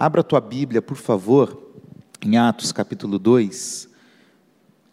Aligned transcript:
Abra 0.00 0.20
a 0.20 0.22
tua 0.22 0.40
Bíblia, 0.40 0.80
por 0.80 0.96
favor, 0.96 1.60
em 2.22 2.38
Atos 2.38 2.70
capítulo 2.70 3.18
2, 3.18 3.88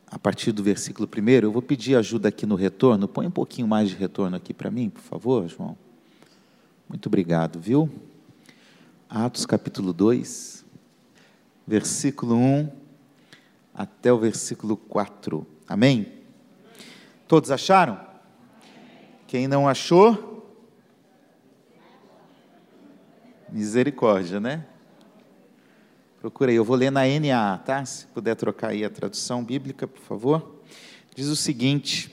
a 0.07 0.17
partir 0.17 0.51
do 0.51 0.63
versículo 0.63 1.07
1. 1.07 1.29
Eu 1.43 1.51
vou 1.51 1.61
pedir 1.61 1.95
ajuda 1.95 2.29
aqui 2.29 2.43
no 2.43 2.55
retorno. 2.55 3.07
Põe 3.07 3.27
um 3.27 3.31
pouquinho 3.31 3.67
mais 3.67 3.87
de 3.87 3.95
retorno 3.95 4.35
aqui 4.35 4.51
para 4.51 4.71
mim, 4.71 4.89
por 4.89 5.03
favor, 5.03 5.47
João. 5.47 5.77
Muito 6.89 7.05
obrigado, 7.05 7.59
viu? 7.59 7.87
Atos 9.07 9.45
capítulo 9.45 9.93
2, 9.93 10.65
versículo 11.67 12.35
1 12.35 12.71
até 13.75 14.11
o 14.11 14.17
versículo 14.17 14.75
4. 14.75 15.45
Amém? 15.67 16.13
Todos 17.27 17.51
acharam? 17.51 17.99
Quem 19.27 19.47
não 19.47 19.69
achou? 19.69 20.49
Misericórdia, 23.51 24.39
né? 24.39 24.65
Procura 26.25 26.49
aí, 26.49 26.57
eu 26.57 26.65
vou 26.65 26.75
ler 26.75 26.91
na 26.91 27.01
NA, 27.01 27.59
tá? 27.59 27.85
Se 27.85 28.07
puder 28.07 28.33
trocar 28.33 28.69
aí 28.69 28.83
a 28.83 28.89
tradução 28.89 29.43
bíblica, 29.43 29.87
por 29.87 30.01
favor. 30.01 30.55
Diz 31.15 31.27
o 31.27 31.35
seguinte: 31.35 32.09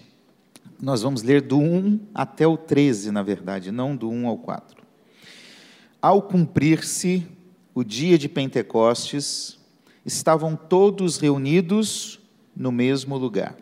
nós 0.79 1.01
vamos 1.01 1.23
ler 1.23 1.41
do 1.41 1.59
1 1.59 1.99
até 2.15 2.47
o 2.47 2.59
13, 2.59 3.11
na 3.11 3.23
verdade, 3.23 3.73
não 3.73 3.97
do 3.97 4.11
1 4.11 4.27
ao 4.27 4.37
4. 4.37 4.85
Ao 6.03 6.21
cumprir-se 6.21 7.27
o 7.75 7.83
dia 7.83 8.19
de 8.19 8.29
Pentecostes, 8.29 9.59
estavam 10.05 10.57
todos 10.57 11.17
reunidos 11.17 12.21
no 12.55 12.71
mesmo 12.71 13.17
lugar. 13.17 13.57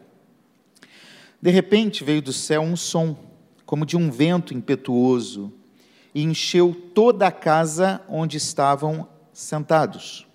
De 1.41 1.51
repente 1.53 2.03
veio 2.03 2.21
do 2.21 2.33
céu 2.33 2.63
um 2.63 2.75
som, 2.75 3.17
como 3.65 3.87
de 3.87 3.97
um 3.97 4.11
vento 4.11 4.53
impetuoso, 4.53 5.53
e 6.13 6.25
encheu 6.25 6.75
toda 6.93 7.29
a 7.29 7.31
casa 7.31 8.03
onde 8.09 8.37
estavam 8.37 9.07
sentados. 9.33 10.29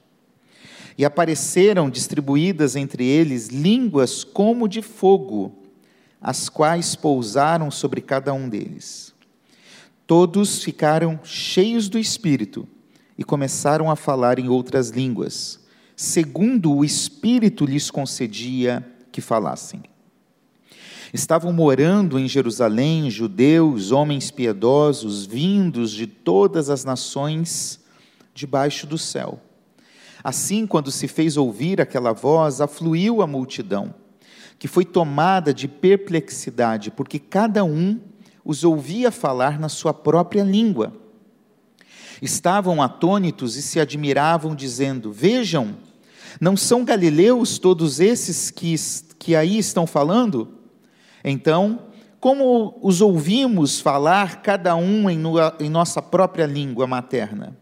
E 0.97 1.03
apareceram 1.03 1.89
distribuídas 1.89 2.75
entre 2.75 3.05
eles 3.05 3.47
línguas 3.47 4.23
como 4.23 4.67
de 4.67 4.81
fogo, 4.81 5.63
as 6.21 6.49
quais 6.49 6.95
pousaram 6.95 7.69
sobre 7.69 8.01
cada 8.01 8.33
um 8.33 8.47
deles. 8.47 9.13
Todos 10.07 10.63
ficaram 10.63 11.19
cheios 11.23 11.89
do 11.89 11.99
Espírito 11.99 12.67
e 13.17 13.23
começaram 13.23 13.89
a 13.89 13.95
falar 13.95 14.39
em 14.39 14.47
outras 14.47 14.89
línguas, 14.89 15.59
segundo 15.95 16.73
o 16.73 16.85
Espírito 16.85 17.65
lhes 17.65 17.89
concedia 17.89 18.85
que 19.11 19.21
falassem. 19.21 19.83
Estavam 21.13 21.53
morando 21.53 22.19
em 22.19 22.27
Jerusalém 22.27 23.09
judeus, 23.09 23.91
homens 23.91 24.29
piedosos, 24.29 25.25
vindos 25.25 25.91
de 25.91 26.07
todas 26.07 26.69
as 26.69 26.83
nações 26.83 27.79
debaixo 28.33 28.85
do 28.85 28.97
céu. 28.97 29.39
Assim, 30.25 30.65
quando 30.65 30.89
se 30.89 31.07
fez 31.07 31.37
ouvir 31.37 31.79
aquela 31.79 32.11
voz, 32.11 32.59
afluiu 32.59 33.21
a 33.21 33.27
multidão, 33.27 33.93
que 34.57 34.67
foi 34.67 34.83
tomada 34.83 35.53
de 35.53 35.67
perplexidade, 35.67 36.89
porque 36.89 37.19
cada 37.19 37.63
um 37.63 37.99
os 38.43 38.63
ouvia 38.63 39.11
falar 39.11 39.59
na 39.59 39.69
sua 39.69 39.93
própria 39.93 40.41
língua. 40.41 40.91
Estavam 42.19 42.81
atônitos 42.81 43.55
e 43.55 43.61
se 43.61 43.79
admiravam, 43.79 44.55
dizendo: 44.55 45.11
Vejam, 45.11 45.75
não 46.41 46.57
são 46.57 46.83
galileus 46.83 47.59
todos 47.59 47.99
esses 47.99 48.49
que, 48.49 48.73
que 49.19 49.35
aí 49.35 49.59
estão 49.59 49.85
falando? 49.85 50.57
Então, 51.23 51.81
como 52.19 52.79
os 52.81 52.99
ouvimos 52.99 53.79
falar, 53.79 54.41
cada 54.41 54.75
um 54.75 55.07
em, 55.07 55.21
em 55.59 55.69
nossa 55.69 56.01
própria 56.01 56.47
língua 56.47 56.87
materna? 56.87 57.55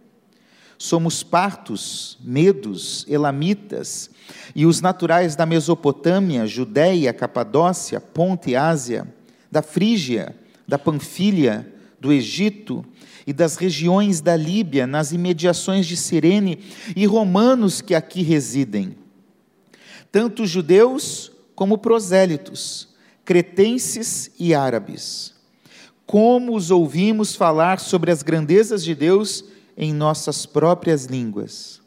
Somos 0.77 1.23
partos, 1.23 2.17
medos, 2.23 3.05
elamitas, 3.07 4.09
e 4.55 4.65
os 4.65 4.81
naturais 4.81 5.35
da 5.35 5.45
Mesopotâmia, 5.45 6.45
Judéia, 6.45 7.13
Capadócia, 7.13 7.99
Ponte 7.99 8.51
e 8.51 8.55
Ásia, 8.55 9.07
da 9.51 9.61
Frígia, 9.61 10.35
da 10.67 10.77
Panfilha, 10.77 11.71
do 11.99 12.11
Egito 12.11 12.85
e 13.25 13.31
das 13.31 13.55
regiões 13.55 14.19
da 14.19 14.35
Líbia, 14.35 14.85
nas 14.85 15.11
imediações 15.11 15.85
de 15.85 15.95
Cirene, 15.95 16.59
e 16.95 17.05
romanos 17.05 17.79
que 17.79 17.95
aqui 17.95 18.21
residem, 18.21 18.95
tanto 20.11 20.45
judeus 20.45 21.31
como 21.55 21.77
prosélitos, 21.77 22.89
cretenses 23.23 24.31
e 24.37 24.53
árabes. 24.53 25.33
Como 26.05 26.55
os 26.55 26.69
ouvimos 26.69 27.35
falar 27.35 27.79
sobre 27.79 28.11
as 28.11 28.21
grandezas 28.21 28.83
de 28.83 28.93
Deus 28.93 29.45
em 29.77 29.93
nossas 29.93 30.45
próprias 30.45 31.05
línguas. 31.05 31.81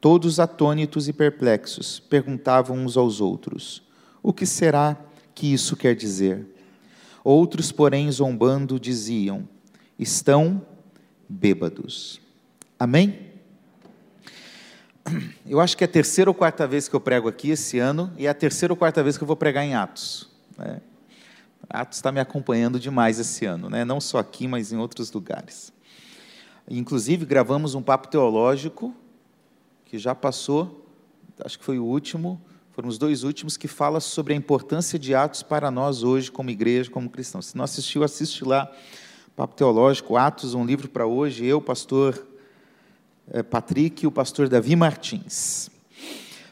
Todos 0.00 0.38
atônitos 0.38 1.08
e 1.08 1.12
perplexos 1.12 1.98
perguntavam 1.98 2.76
uns 2.76 2.96
aos 2.96 3.20
outros: 3.20 3.82
O 4.22 4.32
que 4.32 4.46
será 4.46 4.96
que 5.34 5.52
isso 5.52 5.76
quer 5.76 5.94
dizer? 5.94 6.46
Outros, 7.24 7.72
porém, 7.72 8.10
zombando, 8.10 8.78
diziam: 8.78 9.48
Estão 9.98 10.64
bêbados. 11.28 12.20
Amém? 12.78 13.32
Eu 15.46 15.60
acho 15.60 15.76
que 15.76 15.84
é 15.84 15.86
a 15.86 15.90
terceira 15.90 16.30
ou 16.30 16.34
quarta 16.34 16.66
vez 16.66 16.88
que 16.88 16.94
eu 16.94 17.00
prego 17.00 17.28
aqui 17.28 17.50
esse 17.50 17.78
ano, 17.78 18.12
e 18.16 18.26
é 18.26 18.28
a 18.28 18.34
terceira 18.34 18.72
ou 18.72 18.76
quarta 18.76 19.02
vez 19.02 19.16
que 19.16 19.22
eu 19.22 19.26
vou 19.26 19.36
pregar 19.36 19.64
em 19.64 19.74
Atos. 19.74 20.28
Né? 20.58 20.80
Atos 21.68 21.98
está 21.98 22.10
me 22.10 22.20
acompanhando 22.20 22.78
demais 22.78 23.18
esse 23.18 23.44
ano, 23.44 23.70
né? 23.70 23.84
não 23.84 24.00
só 24.00 24.18
aqui, 24.18 24.48
mas 24.48 24.72
em 24.72 24.76
outros 24.76 25.12
lugares. 25.12 25.72
Inclusive, 26.68 27.24
gravamos 27.24 27.74
um 27.74 27.82
papo 27.82 28.08
teológico, 28.08 28.94
que 29.84 29.98
já 29.98 30.14
passou, 30.14 30.84
acho 31.44 31.58
que 31.58 31.64
foi 31.64 31.78
o 31.78 31.84
último, 31.84 32.40
foram 32.72 32.88
os 32.88 32.98
dois 32.98 33.22
últimos, 33.22 33.56
que 33.56 33.68
fala 33.68 34.00
sobre 34.00 34.34
a 34.34 34.36
importância 34.36 34.98
de 34.98 35.14
Atos 35.14 35.42
para 35.42 35.70
nós 35.70 36.02
hoje, 36.02 36.30
como 36.30 36.50
igreja, 36.50 36.90
como 36.90 37.08
cristãos. 37.08 37.46
Se 37.46 37.56
não 37.56 37.64
assistiu, 37.64 38.02
assiste 38.02 38.44
lá, 38.44 38.70
Papo 39.36 39.54
Teológico, 39.54 40.16
Atos, 40.16 40.54
um 40.54 40.64
livro 40.64 40.88
para 40.88 41.06
hoje, 41.06 41.44
eu, 41.44 41.60
pastor 41.60 42.26
eh, 43.30 43.42
Patrick 43.42 44.04
e 44.04 44.06
o 44.06 44.10
pastor 44.10 44.48
Davi 44.48 44.74
Martins. 44.74 45.70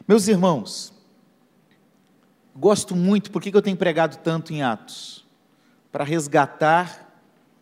Meus 0.07 0.27
irmãos, 0.27 0.93
gosto 2.55 2.95
muito, 2.95 3.31
por 3.31 3.41
que 3.41 3.55
eu 3.55 3.61
tenho 3.61 3.75
pregado 3.75 4.17
tanto 4.17 4.53
em 4.53 4.61
Atos? 4.61 5.25
Para 5.91 6.03
resgatar 6.03 7.04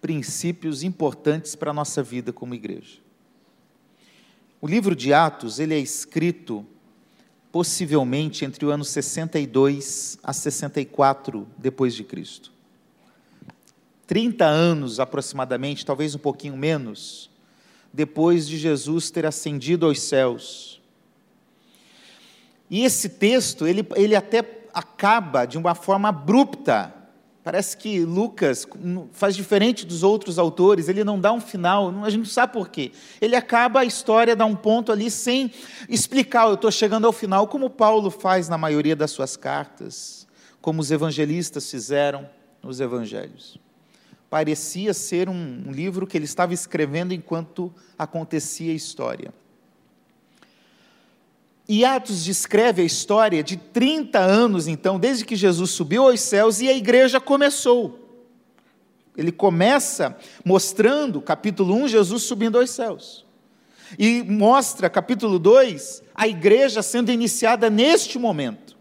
princípios 0.03 0.83
importantes 0.83 1.55
para 1.55 1.71
a 1.71 1.73
nossa 1.73 2.03
vida 2.03 2.33
como 2.33 2.53
igreja. 2.53 2.99
O 4.59 4.67
livro 4.67 4.93
de 4.97 5.13
Atos, 5.13 5.59
ele 5.59 5.73
é 5.73 5.79
escrito 5.79 6.65
possivelmente 7.53 8.43
entre 8.43 8.65
o 8.65 8.69
ano 8.69 8.83
62 8.83 10.19
a 10.21 10.33
64 10.33 11.47
depois 11.57 11.93
de 11.93 12.03
Cristo. 12.03 12.51
30 14.05 14.43
anos 14.43 14.99
aproximadamente, 14.99 15.85
talvez 15.85 16.13
um 16.13 16.19
pouquinho 16.19 16.57
menos, 16.57 17.29
depois 17.93 18.45
de 18.45 18.57
Jesus 18.57 19.09
ter 19.09 19.25
ascendido 19.25 19.85
aos 19.85 20.01
céus. 20.01 20.81
E 22.69 22.83
esse 22.83 23.07
texto, 23.07 23.65
ele, 23.65 23.87
ele 23.95 24.17
até 24.17 24.67
acaba 24.73 25.45
de 25.45 25.57
uma 25.57 25.73
forma 25.73 26.09
abrupta 26.09 27.02
Parece 27.43 27.75
que 27.75 28.05
Lucas 28.05 28.65
faz 29.11 29.35
diferente 29.35 29.85
dos 29.85 30.01
outros 30.01 30.39
autores, 30.39 30.87
ele 30.87 31.03
não 31.03 31.19
dá 31.19 31.33
um 31.33 31.41
final, 31.41 31.93
a 32.03 32.09
gente 32.09 32.19
não 32.19 32.25
sabe 32.25 32.53
por 32.53 32.69
quê. 32.69 32.93
Ele 33.19 33.35
acaba 33.35 33.81
a 33.81 33.85
história, 33.85 34.33
dá 34.33 34.45
um 34.45 34.55
ponto 34.55 34.93
ali 34.93 35.11
sem 35.11 35.51
explicar, 35.89 36.47
eu 36.47 36.53
estou 36.53 36.71
chegando 36.71 37.05
ao 37.05 37.11
final, 37.11 37.47
como 37.47 37.69
Paulo 37.69 38.09
faz 38.09 38.47
na 38.47 38.57
maioria 38.57 38.95
das 38.95 39.11
suas 39.11 39.35
cartas, 39.35 40.25
como 40.61 40.79
os 40.79 40.89
evangelistas 40.89 41.69
fizeram 41.69 42.29
nos 42.61 42.79
evangelhos. 42.79 43.59
Parecia 44.29 44.93
ser 44.93 45.27
um, 45.27 45.69
livro 45.69 46.07
que 46.07 46.17
ele 46.17 46.25
estava 46.25 46.53
escrevendo 46.53 47.13
enquanto 47.13 47.73
acontecia 47.99 48.71
a 48.71 48.75
história. 48.75 49.33
E 51.67 51.85
Atos 51.85 52.23
descreve 52.23 52.81
a 52.81 52.85
história 52.85 53.41
de 53.41 53.55
30 53.55 54.19
anos, 54.19 54.67
então, 54.67 54.99
desde 54.99 55.23
que 55.23 55.35
Jesus 55.35 55.71
subiu 55.71 56.03
aos 56.03 56.19
céus 56.19 56.59
e 56.59 56.67
a 56.67 56.73
igreja 56.73 57.19
começou. 57.21 57.99
Ele 59.15 59.31
começa 59.31 60.17
mostrando, 60.43 61.21
capítulo 61.21 61.75
1, 61.75 61.87
Jesus 61.87 62.23
subindo 62.23 62.57
aos 62.57 62.71
céus. 62.71 63.25
E 63.97 64.23
mostra, 64.23 64.89
capítulo 64.89 65.37
2, 65.37 66.03
a 66.15 66.27
igreja 66.27 66.81
sendo 66.81 67.11
iniciada 67.11 67.69
neste 67.69 68.17
momento. 68.17 68.75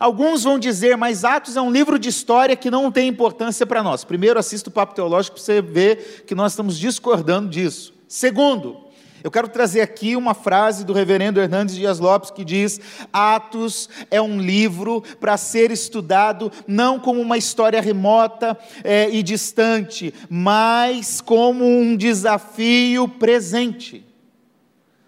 Alguns 0.00 0.42
vão 0.42 0.58
dizer, 0.58 0.96
mas 0.96 1.22
Atos 1.22 1.54
é 1.54 1.60
um 1.60 1.70
livro 1.70 1.98
de 1.98 2.08
história 2.08 2.56
que 2.56 2.70
não 2.70 2.90
tem 2.90 3.08
importância 3.08 3.66
para 3.66 3.82
nós. 3.82 4.04
Primeiro, 4.04 4.40
assista 4.40 4.70
o 4.70 4.72
Papo 4.72 4.94
Teológico 4.94 5.36
para 5.36 5.44
você 5.44 5.60
ver 5.60 6.24
que 6.26 6.34
nós 6.34 6.52
estamos 6.52 6.78
discordando 6.78 7.50
disso. 7.50 7.92
Segundo, 8.08 8.86
eu 9.22 9.30
quero 9.30 9.48
trazer 9.48 9.80
aqui 9.80 10.16
uma 10.16 10.34
frase 10.34 10.84
do 10.84 10.92
reverendo 10.92 11.40
Hernandes 11.40 11.76
Dias 11.76 11.98
Lopes 11.98 12.30
que 12.30 12.44
diz: 12.44 12.80
Atos 13.12 13.88
é 14.10 14.20
um 14.20 14.40
livro 14.40 15.02
para 15.20 15.36
ser 15.36 15.70
estudado 15.70 16.50
não 16.66 16.98
como 16.98 17.20
uma 17.20 17.38
história 17.38 17.80
remota 17.80 18.58
é, 18.82 19.08
e 19.10 19.22
distante, 19.22 20.12
mas 20.28 21.20
como 21.20 21.64
um 21.64 21.96
desafio 21.96 23.06
presente. 23.06 24.04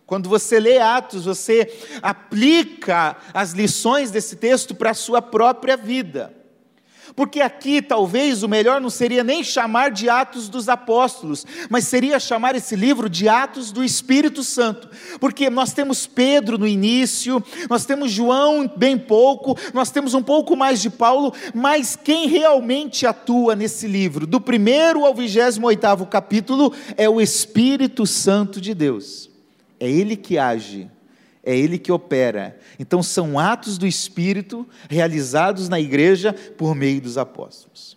Quando 0.07 0.29
você 0.29 0.61
lê 0.61 0.79
Atos, 0.79 1.25
você 1.25 1.73
aplica 2.03 3.17
as 3.33 3.53
lições 3.53 4.11
desse 4.11 4.37
texto 4.37 4.75
para 4.75 4.91
a 4.91 4.95
sua 4.95 5.23
própria 5.23 5.77
vida. 5.77 6.44
Porque 7.17 7.41
aqui 7.41 7.81
talvez 7.81 8.43
o 8.43 8.49
melhor 8.49 8.81
não 8.81 8.91
seria 8.91 9.23
nem 9.23 9.45
chamar 9.45 9.93
de 9.93 10.09
Atos 10.09 10.49
dos 10.49 10.69
Apóstolos, 10.69 11.47
mas 11.71 11.87
seria 11.87 12.19
chamar 12.19 12.57
esse 12.57 12.75
livro 12.75 13.09
de 13.09 13.29
Atos 13.29 13.71
do 13.71 13.85
Espírito 13.85 14.43
Santo. 14.43 14.89
Porque 15.21 15.49
nós 15.49 15.73
temos 15.73 16.07
Pedro 16.07 16.59
no 16.59 16.67
início, 16.67 17.43
nós 17.71 17.87
temos 17.87 18.11
João 18.11 18.69
bem 18.77 18.99
pouco, 18.99 19.57
nós 19.73 19.93
temos 19.93 20.13
um 20.13 20.23
pouco 20.23 20.57
mais 20.57 20.83
de 20.83 20.91
Paulo, 20.91 21.33
mas 21.55 21.95
quem 21.95 22.27
realmente 22.27 23.07
atua 23.07 23.55
nesse 23.55 23.87
livro, 23.87 24.27
do 24.27 24.41
primeiro 24.41 25.05
ao 25.05 25.15
vigésimo 25.15 25.69
oitavo 25.69 26.07
capítulo, 26.07 26.73
é 26.97 27.09
o 27.09 27.21
Espírito 27.21 28.07
Santo 28.07 28.61
de 28.61 28.75
Deus. 28.75 29.31
É 29.79 29.89
ele 29.89 30.17
que 30.17 30.37
age 30.37 30.91
é 31.45 31.57
Ele 31.57 31.79
que 31.79 31.93
opera. 31.93 32.59
Então, 32.79 33.03
são 33.03 33.39
atos 33.39 33.77
do 33.77 33.87
Espírito 33.87 34.67
realizados 34.89 35.69
na 35.69 35.79
igreja 35.79 36.33
por 36.33 36.75
meio 36.75 37.01
dos 37.01 37.19
apóstolos. 37.19 37.97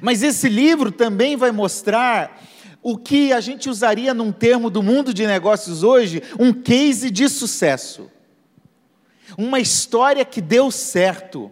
Mas 0.00 0.22
esse 0.22 0.48
livro 0.48 0.90
também 0.90 1.36
vai 1.36 1.50
mostrar 1.50 2.42
o 2.82 2.96
que 2.96 3.32
a 3.32 3.40
gente 3.40 3.68
usaria 3.68 4.14
num 4.14 4.32
termo 4.32 4.70
do 4.70 4.82
mundo 4.82 5.12
de 5.12 5.26
negócios 5.26 5.82
hoje, 5.82 6.22
um 6.38 6.52
case 6.52 7.10
de 7.10 7.28
sucesso. 7.28 8.10
Uma 9.36 9.60
história 9.60 10.24
que 10.24 10.40
deu 10.40 10.70
certo. 10.70 11.50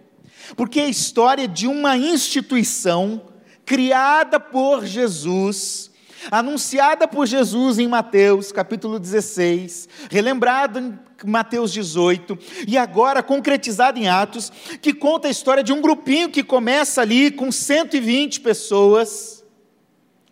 Porque 0.57 0.81
é 0.81 0.85
a 0.85 0.89
história 0.89 1.49
de 1.49 1.67
uma 1.67 1.97
instituição 1.97 3.23
criada 3.65 4.39
por 4.39 4.87
Jesus 4.87 5.91
anunciada 6.31 7.07
por 7.07 7.27
Jesus 7.27 7.79
em 7.79 7.89
Mateus 7.89 8.53
capítulo 8.53 8.99
16, 8.99 9.89
relembrada 10.11 10.81
em 10.81 10.99
Mateus 11.25 11.73
18, 11.73 12.39
e 12.67 12.77
agora 12.77 13.23
concretizada 13.23 13.99
em 13.99 14.09
Atos, 14.09 14.53
que 14.81 14.93
conta 14.93 15.29
a 15.29 15.31
história 15.31 15.63
de 15.63 15.73
um 15.73 15.81
grupinho 15.81 16.31
que 16.31 16.43
começa 16.43 17.01
ali 17.01 17.31
com 17.31 17.51
120 17.51 18.41
pessoas, 18.41 19.45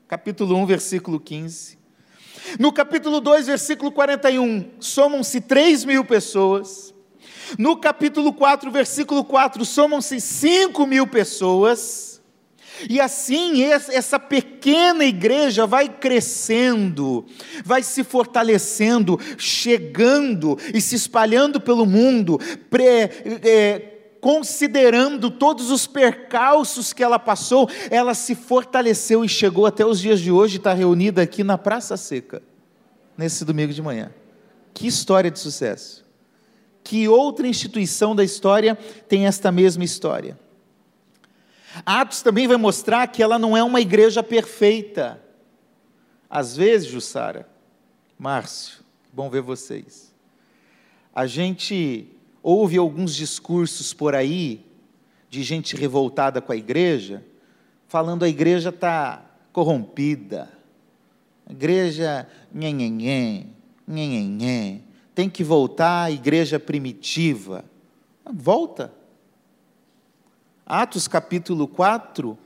capítulo 0.07 0.57
1, 0.57 0.67
versículo 0.67 1.19
15. 1.19 1.79
No 2.59 2.73
capítulo 2.73 3.21
2, 3.21 3.47
versículo 3.47 3.91
41, 3.91 4.73
somam-se 4.79 5.41
3 5.41 5.85
mil 5.85 6.05
pessoas. 6.05 6.95
No 7.59 7.77
capítulo 7.77 8.33
4, 8.33 8.71
versículo 8.71 9.25
4, 9.25 9.65
somam-se 9.65 10.21
5 10.21 10.87
mil 10.87 11.07
pessoas. 11.07 12.14
E 12.89 13.01
assim 13.01 13.63
essa 13.63 14.19
pequena 14.19 15.05
igreja 15.05 15.67
vai 15.67 15.89
crescendo, 15.89 17.25
vai 17.65 17.83
se 17.83 18.03
fortalecendo, 18.03 19.19
chegando 19.39 20.59
e 20.73 20.81
se 20.81 20.97
espalhando 20.97 21.61
pelo 21.61 21.87
mundo, 21.87 22.39
pré, 22.69 23.11
é, 23.43 23.95
considerando 24.21 25.31
todos 25.31 25.71
os 25.71 25.87
percalços 25.87 26.93
que 26.93 27.03
ela 27.03 27.19
passou, 27.19 27.69
ela 27.91 28.15
se 28.15 28.35
fortaleceu 28.35 29.25
e 29.25 29.29
chegou 29.29 29.67
até 29.67 29.85
os 29.85 30.01
dias 30.01 30.21
de 30.21 30.31
hoje, 30.31 30.57
está 30.57 30.73
reunida 30.73 31.23
aqui 31.23 31.45
na 31.45 31.59
Praça 31.59 31.97
Seca, 31.97 32.43
nesse 33.17 33.45
domingo 33.45 33.73
de 33.73 33.83
manhã. 33.83 34.13
Que 34.73 34.87
história 34.87 35.31
de 35.31 35.39
sucesso! 35.39 36.05
Que 36.83 37.09
outra 37.09 37.47
instituição 37.47 38.15
da 38.15 38.25
história 38.25 38.77
tem 39.09 39.27
esta 39.27 39.53
mesma 39.53 39.85
história? 39.85 40.39
Atos 41.85 42.23
também 42.23 42.47
vai 42.47 42.57
mostrar 42.57 43.07
que 43.09 43.23
ela 43.23 43.39
não 43.39 43.57
é 43.57 43.63
uma 43.63 43.81
igreja 43.81 44.23
perfeita. 44.23 45.21
Às 46.29 46.57
vezes, 46.57 46.89
Jussara, 46.89 47.49
Márcio, 48.19 48.85
bom 49.13 49.31
ver 49.31 49.41
vocês. 49.41 50.13
A 51.15 51.27
gente 51.27 52.09
ouve 52.43 52.77
alguns 52.77 53.15
discursos 53.15 53.95
por 53.95 54.15
aí 54.15 54.65
de 55.31 55.43
gente 55.43 55.75
revoltada 55.77 56.41
com 56.41 56.53
a 56.53 56.57
igreja, 56.57 57.25
falando 57.87 58.25
a 58.25 58.29
igreja 58.29 58.69
está 58.69 59.25
corrompida, 59.53 60.51
a 61.47 61.53
igreja 61.53 62.29
nhenhenhen, 62.53 63.55
nhenhenhen, 63.87 64.85
tem 65.15 65.29
que 65.31 65.45
voltar 65.45 66.05
à 66.05 66.11
igreja 66.11 66.59
primitiva. 66.59 67.65
Volta. 68.33 68.93
Atos 70.67 71.07
capítulo 71.07 71.69
4, 71.69 72.39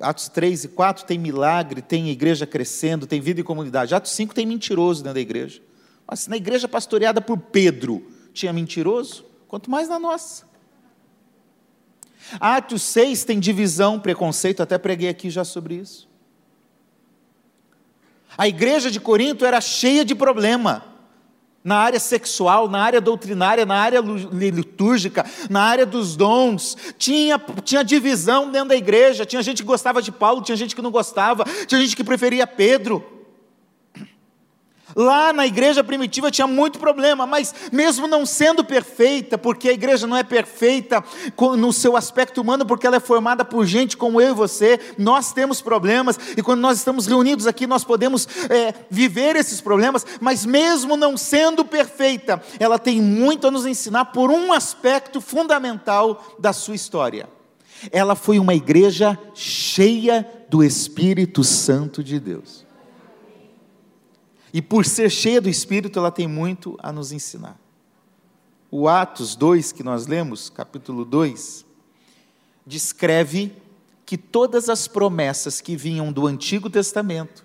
Atos 0.00 0.28
3 0.28 0.64
e 0.64 0.68
4 0.68 1.04
tem 1.04 1.18
milagre, 1.18 1.80
tem 1.80 2.08
igreja 2.08 2.46
crescendo, 2.46 3.06
tem 3.06 3.20
vida 3.20 3.40
em 3.40 3.44
comunidade. 3.44 3.94
Atos 3.94 4.12
5 4.12 4.34
tem 4.34 4.44
mentiroso 4.44 5.02
dentro 5.02 5.14
da 5.14 5.20
igreja. 5.20 5.62
Mas 6.06 6.26
na 6.26 6.36
igreja 6.36 6.66
pastoreada 6.68 7.20
por 7.20 7.38
Pedro 7.38 8.04
tinha 8.32 8.52
mentiroso, 8.52 9.24
quanto 9.48 9.70
mais 9.70 9.88
na 9.88 9.98
nossa. 9.98 10.44
Atos 12.40 12.82
6 12.82 13.24
tem 13.24 13.38
divisão, 13.38 14.00
preconceito, 14.00 14.62
até 14.62 14.76
preguei 14.76 15.08
aqui 15.08 15.30
já 15.30 15.44
sobre 15.44 15.76
isso. 15.76 16.08
A 18.36 18.48
igreja 18.48 18.90
de 18.90 19.00
Corinto 19.00 19.44
era 19.44 19.60
cheia 19.60 20.04
de 20.04 20.14
problema 20.14 20.95
na 21.66 21.78
área 21.78 21.98
sexual, 21.98 22.68
na 22.68 22.80
área 22.80 23.00
doutrinária, 23.00 23.66
na 23.66 23.74
área 23.74 24.00
litúrgica, 24.00 25.26
na 25.50 25.62
área 25.62 25.84
dos 25.84 26.14
dons. 26.14 26.76
Tinha, 26.96 27.40
tinha 27.64 27.82
divisão 27.82 28.52
dentro 28.52 28.68
da 28.68 28.76
igreja. 28.76 29.26
Tinha 29.26 29.42
gente 29.42 29.62
que 29.62 29.66
gostava 29.66 30.00
de 30.00 30.12
Paulo, 30.12 30.42
tinha 30.42 30.54
gente 30.54 30.76
que 30.76 30.80
não 30.80 30.92
gostava, 30.92 31.44
tinha 31.66 31.80
gente 31.80 31.96
que 31.96 32.04
preferia 32.04 32.46
Pedro. 32.46 33.15
Lá 34.96 35.30
na 35.30 35.46
igreja 35.46 35.84
primitiva 35.84 36.30
tinha 36.30 36.46
muito 36.46 36.78
problema, 36.78 37.26
mas 37.26 37.54
mesmo 37.70 38.08
não 38.08 38.24
sendo 38.24 38.64
perfeita, 38.64 39.36
porque 39.36 39.68
a 39.68 39.72
igreja 39.74 40.06
não 40.06 40.16
é 40.16 40.22
perfeita 40.22 41.04
no 41.58 41.70
seu 41.70 41.98
aspecto 41.98 42.40
humano, 42.40 42.64
porque 42.64 42.86
ela 42.86 42.96
é 42.96 43.00
formada 43.00 43.44
por 43.44 43.66
gente 43.66 43.94
como 43.94 44.22
eu 44.22 44.30
e 44.30 44.34
você, 44.34 44.80
nós 44.96 45.34
temos 45.34 45.60
problemas, 45.60 46.18
e 46.34 46.42
quando 46.42 46.60
nós 46.60 46.78
estamos 46.78 47.06
reunidos 47.06 47.46
aqui, 47.46 47.66
nós 47.66 47.84
podemos 47.84 48.26
é, 48.48 48.72
viver 48.88 49.36
esses 49.36 49.60
problemas, 49.60 50.06
mas 50.18 50.46
mesmo 50.46 50.96
não 50.96 51.14
sendo 51.14 51.62
perfeita, 51.62 52.42
ela 52.58 52.78
tem 52.78 53.02
muito 53.02 53.46
a 53.46 53.50
nos 53.50 53.66
ensinar 53.66 54.06
por 54.06 54.30
um 54.30 54.50
aspecto 54.50 55.20
fundamental 55.20 56.24
da 56.38 56.54
sua 56.54 56.74
história. 56.74 57.28
Ela 57.92 58.14
foi 58.14 58.38
uma 58.38 58.54
igreja 58.54 59.18
cheia 59.34 60.26
do 60.48 60.64
Espírito 60.64 61.44
Santo 61.44 62.02
de 62.02 62.18
Deus. 62.18 62.65
E 64.56 64.62
por 64.62 64.86
ser 64.86 65.10
cheia 65.10 65.38
do 65.38 65.50
Espírito, 65.50 65.98
ela 65.98 66.10
tem 66.10 66.26
muito 66.26 66.78
a 66.82 66.90
nos 66.90 67.12
ensinar. 67.12 67.60
O 68.70 68.88
Atos 68.88 69.36
2, 69.36 69.70
que 69.70 69.82
nós 69.82 70.06
lemos, 70.06 70.48
capítulo 70.48 71.04
2, 71.04 71.62
descreve 72.64 73.52
que 74.06 74.16
todas 74.16 74.70
as 74.70 74.88
promessas 74.88 75.60
que 75.60 75.76
vinham 75.76 76.10
do 76.10 76.26
Antigo 76.26 76.70
Testamento, 76.70 77.44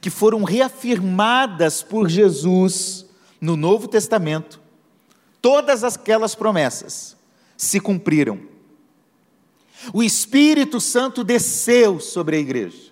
que 0.00 0.08
foram 0.08 0.44
reafirmadas 0.44 1.82
por 1.82 2.08
Jesus 2.08 3.04
no 3.38 3.54
Novo 3.54 3.86
Testamento, 3.86 4.62
todas 5.42 5.84
aquelas 5.84 6.34
promessas 6.34 7.18
se 7.54 7.78
cumpriram. 7.78 8.40
O 9.92 10.02
Espírito 10.02 10.80
Santo 10.80 11.22
desceu 11.22 12.00
sobre 12.00 12.36
a 12.36 12.40
igreja. 12.40 12.91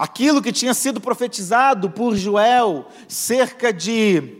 Aquilo 0.00 0.40
que 0.40 0.50
tinha 0.50 0.72
sido 0.72 0.98
profetizado 0.98 1.90
por 1.90 2.16
Joel, 2.16 2.86
cerca 3.06 3.70
de. 3.70 4.38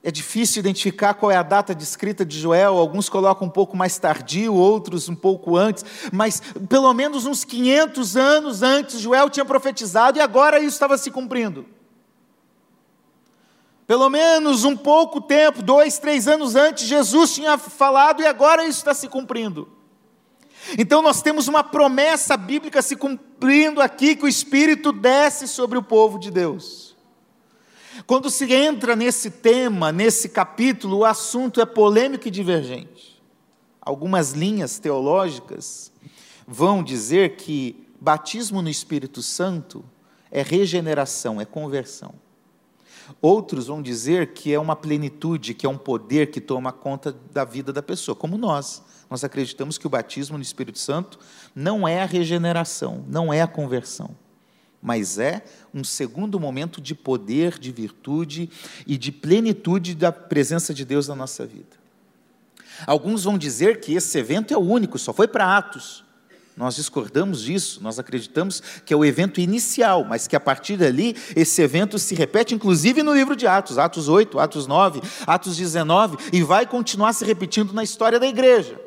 É 0.00 0.12
difícil 0.12 0.60
identificar 0.60 1.12
qual 1.14 1.32
é 1.32 1.36
a 1.36 1.42
data 1.42 1.74
descrita 1.74 2.24
de 2.24 2.38
Joel, 2.38 2.78
alguns 2.78 3.08
colocam 3.08 3.48
um 3.48 3.50
pouco 3.50 3.76
mais 3.76 3.98
tardio, 3.98 4.54
outros 4.54 5.08
um 5.08 5.16
pouco 5.16 5.56
antes, 5.56 5.84
mas 6.12 6.40
pelo 6.68 6.94
menos 6.94 7.26
uns 7.26 7.42
500 7.42 8.16
anos 8.16 8.62
antes, 8.62 9.00
Joel 9.00 9.28
tinha 9.28 9.44
profetizado 9.44 10.18
e 10.18 10.20
agora 10.20 10.60
isso 10.60 10.68
estava 10.68 10.96
se 10.96 11.10
cumprindo. 11.10 11.66
Pelo 13.88 14.08
menos 14.08 14.62
um 14.62 14.76
pouco 14.76 15.20
tempo, 15.20 15.64
dois, 15.64 15.98
três 15.98 16.28
anos 16.28 16.54
antes, 16.54 16.86
Jesus 16.86 17.34
tinha 17.34 17.58
falado 17.58 18.22
e 18.22 18.26
agora 18.26 18.62
isso 18.62 18.78
está 18.78 18.94
se 18.94 19.08
cumprindo. 19.08 19.79
Então 20.78 21.02
nós 21.02 21.22
temos 21.22 21.48
uma 21.48 21.64
promessa 21.64 22.36
bíblica 22.36 22.82
se 22.82 22.96
cumprindo 22.96 23.80
aqui, 23.80 24.14
que 24.14 24.24
o 24.24 24.28
Espírito 24.28 24.92
desce 24.92 25.48
sobre 25.48 25.78
o 25.78 25.82
povo 25.82 26.18
de 26.18 26.30
Deus. 26.30 26.96
Quando 28.06 28.30
se 28.30 28.50
entra 28.52 28.96
nesse 28.96 29.30
tema, 29.30 29.92
nesse 29.92 30.28
capítulo, 30.28 30.98
o 30.98 31.04
assunto 31.04 31.60
é 31.60 31.66
polêmico 31.66 32.28
e 32.28 32.30
divergente. 32.30 33.20
Algumas 33.80 34.32
linhas 34.32 34.78
teológicas 34.78 35.92
vão 36.46 36.82
dizer 36.82 37.36
que 37.36 37.86
batismo 38.00 38.62
no 38.62 38.68
Espírito 38.68 39.22
Santo 39.22 39.84
é 40.30 40.42
regeneração, 40.42 41.40
é 41.40 41.44
conversão. 41.44 42.14
Outros 43.20 43.66
vão 43.66 43.82
dizer 43.82 44.32
que 44.32 44.52
é 44.52 44.58
uma 44.58 44.76
plenitude, 44.76 45.54
que 45.54 45.66
é 45.66 45.68
um 45.68 45.78
poder 45.78 46.30
que 46.30 46.40
toma 46.40 46.72
conta 46.72 47.14
da 47.32 47.44
vida 47.44 47.72
da 47.72 47.82
pessoa, 47.82 48.14
como 48.14 48.38
nós. 48.38 48.82
Nós 49.10 49.24
acreditamos 49.24 49.76
que 49.76 49.88
o 49.88 49.90
batismo 49.90 50.38
no 50.38 50.42
Espírito 50.42 50.78
Santo 50.78 51.18
não 51.52 51.86
é 51.86 52.00
a 52.00 52.06
regeneração, 52.06 53.04
não 53.08 53.32
é 53.32 53.42
a 53.42 53.48
conversão. 53.48 54.14
mas 54.82 55.18
é 55.18 55.42
um 55.74 55.84
segundo 55.84 56.40
momento 56.40 56.80
de 56.80 56.94
poder, 56.94 57.58
de 57.58 57.70
virtude 57.70 58.48
e 58.86 58.96
de 58.96 59.12
plenitude 59.12 59.94
da 59.94 60.10
presença 60.10 60.72
de 60.72 60.86
Deus 60.86 61.06
na 61.06 61.14
nossa 61.14 61.44
vida. 61.44 61.76
Alguns 62.86 63.24
vão 63.24 63.36
dizer 63.36 63.80
que 63.80 63.94
esse 63.94 64.16
evento 64.16 64.54
é 64.54 64.56
o 64.56 64.60
único, 64.60 64.98
só 64.98 65.12
foi 65.12 65.28
para 65.28 65.54
Atos. 65.54 66.02
Nós 66.56 66.76
discordamos 66.76 67.42
disso, 67.42 67.82
nós 67.82 67.98
acreditamos 67.98 68.62
que 68.84 68.94
é 68.94 68.96
o 68.96 69.04
evento 69.04 69.38
inicial, 69.38 70.02
mas 70.02 70.26
que 70.26 70.34
a 70.34 70.40
partir 70.40 70.78
dali 70.78 71.14
esse 71.36 71.60
evento 71.60 71.98
se 71.98 72.14
repete, 72.14 72.54
inclusive 72.54 73.02
no 73.02 73.12
livro 73.12 73.36
de 73.36 73.46
Atos, 73.46 73.76
Atos 73.76 74.08
8, 74.08 74.38
Atos 74.38 74.66
9, 74.66 75.02
Atos 75.26 75.58
19, 75.58 76.16
e 76.32 76.42
vai 76.42 76.66
continuar 76.66 77.12
se 77.12 77.24
repetindo 77.26 77.74
na 77.74 77.84
história 77.84 78.18
da 78.18 78.26
igreja. 78.26 78.80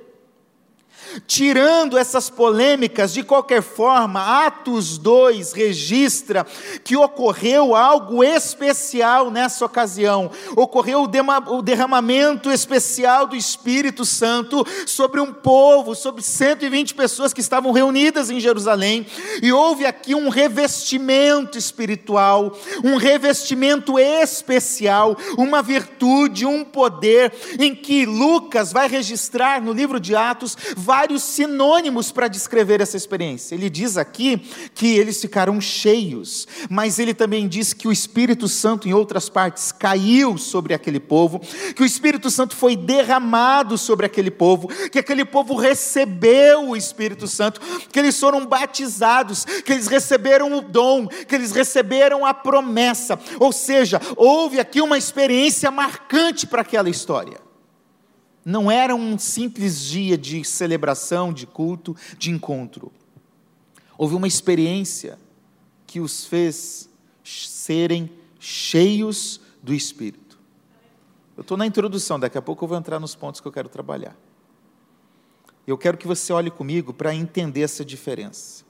Tirando 1.28 1.98
essas 1.98 2.30
polêmicas, 2.30 3.14
de 3.14 3.24
qualquer 3.24 3.62
forma, 3.62 4.46
Atos 4.46 4.98
2 4.98 5.54
registra 5.54 6.46
que 6.84 6.96
ocorreu 6.96 7.76
algo 7.76 8.24
especial 8.24 9.30
nessa 9.30 9.66
ocasião. 9.66 10.32
Ocorreu 10.56 11.04
o 11.04 11.62
derramamento 11.62 12.52
especial 12.52 13.28
do 13.28 13.36
Espírito 13.36 14.06
Santo 14.06 14.66
sobre 14.86 15.20
um 15.20 15.34
povo, 15.34 15.96
sobre 15.96 16.22
120 16.22 16.94
pessoas 16.96 17.34
que 17.34 17.42
estavam 17.42 17.72
reunidas 17.72 18.30
em 18.30 18.40
Jerusalém, 18.40 19.06
e 19.42 19.52
houve 19.52 19.86
aqui 19.86 20.16
um 20.16 20.30
revestimento 20.30 21.58
espiritual, 21.58 22.58
um 22.84 22.98
revestimento 22.98 24.00
especial, 24.00 25.18
uma 25.38 25.62
virtude, 25.62 26.46
um 26.46 26.64
poder, 26.64 27.34
em 27.60 27.76
que 27.76 28.06
Lucas 28.06 28.72
vai 28.72 28.88
registrar 28.88 29.62
no 29.62 29.74
livro 29.74 30.00
de 30.00 30.16
Atos, 30.16 30.58
vai 30.76 31.03
vários 31.04 31.24
sinônimos 31.24 32.14
para 32.14 32.30
descrever 32.30 32.80
essa 32.80 32.96
experiência. 32.96 33.56
Ele 33.56 33.70
diz 33.70 33.98
aqui 33.98 34.38
que 34.74 34.96
eles 34.96 35.20
ficaram 35.20 35.60
cheios, 35.60 36.48
mas 36.70 36.98
ele 36.98 37.14
também 37.14 37.46
diz 37.46 37.74
que 37.74 37.90
o 37.90 37.92
Espírito 37.92 38.48
Santo, 38.48 38.88
em 38.88 38.94
outras 38.94 39.28
partes, 39.28 39.74
caiu 39.74 40.38
sobre 40.38 40.74
aquele 40.74 41.02
povo, 41.02 41.42
que 41.76 41.84
o 41.84 41.86
Espírito 41.86 42.32
Santo 42.32 42.56
foi 42.56 42.78
derramado 42.78 43.78
sobre 43.78 44.06
aquele 44.06 44.32
povo, 44.32 44.70
que 44.90 44.98
aquele 44.98 45.26
povo 45.26 45.56
recebeu 45.56 46.70
o 46.70 46.78
Espírito 46.78 47.28
Santo, 47.28 47.60
que 47.92 48.00
eles 48.00 48.18
foram 48.18 48.46
batizados, 48.46 49.44
que 49.44 49.74
eles 49.74 49.88
receberam 49.88 50.58
o 50.58 50.62
dom, 50.62 51.08
que 51.08 51.36
eles 51.36 51.52
receberam 51.52 52.26
a 52.26 52.34
promessa. 52.34 53.20
Ou 53.42 53.52
seja, 53.52 54.00
houve 54.16 54.58
aqui 54.58 54.80
uma 54.80 54.98
experiência 54.98 55.70
marcante 55.70 56.48
para 56.48 56.62
aquela 56.62 56.90
história 56.90 57.53
não 58.46 58.70
era 58.70 58.94
um 58.94 59.18
simples 59.18 59.82
dia 59.82 60.18
de 60.18 60.44
celebração, 60.44 61.32
de 61.32 61.48
culto, 61.48 61.96
de 62.18 62.30
encontro. 62.30 62.92
Houve 63.98 64.16
uma 64.16 64.28
experiência 64.28 65.18
que 65.88 66.00
os 66.00 66.26
fez 66.26 66.90
serem 67.24 68.12
cheios 68.40 69.40
do 69.62 69.74
Espírito. 69.74 70.38
Eu 71.38 71.42
estou 71.42 71.56
na 71.56 71.66
introdução, 71.66 72.20
daqui 72.20 72.38
a 72.38 72.42
pouco 72.42 72.66
eu 72.66 72.68
vou 72.68 72.78
entrar 72.78 73.00
nos 73.00 73.16
pontos 73.16 73.40
que 73.40 73.48
eu 73.48 73.52
quero 73.52 73.70
trabalhar. 73.70 74.16
Eu 75.66 75.78
quero 75.78 75.98
que 75.98 76.06
você 76.06 76.34
olhe 76.34 76.52
comigo 76.52 76.94
para 76.94 77.16
entender 77.16 77.62
essa 77.62 77.86
diferença. 77.86 78.66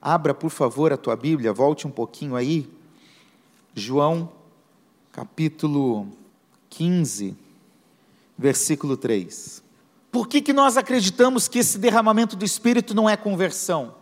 Abra, 0.00 0.32
por 0.32 0.50
favor, 0.50 0.92
a 0.92 0.96
tua 0.96 1.14
Bíblia, 1.14 1.52
volte 1.52 1.86
um 1.86 1.90
pouquinho 1.90 2.34
aí. 2.34 2.70
João, 3.74 4.32
capítulo 5.12 6.08
15 6.70 7.43
versículo 8.36 8.96
3. 8.96 9.62
Por 10.10 10.28
que, 10.28 10.40
que 10.40 10.52
nós 10.52 10.76
acreditamos 10.76 11.48
que 11.48 11.58
esse 11.58 11.78
derramamento 11.78 12.36
do 12.36 12.44
Espírito 12.44 12.94
não 12.94 13.08
é 13.08 13.16
conversão? 13.16 13.94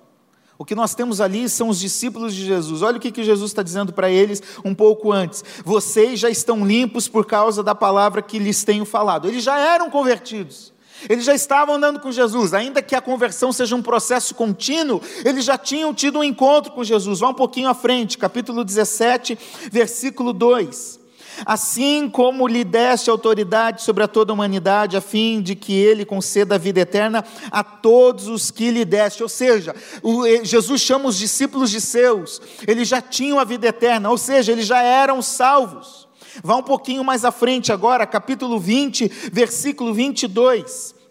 O 0.58 0.64
que 0.64 0.74
nós 0.74 0.94
temos 0.94 1.20
ali 1.20 1.48
são 1.48 1.68
os 1.68 1.80
discípulos 1.80 2.34
de 2.34 2.44
Jesus. 2.44 2.82
Olha 2.82 2.98
o 2.98 3.00
que, 3.00 3.10
que 3.10 3.24
Jesus 3.24 3.50
está 3.50 3.62
dizendo 3.62 3.92
para 3.92 4.10
eles 4.10 4.42
um 4.64 4.74
pouco 4.74 5.10
antes. 5.10 5.42
Vocês 5.64 6.20
já 6.20 6.30
estão 6.30 6.64
limpos 6.64 7.08
por 7.08 7.26
causa 7.26 7.62
da 7.62 7.74
palavra 7.74 8.22
que 8.22 8.38
lhes 8.38 8.62
tenho 8.62 8.84
falado. 8.84 9.26
Eles 9.26 9.42
já 9.42 9.58
eram 9.58 9.90
convertidos. 9.90 10.72
Eles 11.08 11.24
já 11.24 11.34
estavam 11.34 11.74
andando 11.74 11.98
com 11.98 12.12
Jesus, 12.12 12.54
ainda 12.54 12.80
que 12.80 12.94
a 12.94 13.00
conversão 13.00 13.52
seja 13.52 13.74
um 13.74 13.82
processo 13.82 14.36
contínuo, 14.36 15.00
eles 15.24 15.44
já 15.44 15.58
tinham 15.58 15.92
tido 15.92 16.20
um 16.20 16.24
encontro 16.24 16.72
com 16.72 16.84
Jesus. 16.84 17.18
Vá 17.18 17.30
um 17.30 17.34
pouquinho 17.34 17.68
à 17.68 17.74
frente, 17.74 18.16
capítulo 18.16 18.62
17, 18.64 19.36
versículo 19.70 20.32
2. 20.32 21.01
Assim 21.44 22.08
como 22.08 22.46
lhe 22.46 22.64
deste 22.64 23.10
autoridade 23.10 23.82
sobre 23.82 24.04
a 24.04 24.08
toda 24.08 24.32
a 24.32 24.34
humanidade, 24.34 24.96
a 24.96 25.00
fim 25.00 25.40
de 25.40 25.54
que 25.54 25.72
ele 25.72 26.04
conceda 26.04 26.54
a 26.54 26.58
vida 26.58 26.80
eterna 26.80 27.24
a 27.50 27.62
todos 27.64 28.28
os 28.28 28.50
que 28.50 28.70
lhe 28.70 28.84
deste. 28.84 29.22
Ou 29.22 29.28
seja, 29.28 29.74
o, 30.02 30.24
Jesus 30.44 30.80
chama 30.80 31.08
os 31.08 31.18
discípulos 31.18 31.70
de 31.70 31.80
seus, 31.80 32.40
eles 32.66 32.88
já 32.88 33.00
tinham 33.00 33.38
a 33.38 33.44
vida 33.44 33.66
eterna, 33.66 34.10
ou 34.10 34.18
seja, 34.18 34.52
eles 34.52 34.66
já 34.66 34.82
eram 34.82 35.20
salvos. 35.20 36.08
Vá 36.42 36.56
um 36.56 36.62
pouquinho 36.62 37.04
mais 37.04 37.24
à 37.24 37.30
frente 37.30 37.72
agora, 37.72 38.06
capítulo 38.06 38.58
20, 38.58 39.30
versículo 39.32 39.92
22 39.92 41.01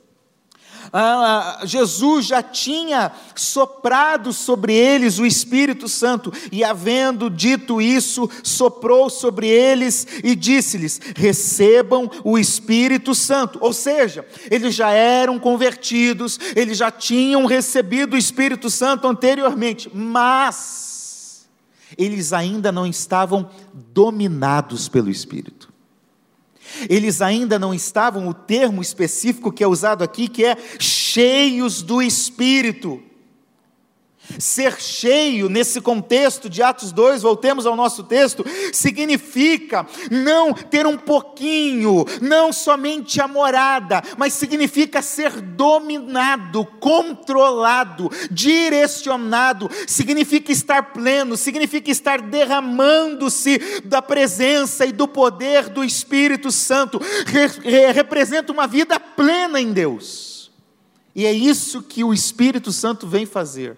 ah, 0.92 1.62
Jesus 1.64 2.26
já 2.26 2.42
tinha 2.44 3.12
soprado 3.36 4.34
sobre 4.34 4.74
eles 4.74 5.20
o 5.20 5.26
Espírito 5.26 5.88
Santo, 5.88 6.32
e 6.52 6.64
havendo 6.64 7.30
dito 7.30 7.82
isso, 7.82 8.30
soprou 8.44 9.10
sobre 9.10 9.48
eles 9.48 10.08
e 10.24 10.36
disse-lhes: 10.36 11.00
recebam 11.16 12.10
o 12.24 12.38
Espírito 12.38 13.16
Santo. 13.16 13.60
Ou 13.62 13.74
seja, 13.74 14.26
eles 14.50 14.76
já 14.76 14.92
eram 14.92 15.40
convertidos, 15.40 16.40
eles 16.56 16.78
já 16.78 16.92
tinham 16.92 17.46
recebido 17.46 18.14
o 18.14 18.18
Espírito 18.18 18.70
Santo 18.70 19.08
anteriormente, 19.08 19.90
mas 19.94 21.48
eles 21.98 22.34
ainda 22.34 22.72
não 22.72 22.86
estavam 22.86 23.50
dominados 23.74 24.88
pelo 24.88 25.10
Espírito. 25.10 25.71
Eles 26.90 27.22
ainda 27.22 27.58
não 27.58 27.74
estavam, 27.74 28.28
o 28.28 28.34
termo 28.34 28.82
específico 28.82 29.52
que 29.52 29.64
é 29.64 29.68
usado 29.68 30.04
aqui, 30.04 30.28
que 30.28 30.46
é 30.46 30.58
cheios 30.80 31.82
do 31.82 32.02
Espírito. 32.02 33.02
Ser 34.40 34.80
cheio, 34.80 35.50
nesse 35.50 35.82
contexto 35.82 36.50
de 36.50 36.62
Atos 36.62 36.92
2, 36.92 37.22
voltemos 37.22 37.66
ao 37.66 37.76
nosso 37.76 38.04
texto, 38.04 38.46
significa 38.74 39.86
não 40.10 40.54
ter 40.54 40.86
um 40.86 40.98
pouquinho, 40.98 42.06
não 42.22 42.52
somente 42.54 43.22
a 43.22 43.28
morada, 43.28 44.02
mas 44.18 44.34
significa 44.34 45.02
ser 45.02 45.42
dominado, 45.42 46.66
controlado, 46.80 48.10
direcionado, 48.30 49.70
significa 49.88 50.52
estar 50.52 50.94
pleno, 50.94 51.38
significa 51.38 51.92
estar 51.92 52.22
derramando-se 52.22 53.82
da 53.84 54.02
presença 54.02 54.86
e 54.86 54.92
do 54.92 55.08
poder 55.08 55.70
do 55.70 55.84
Espírito 55.84 56.52
Santo, 56.52 57.00
Re 57.26 57.92
representa 57.92 58.52
uma 58.52 58.68
vida 58.68 59.00
plena 59.00 59.60
em 59.60 59.72
Deus. 59.72 60.52
E 61.16 61.26
é 61.26 61.32
isso 61.32 61.82
que 61.82 62.04
o 62.04 62.14
Espírito 62.14 62.72
Santo 62.72 63.08
vem 63.08 63.26
fazer 63.26 63.78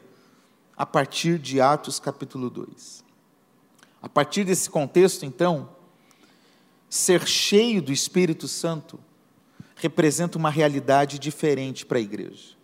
a 0.76 0.86
partir 0.86 1.38
de 1.38 1.62
Atos 1.62 2.00
capítulo 2.00 2.50
2. 2.50 3.04
A 4.02 4.10
partir 4.10 4.44
desse 4.44 4.70
contexto, 4.70 5.26
então, 5.26 5.70
ser 6.90 7.28
cheio 7.28 7.82
do 7.82 7.92
Espírito 7.92 8.48
Santo 8.48 9.00
representa 9.76 10.38
uma 10.38 10.50
realidade 10.50 11.20
diferente 11.20 11.86
para 11.86 11.98
a 11.98 12.02
igreja. 12.02 12.56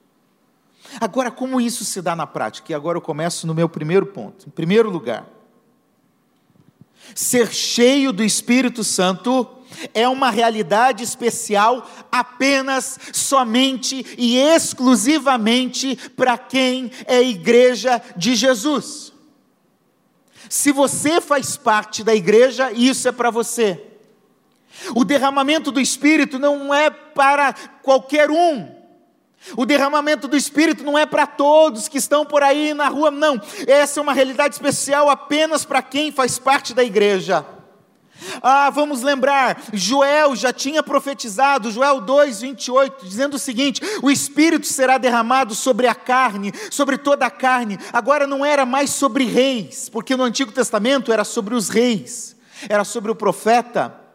Agora, 0.99 1.29
como 1.29 1.59
isso 1.59 1.85
se 1.85 2.01
dá 2.01 2.15
na 2.15 2.25
prática? 2.25 2.71
E 2.71 2.75
agora 2.75 2.97
eu 2.97 3.01
começo 3.01 3.45
no 3.45 3.53
meu 3.53 3.69
primeiro 3.69 4.05
ponto. 4.05 4.47
Em 4.47 4.51
primeiro 4.51 4.89
lugar, 4.89 5.27
ser 7.13 7.53
cheio 7.53 8.11
do 8.11 8.23
Espírito 8.23 8.83
Santo 8.83 9.58
é 9.93 10.07
uma 10.07 10.29
realidade 10.29 11.03
especial 11.03 11.87
apenas, 12.11 12.99
somente 13.13 14.05
e 14.17 14.37
exclusivamente 14.37 15.95
para 16.15 16.37
quem 16.37 16.91
é 17.05 17.21
igreja 17.21 18.01
de 18.15 18.35
Jesus. 18.35 19.13
Se 20.49 20.71
você 20.71 21.21
faz 21.21 21.55
parte 21.55 22.03
da 22.03 22.15
igreja, 22.15 22.71
isso 22.71 23.07
é 23.07 23.11
para 23.11 23.29
você. 23.29 23.83
O 24.95 25.03
derramamento 25.03 25.71
do 25.71 25.79
Espírito 25.79 26.39
não 26.39 26.73
é 26.73 26.89
para 26.89 27.53
qualquer 27.83 28.31
um. 28.31 28.79
O 29.55 29.65
derramamento 29.65 30.27
do 30.27 30.35
Espírito 30.35 30.83
não 30.83 30.97
é 30.97 31.05
para 31.05 31.25
todos 31.25 31.87
que 31.87 31.97
estão 31.97 32.25
por 32.25 32.43
aí 32.43 32.73
na 32.73 32.87
rua, 32.87 33.09
não. 33.09 33.39
Essa 33.67 33.99
é 33.99 34.03
uma 34.03 34.13
realidade 34.13 34.55
especial 34.55 35.09
apenas 35.09 35.63
para 35.63 35.81
quem 35.81 36.11
faz 36.11 36.37
parte 36.37 36.73
da 36.73 36.83
igreja. 36.83 37.45
Ah, 38.41 38.69
vamos 38.69 39.01
lembrar, 39.01 39.61
Joel 39.73 40.35
já 40.35 40.51
tinha 40.53 40.83
profetizado, 40.83 41.71
Joel 41.71 42.01
2, 42.01 42.41
28, 42.41 43.05
dizendo 43.05 43.35
o 43.35 43.39
seguinte: 43.39 43.81
o 44.01 44.09
Espírito 44.09 44.67
será 44.67 44.97
derramado 44.97 45.55
sobre 45.55 45.87
a 45.87 45.95
carne, 45.95 46.53
sobre 46.69 46.97
toda 46.97 47.25
a 47.25 47.31
carne. 47.31 47.77
Agora 47.93 48.27
não 48.27 48.45
era 48.45 48.65
mais 48.65 48.89
sobre 48.91 49.25
reis, 49.25 49.89
porque 49.89 50.15
no 50.15 50.23
Antigo 50.23 50.51
Testamento 50.51 51.11
era 51.11 51.23
sobre 51.23 51.55
os 51.55 51.69
reis, 51.69 52.35
era 52.67 52.83
sobre 52.83 53.11
o 53.11 53.15
profeta. 53.15 54.08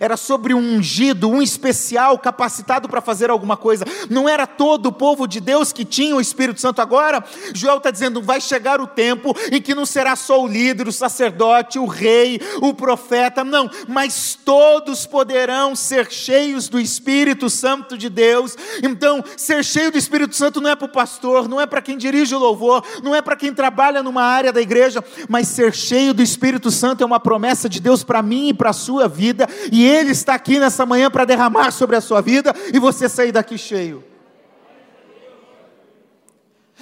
Era 0.00 0.16
sobre 0.16 0.54
um 0.54 0.76
ungido, 0.76 1.28
um 1.28 1.42
especial 1.42 2.18
capacitado 2.18 2.88
para 2.88 3.00
fazer 3.00 3.30
alguma 3.30 3.56
coisa. 3.56 3.84
Não 4.10 4.28
era 4.28 4.46
todo 4.46 4.86
o 4.86 4.92
povo 4.92 5.26
de 5.26 5.40
Deus 5.40 5.72
que 5.72 5.84
tinha 5.84 6.16
o 6.16 6.20
Espírito 6.20 6.60
Santo 6.60 6.80
agora. 6.80 7.24
Joel 7.54 7.78
está 7.78 7.90
dizendo: 7.90 8.22
vai 8.22 8.40
chegar 8.40 8.80
o 8.80 8.86
tempo 8.86 9.34
em 9.50 9.60
que 9.60 9.74
não 9.74 9.86
será 9.86 10.16
só 10.16 10.42
o 10.42 10.46
líder, 10.46 10.88
o 10.88 10.92
sacerdote, 10.92 11.78
o 11.78 11.86
rei, 11.86 12.40
o 12.60 12.74
profeta, 12.74 13.44
não, 13.44 13.70
mas 13.88 14.38
todos 14.44 15.06
poderão 15.06 15.76
ser 15.76 16.10
cheios 16.10 16.68
do 16.68 16.80
Espírito 16.80 17.48
Santo 17.48 17.96
de 17.96 18.08
Deus. 18.08 18.56
Então, 18.82 19.24
ser 19.36 19.64
cheio 19.64 19.90
do 19.90 19.98
Espírito 19.98 20.34
Santo 20.34 20.60
não 20.60 20.70
é 20.70 20.76
para 20.76 20.86
o 20.86 20.92
pastor, 20.92 21.48
não 21.48 21.60
é 21.60 21.66
para 21.66 21.82
quem 21.82 21.96
dirige 21.96 22.34
o 22.34 22.38
louvor, 22.38 22.84
não 23.02 23.14
é 23.14 23.22
para 23.22 23.36
quem 23.36 23.52
trabalha 23.52 24.02
numa 24.02 24.22
área 24.22 24.52
da 24.52 24.60
igreja, 24.60 25.02
mas 25.28 25.48
ser 25.48 25.74
cheio 25.74 26.14
do 26.14 26.22
Espírito 26.22 26.70
Santo 26.70 27.02
é 27.02 27.06
uma 27.06 27.20
promessa 27.20 27.68
de 27.68 27.80
Deus 27.80 28.02
para 28.02 28.22
mim 28.22 28.48
e 28.48 28.54
para 28.54 28.70
a 28.70 28.74
sua 28.74 29.08
vida 29.08 29.48
e 29.74 29.84
Ele 29.84 30.12
está 30.12 30.34
aqui 30.34 30.60
nessa 30.60 30.86
manhã 30.86 31.10
para 31.10 31.24
derramar 31.24 31.72
sobre 31.72 31.96
a 31.96 32.00
sua 32.00 32.20
vida 32.20 32.54
e 32.72 32.78
você 32.78 33.08
sair 33.08 33.32
daqui 33.32 33.58
cheio. 33.58 34.04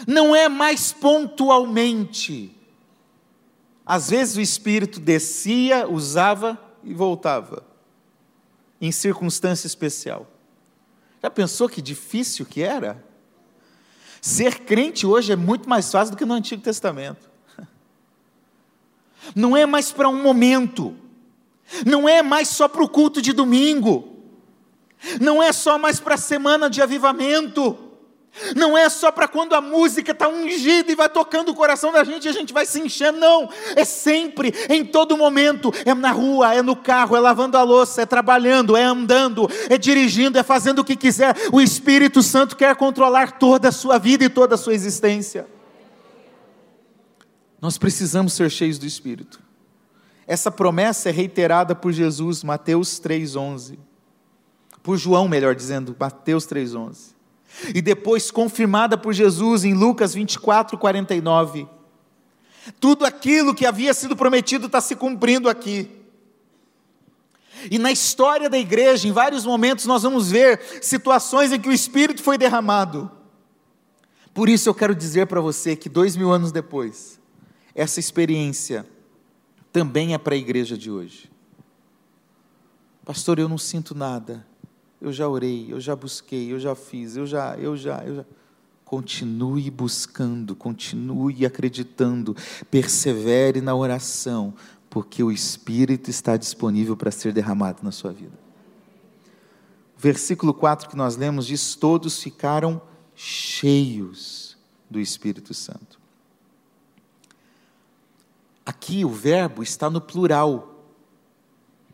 Não 0.07 0.37
é 0.37 0.47
mais 0.47 0.93
pontualmente. 0.93 2.55
Às 3.87 4.11
vezes 4.11 4.37
o 4.37 4.43
Espírito 4.43 5.01
descia, 5.01 5.89
usava 5.89 6.61
e 6.85 6.93
voltava, 6.93 7.65
em 8.79 8.93
circunstância 8.93 9.67
especial. 9.67 10.31
Já 11.23 11.31
pensou 11.31 11.71
que 11.71 11.81
difícil 11.81 12.45
que 12.45 12.61
era? 12.61 13.03
Ser 14.21 14.67
crente 14.67 15.07
hoje 15.07 15.33
é 15.33 15.37
muito 15.37 15.67
mais 15.67 15.91
fácil 15.91 16.15
do 16.15 16.19
que 16.19 16.27
no 16.27 16.35
Antigo 16.35 16.61
Testamento. 16.61 17.31
Não 19.35 19.57
é 19.57 19.65
mais 19.65 19.91
para 19.91 20.11
um 20.11 20.23
momento, 20.23 20.95
não 21.87 22.09
é 22.09 22.23
mais 22.23 22.49
só 22.49 22.69
para 22.69 22.83
o 22.83 22.89
culto 22.89 23.21
de 23.23 23.33
domingo, 23.33 24.09
não 25.21 25.43
é 25.43 25.53
só 25.53 25.79
mais 25.79 25.99
para 25.99 26.15
a 26.15 26.19
semana 26.19 26.71
de 26.71 26.81
avivamento, 26.81 27.77
não 28.57 28.77
é 28.77 28.89
só 28.89 29.13
para 29.13 29.29
quando 29.29 29.55
a 29.55 29.61
música 29.61 30.13
está 30.13 30.27
ungida 30.27 30.91
e 30.91 30.95
vai 30.95 31.09
tocando 31.09 31.51
o 31.51 31.55
coração 31.55 31.93
da 31.93 32.03
gente 32.03 32.25
e 32.25 32.29
a 32.29 32.33
gente 32.33 32.53
vai 32.53 32.65
se 32.65 32.81
enchendo, 32.81 33.19
não, 33.19 33.49
é 33.77 33.85
sempre, 33.85 34.55
em 34.71 34.85
todo 34.85 35.17
momento, 35.17 35.73
é 35.85 35.93
na 35.95 36.11
rua, 36.11 36.55
é 36.55 36.63
no 36.63 36.75
carro, 36.75 37.15
é 37.15 37.21
lavando 37.21 37.59
a 37.59 37.63
louça, 37.63 38.03
é 38.03 38.07
trabalhando, 38.07 38.77
é 38.77 38.85
andando, 38.85 39.49
é 39.69 39.77
dirigindo, 39.77 40.39
é 40.39 40.43
fazendo 40.43 40.79
o 40.79 40.85
que 40.85 40.97
quiser, 40.97 41.37
o 41.53 41.61
Espírito 41.61 42.23
Santo 42.23 42.57
quer 42.57 42.75
controlar 42.75 43.33
toda 43.33 43.69
a 43.69 43.73
sua 43.73 43.99
vida 43.99 44.25
e 44.25 44.29
toda 44.31 44.55
a 44.55 44.59
sua 44.59 44.75
existência. 44.75 45.47
Nós 47.61 47.77
precisamos 47.79 48.33
ser 48.33 48.51
cheios 48.51 48.79
do 48.79 48.87
Espírito. 48.87 49.41
Essa 50.27 50.51
promessa 50.51 51.09
é 51.09 51.13
reiterada 51.13 51.75
por 51.75 51.93
Jesus, 51.93 52.45
Mateus 52.45 53.01
3,11. 53.01 53.79
Por 54.83 54.97
João, 54.97 55.29
melhor 55.29 55.55
dizendo, 55.55 55.95
Mateus 55.99 56.47
3,11. 56.47 57.13
E 57.75 57.83
depois 57.83 58.31
confirmada 58.31 58.97
por 58.97 59.13
Jesus 59.13 59.65
em 59.65 59.75
Lucas 59.75 60.15
24, 60.15 60.79
49. 60.79 61.67
Tudo 62.81 63.05
aquilo 63.05 63.55
que 63.55 63.67
havia 63.67 63.93
sido 63.93 64.17
prometido 64.17 64.67
está 64.67 64.81
se 64.81 64.97
cumprindo 64.97 65.49
aqui. 65.49 65.91
E 67.71 67.79
na 67.79 67.93
história 67.93 68.49
da 68.49 68.59
igreja, 68.59 69.07
em 69.07 69.13
vários 69.13 69.45
momentos, 69.45 69.87
nós 69.87 70.03
vamos 70.03 70.31
ver 70.31 70.61
situações 70.81 71.53
em 71.53 71.61
que 71.61 71.69
o 71.69 71.73
Espírito 71.73 72.23
foi 72.23 72.39
derramado. 72.39 73.11
Por 74.35 74.49
isso 74.49 74.69
eu 74.69 74.75
quero 74.75 74.95
dizer 74.95 75.27
para 75.27 75.41
você 75.41 75.77
que 75.77 75.89
dois 75.89 76.17
mil 76.17 76.33
anos 76.33 76.51
depois, 76.51 77.21
essa 77.75 78.01
experiência 78.01 78.87
também 79.73 80.13
é 80.15 80.19
para 80.19 80.35
a 80.35 80.39
igreja 80.39 80.77
de 80.77 80.91
hoje. 80.91 81.31
Pastor, 83.05 83.39
eu 83.39 83.49
não 83.49 83.59
sinto 83.59 83.95
nada. 83.95 84.47
Eu 85.01 85.13
já 85.13 85.29
orei, 85.29 85.73
eu 85.73 85.81
já 85.81 85.97
busquei, 85.97 86.53
eu 86.53 86.61
já 86.61 86.75
fiz, 86.75 87.17
eu 87.17 87.27
já, 87.27 87.57
eu 87.57 87.77
já, 87.77 88.05
eu 88.05 88.17
já. 88.17 88.25
Continue 88.85 89.71
buscando, 89.71 90.55
continue 90.55 91.47
acreditando, 91.47 92.37
persevere 92.71 93.61
na 93.61 93.75
oração, 93.75 94.55
porque 94.91 95.23
o 95.23 95.33
Espírito 95.33 96.11
está 96.11 96.37
disponível 96.37 96.97
para 96.97 97.11
ser 97.11 97.33
derramado 97.33 97.83
na 97.83 97.91
sua 97.91 98.13
vida. 98.13 98.39
O 99.97 100.01
versículo 100.01 100.53
4 100.53 100.91
que 100.91 100.97
nós 100.97 101.17
lemos 101.17 101.47
diz: 101.47 101.75
Todos 101.75 102.23
ficaram 102.23 102.81
cheios 103.15 104.57
do 104.91 105.01
Espírito 105.01 105.55
Santo. 105.55 106.02
Aqui 108.65 109.05
o 109.05 109.09
verbo 109.09 109.63
está 109.63 109.91
no 109.91 110.01
plural, 110.01 110.87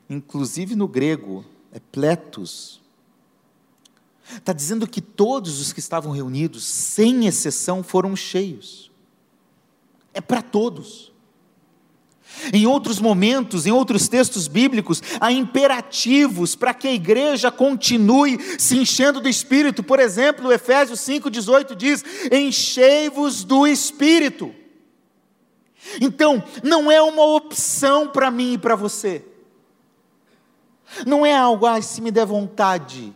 inclusive 0.09 0.77
no 0.77 0.87
grego, 0.87 1.45
é 1.73 1.81
pletos. 1.81 2.81
Está 4.37 4.53
dizendo 4.53 4.87
que 4.87 5.01
todos 5.01 5.61
os 5.61 5.73
que 5.73 5.81
estavam 5.81 6.13
reunidos, 6.13 6.65
sem 6.65 7.27
exceção, 7.27 7.83
foram 7.83 8.15
cheios. 8.15 8.91
É 10.13 10.21
para 10.21 10.43
todos. 10.43 11.13
Em 12.53 12.67
outros 12.67 13.01
momentos, 13.01 13.67
em 13.67 13.73
outros 13.73 14.07
textos 14.07 14.47
bíblicos, 14.47 15.03
há 15.19 15.33
imperativos 15.33 16.55
para 16.55 16.75
que 16.75 16.87
a 16.87 16.93
igreja 16.93 17.51
continue 17.51 18.39
se 18.59 18.77
enchendo 18.77 19.21
do 19.21 19.29
Espírito. 19.29 19.83
Por 19.83 19.99
exemplo, 19.99 20.53
Efésios 20.53 21.01
5,18 21.01 21.75
diz: 21.75 22.05
Enchei-vos 22.31 23.45
do 23.45 23.67
Espírito. 23.67 24.55
Então, 26.01 26.43
não 26.63 26.91
é 26.91 27.01
uma 27.01 27.25
opção 27.25 28.09
para 28.09 28.31
mim 28.31 28.55
e 28.55 28.59
para 28.59 28.77
você. 28.77 29.25
Não 31.07 31.25
é 31.25 31.35
algo, 31.35 31.67
ah, 31.67 31.81
se 31.83 32.01
me 32.01 32.11
der 32.11 32.27
vontade, 32.27 33.15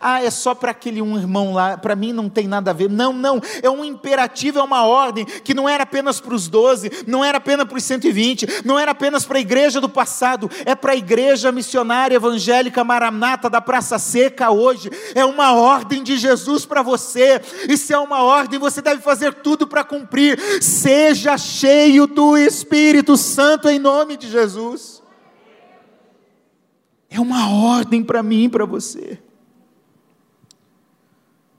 ah, 0.00 0.22
é 0.22 0.30
só 0.30 0.54
para 0.54 0.70
aquele 0.70 1.00
um 1.00 1.18
irmão 1.18 1.52
lá, 1.54 1.76
para 1.76 1.96
mim 1.96 2.12
não 2.12 2.28
tem 2.28 2.46
nada 2.46 2.70
a 2.70 2.74
ver. 2.74 2.90
Não, 2.90 3.12
não, 3.12 3.40
é 3.62 3.70
um 3.70 3.84
imperativo, 3.84 4.58
é 4.58 4.62
uma 4.62 4.84
ordem 4.84 5.24
que 5.24 5.54
não 5.54 5.68
era 5.68 5.84
apenas 5.84 6.20
para 6.20 6.34
os 6.34 6.48
doze, 6.48 6.90
não 7.06 7.24
era 7.24 7.38
apenas 7.38 7.66
para 7.66 7.76
os 7.76 7.84
120, 7.84 8.62
não 8.64 8.78
era 8.78 8.92
apenas 8.92 9.24
para 9.24 9.38
a 9.38 9.40
igreja 9.40 9.80
do 9.80 9.88
passado, 9.88 10.50
é 10.64 10.74
para 10.74 10.92
a 10.92 10.96
igreja 10.96 11.50
missionária 11.50 12.16
evangélica 12.16 12.84
Maranata 12.84 13.48
da 13.48 13.60
Praça 13.60 13.98
Seca 13.98 14.50
hoje. 14.50 14.90
É 15.14 15.24
uma 15.24 15.54
ordem 15.54 16.02
de 16.02 16.16
Jesus 16.18 16.66
para 16.66 16.82
você, 16.82 17.40
e 17.68 17.76
se 17.76 17.92
é 17.92 17.98
uma 17.98 18.22
ordem, 18.22 18.58
você 18.58 18.82
deve 18.82 19.02
fazer 19.02 19.34
tudo 19.34 19.66
para 19.66 19.84
cumprir. 19.84 20.38
Seja 20.62 21.36
cheio 21.38 22.06
do 22.06 22.36
Espírito 22.36 23.16
Santo 23.16 23.68
em 23.68 23.78
nome 23.78 24.16
de 24.16 24.28
Jesus. 24.28 25.02
É 27.08 27.20
uma 27.20 27.50
ordem 27.50 28.04
para 28.04 28.22
mim 28.22 28.44
e 28.44 28.48
para 28.48 28.64
você. 28.64 29.18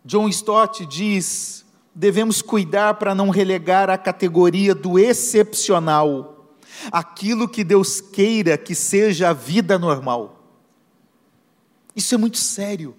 John 0.04 0.28
Stott 0.30 0.86
diz: 0.86 1.66
devemos 1.94 2.42
cuidar 2.42 2.96
para 2.96 3.14
não 3.14 3.30
relegar 3.30 3.90
a 3.90 3.98
categoria 3.98 4.74
do 4.74 4.98
excepcional, 4.98 6.56
aquilo 6.92 7.48
que 7.48 7.64
Deus 7.64 8.02
queira 8.02 8.58
que 8.58 8.74
seja 8.74 9.30
a 9.30 9.34
vida 9.34 9.78
normal. 9.78 10.42
Isso 11.96 12.16
é 12.16 12.18
muito 12.18 12.38
sério. 12.38 12.96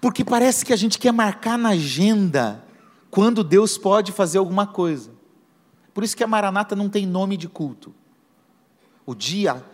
Porque 0.00 0.24
parece 0.24 0.64
que 0.64 0.72
a 0.72 0.76
gente 0.76 0.98
quer 0.98 1.12
marcar 1.12 1.56
na 1.56 1.70
agenda 1.70 2.64
quando 3.10 3.44
Deus 3.44 3.78
pode 3.78 4.10
fazer 4.10 4.38
alguma 4.38 4.66
coisa. 4.66 5.10
Por 5.94 6.02
isso 6.02 6.16
que 6.16 6.24
a 6.24 6.26
Maranata 6.26 6.74
não 6.74 6.90
tem 6.90 7.06
nome 7.06 7.36
de 7.36 7.48
culto. 7.48 7.94
O 9.06 9.14
dia, 9.14 9.64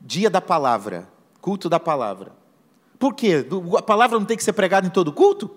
dia 0.00 0.28
da 0.28 0.40
palavra, 0.40 1.08
culto 1.40 1.68
da 1.68 1.80
palavra. 1.80 2.32
Por 2.98 3.14
quê? 3.14 3.46
A 3.76 3.82
palavra 3.82 4.18
não 4.18 4.26
tem 4.26 4.36
que 4.36 4.44
ser 4.44 4.52
pregada 4.52 4.86
em 4.86 4.90
todo 4.90 5.12
culto? 5.12 5.50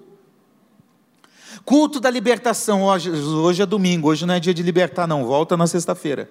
Culto 1.65 1.99
da 1.99 2.09
libertação, 2.09 2.83
hoje, 2.83 3.11
hoje 3.11 3.61
é 3.61 3.65
domingo, 3.65 4.09
hoje 4.09 4.25
não 4.25 4.33
é 4.33 4.39
dia 4.39 4.53
de 4.53 4.63
libertar, 4.63 5.07
não, 5.07 5.25
volta 5.25 5.57
na 5.57 5.67
sexta-feira. 5.67 6.29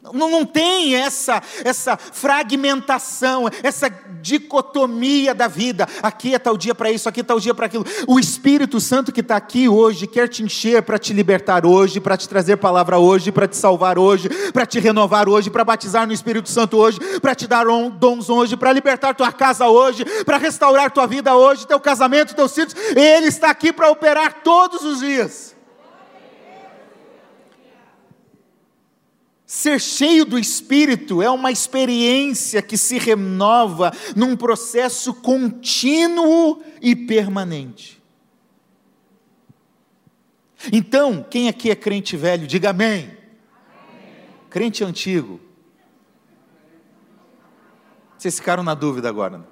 Não, 0.00 0.30
não 0.30 0.44
tem 0.44 0.94
essa, 0.94 1.42
essa 1.64 1.96
fragmentação, 1.96 3.48
essa 3.62 3.90
dicotomia 4.22 5.34
da 5.34 5.48
vida. 5.48 5.88
Aqui 6.00 6.34
é 6.34 6.38
tal 6.38 6.56
dia 6.56 6.72
para 6.74 6.90
isso, 6.90 7.08
aqui 7.08 7.20
é 7.20 7.22
tal 7.22 7.40
dia 7.40 7.52
para 7.52 7.66
aquilo. 7.66 7.84
O 8.06 8.18
Espírito 8.18 8.80
Santo 8.80 9.12
que 9.12 9.20
está 9.20 9.36
aqui 9.36 9.68
hoje 9.68 10.06
quer 10.06 10.28
te 10.28 10.42
encher 10.42 10.82
para 10.82 10.98
te 10.98 11.12
libertar 11.12 11.66
hoje, 11.66 12.00
para 12.00 12.16
te 12.16 12.28
trazer 12.28 12.56
palavra 12.58 12.98
hoje, 12.98 13.32
para 13.32 13.48
te 13.48 13.56
salvar 13.56 13.98
hoje, 13.98 14.28
para 14.52 14.64
te 14.64 14.78
renovar 14.78 15.28
hoje, 15.28 15.50
para 15.50 15.64
batizar 15.64 16.06
no 16.06 16.12
Espírito 16.12 16.48
Santo 16.48 16.76
hoje, 16.76 16.98
para 17.20 17.34
te 17.34 17.48
dar 17.48 17.66
dons 17.98 18.30
hoje, 18.30 18.56
para 18.56 18.72
libertar 18.72 19.14
tua 19.14 19.32
casa 19.32 19.66
hoje, 19.66 20.04
para 20.24 20.38
restaurar 20.38 20.92
tua 20.92 21.06
vida 21.06 21.34
hoje, 21.34 21.66
teu 21.66 21.80
casamento, 21.80 22.36
teus 22.36 22.54
filhos. 22.54 22.74
Ele 22.94 23.26
está 23.26 23.50
aqui 23.50 23.72
para 23.72 23.90
operar 23.90 24.42
todos 24.44 24.84
os 24.84 25.00
dias. 25.00 25.57
Ser 29.48 29.80
cheio 29.80 30.26
do 30.26 30.38
Espírito 30.38 31.22
é 31.22 31.30
uma 31.30 31.50
experiência 31.50 32.60
que 32.60 32.76
se 32.76 32.98
renova 32.98 33.90
num 34.14 34.36
processo 34.36 35.14
contínuo 35.14 36.62
e 36.82 36.94
permanente. 36.94 37.98
Então, 40.70 41.24
quem 41.30 41.48
aqui 41.48 41.70
é 41.70 41.74
crente 41.74 42.14
velho, 42.14 42.46
diga 42.46 42.68
amém. 42.68 43.04
amém. 43.04 43.16
Crente 44.50 44.84
antigo, 44.84 45.40
Vocês 48.18 48.34
ficaram 48.34 48.62
na 48.62 48.74
dúvida 48.74 49.08
agora. 49.08 49.48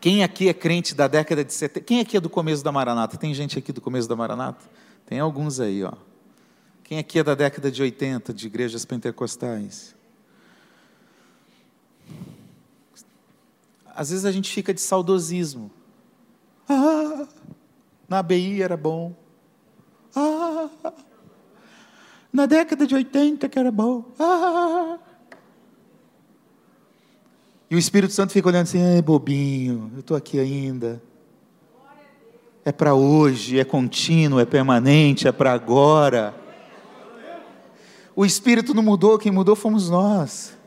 Quem 0.00 0.22
aqui 0.22 0.48
é 0.48 0.54
crente 0.54 0.94
da 0.94 1.08
década 1.08 1.44
de 1.44 1.52
70? 1.52 1.84
Quem 1.84 1.98
aqui 1.98 2.16
é 2.16 2.20
do 2.20 2.30
começo 2.30 2.62
da 2.62 2.70
Maranata? 2.70 3.16
Tem 3.16 3.34
gente 3.34 3.58
aqui 3.58 3.72
do 3.72 3.80
começo 3.80 4.08
da 4.08 4.14
Maranata? 4.14 4.64
Tem 5.06 5.18
alguns 5.18 5.58
aí, 5.58 5.82
ó. 5.82 6.09
Quem 6.90 6.98
aqui 6.98 7.20
é 7.20 7.22
da 7.22 7.36
década 7.36 7.70
de 7.70 7.80
80, 7.80 8.34
de 8.34 8.48
igrejas 8.48 8.84
pentecostais? 8.84 9.94
Às 13.94 14.10
vezes 14.10 14.24
a 14.24 14.32
gente 14.32 14.52
fica 14.52 14.74
de 14.74 14.80
saudosismo. 14.80 15.70
Ah, 16.68 17.28
na 18.08 18.18
ABI 18.18 18.60
era 18.60 18.76
bom. 18.76 19.14
Ah, 20.16 20.68
na 22.32 22.46
década 22.46 22.84
de 22.84 22.96
80 22.96 23.48
que 23.48 23.56
era 23.56 23.70
bom. 23.70 24.06
Ah. 24.18 24.98
E 27.70 27.76
o 27.76 27.78
Espírito 27.78 28.12
Santo 28.12 28.32
fica 28.32 28.48
olhando 28.48 28.64
assim, 28.64 28.80
é 28.80 29.00
bobinho, 29.00 29.92
eu 29.94 30.00
estou 30.00 30.16
aqui 30.16 30.40
ainda. 30.40 31.00
É 32.64 32.72
para 32.72 32.94
hoje, 32.94 33.60
é 33.60 33.64
contínuo, 33.64 34.40
é 34.40 34.44
permanente, 34.44 35.28
é 35.28 35.30
para 35.30 35.52
agora. 35.52 36.39
O 38.14 38.24
Espírito 38.24 38.74
não 38.74 38.82
mudou, 38.82 39.18
quem 39.18 39.32
mudou 39.32 39.54
fomos 39.56 39.88
nós. 39.88 40.58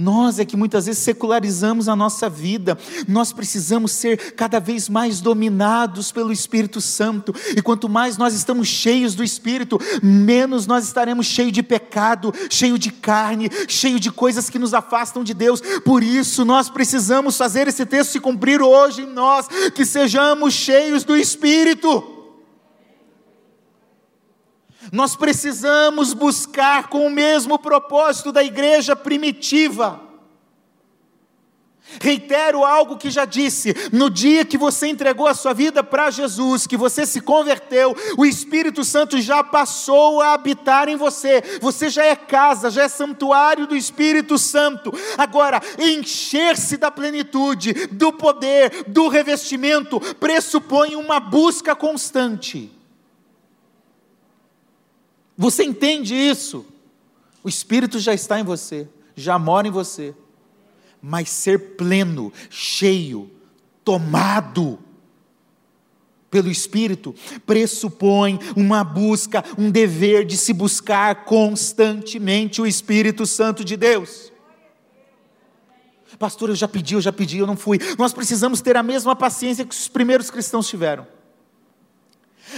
Nós 0.00 0.38
é 0.38 0.46
que 0.46 0.56
muitas 0.56 0.86
vezes 0.86 1.02
secularizamos 1.02 1.86
a 1.86 1.94
nossa 1.94 2.26
vida, 2.26 2.78
nós 3.06 3.34
precisamos 3.34 3.92
ser 3.92 4.32
cada 4.32 4.58
vez 4.58 4.88
mais 4.88 5.20
dominados 5.20 6.10
pelo 6.10 6.32
Espírito 6.32 6.80
Santo, 6.80 7.34
e 7.54 7.60
quanto 7.60 7.86
mais 7.86 8.16
nós 8.16 8.32
estamos 8.32 8.66
cheios 8.66 9.14
do 9.14 9.22
Espírito, 9.22 9.78
menos 10.02 10.66
nós 10.66 10.86
estaremos 10.86 11.26
cheios 11.26 11.52
de 11.52 11.62
pecado, 11.62 12.32
cheio 12.48 12.78
de 12.78 12.90
carne, 12.90 13.50
cheio 13.68 14.00
de 14.00 14.10
coisas 14.10 14.48
que 14.48 14.58
nos 14.58 14.72
afastam 14.72 15.22
de 15.22 15.34
Deus. 15.34 15.60
Por 15.84 16.02
isso 16.02 16.46
nós 16.46 16.70
precisamos 16.70 17.36
fazer 17.36 17.68
esse 17.68 17.84
texto 17.84 18.12
se 18.12 18.20
cumprir 18.20 18.62
hoje 18.62 19.02
em 19.02 19.12
nós, 19.12 19.48
que 19.74 19.84
sejamos 19.84 20.54
cheios 20.54 21.04
do 21.04 21.14
Espírito. 21.14 22.19
Nós 24.92 25.14
precisamos 25.14 26.12
buscar 26.12 26.88
com 26.88 27.06
o 27.06 27.10
mesmo 27.10 27.58
propósito 27.58 28.32
da 28.32 28.42
igreja 28.42 28.96
primitiva. 28.96 30.10
Reitero 32.00 32.64
algo 32.64 32.96
que 32.96 33.10
já 33.10 33.24
disse: 33.24 33.74
no 33.92 34.08
dia 34.08 34.44
que 34.44 34.58
você 34.58 34.86
entregou 34.86 35.26
a 35.26 35.34
sua 35.34 35.52
vida 35.52 35.82
para 35.82 36.10
Jesus, 36.10 36.66
que 36.66 36.76
você 36.76 37.04
se 37.04 37.20
converteu, 37.20 37.96
o 38.16 38.24
Espírito 38.24 38.84
Santo 38.84 39.20
já 39.20 39.42
passou 39.42 40.20
a 40.20 40.34
habitar 40.34 40.88
em 40.88 40.96
você, 40.96 41.42
você 41.60 41.88
já 41.88 42.04
é 42.04 42.14
casa, 42.14 42.70
já 42.70 42.84
é 42.84 42.88
santuário 42.88 43.66
do 43.66 43.76
Espírito 43.76 44.38
Santo. 44.38 44.92
Agora, 45.18 45.60
encher-se 45.78 46.76
da 46.76 46.90
plenitude, 46.90 47.72
do 47.88 48.12
poder, 48.12 48.84
do 48.86 49.08
revestimento, 49.08 49.98
pressupõe 50.16 50.94
uma 50.94 51.18
busca 51.18 51.74
constante. 51.74 52.79
Você 55.40 55.64
entende 55.64 56.14
isso? 56.14 56.66
O 57.42 57.48
Espírito 57.48 57.98
já 57.98 58.12
está 58.12 58.38
em 58.38 58.44
você, 58.44 58.86
já 59.16 59.38
mora 59.38 59.66
em 59.66 59.70
você. 59.70 60.14
Mas 61.00 61.30
ser 61.30 61.76
pleno, 61.76 62.30
cheio, 62.50 63.30
tomado 63.82 64.78
pelo 66.30 66.50
Espírito, 66.50 67.14
pressupõe 67.46 68.38
uma 68.54 68.84
busca, 68.84 69.42
um 69.56 69.70
dever 69.70 70.26
de 70.26 70.36
se 70.36 70.52
buscar 70.52 71.24
constantemente 71.24 72.60
o 72.60 72.66
Espírito 72.66 73.24
Santo 73.24 73.64
de 73.64 73.78
Deus. 73.78 74.30
Pastor, 76.18 76.50
eu 76.50 76.54
já 76.54 76.68
pedi, 76.68 76.92
eu 76.92 77.00
já 77.00 77.14
pedi, 77.14 77.38
eu 77.38 77.46
não 77.46 77.56
fui. 77.56 77.78
Nós 77.96 78.12
precisamos 78.12 78.60
ter 78.60 78.76
a 78.76 78.82
mesma 78.82 79.16
paciência 79.16 79.64
que 79.64 79.74
os 79.74 79.88
primeiros 79.88 80.30
cristãos 80.30 80.68
tiveram. 80.68 81.06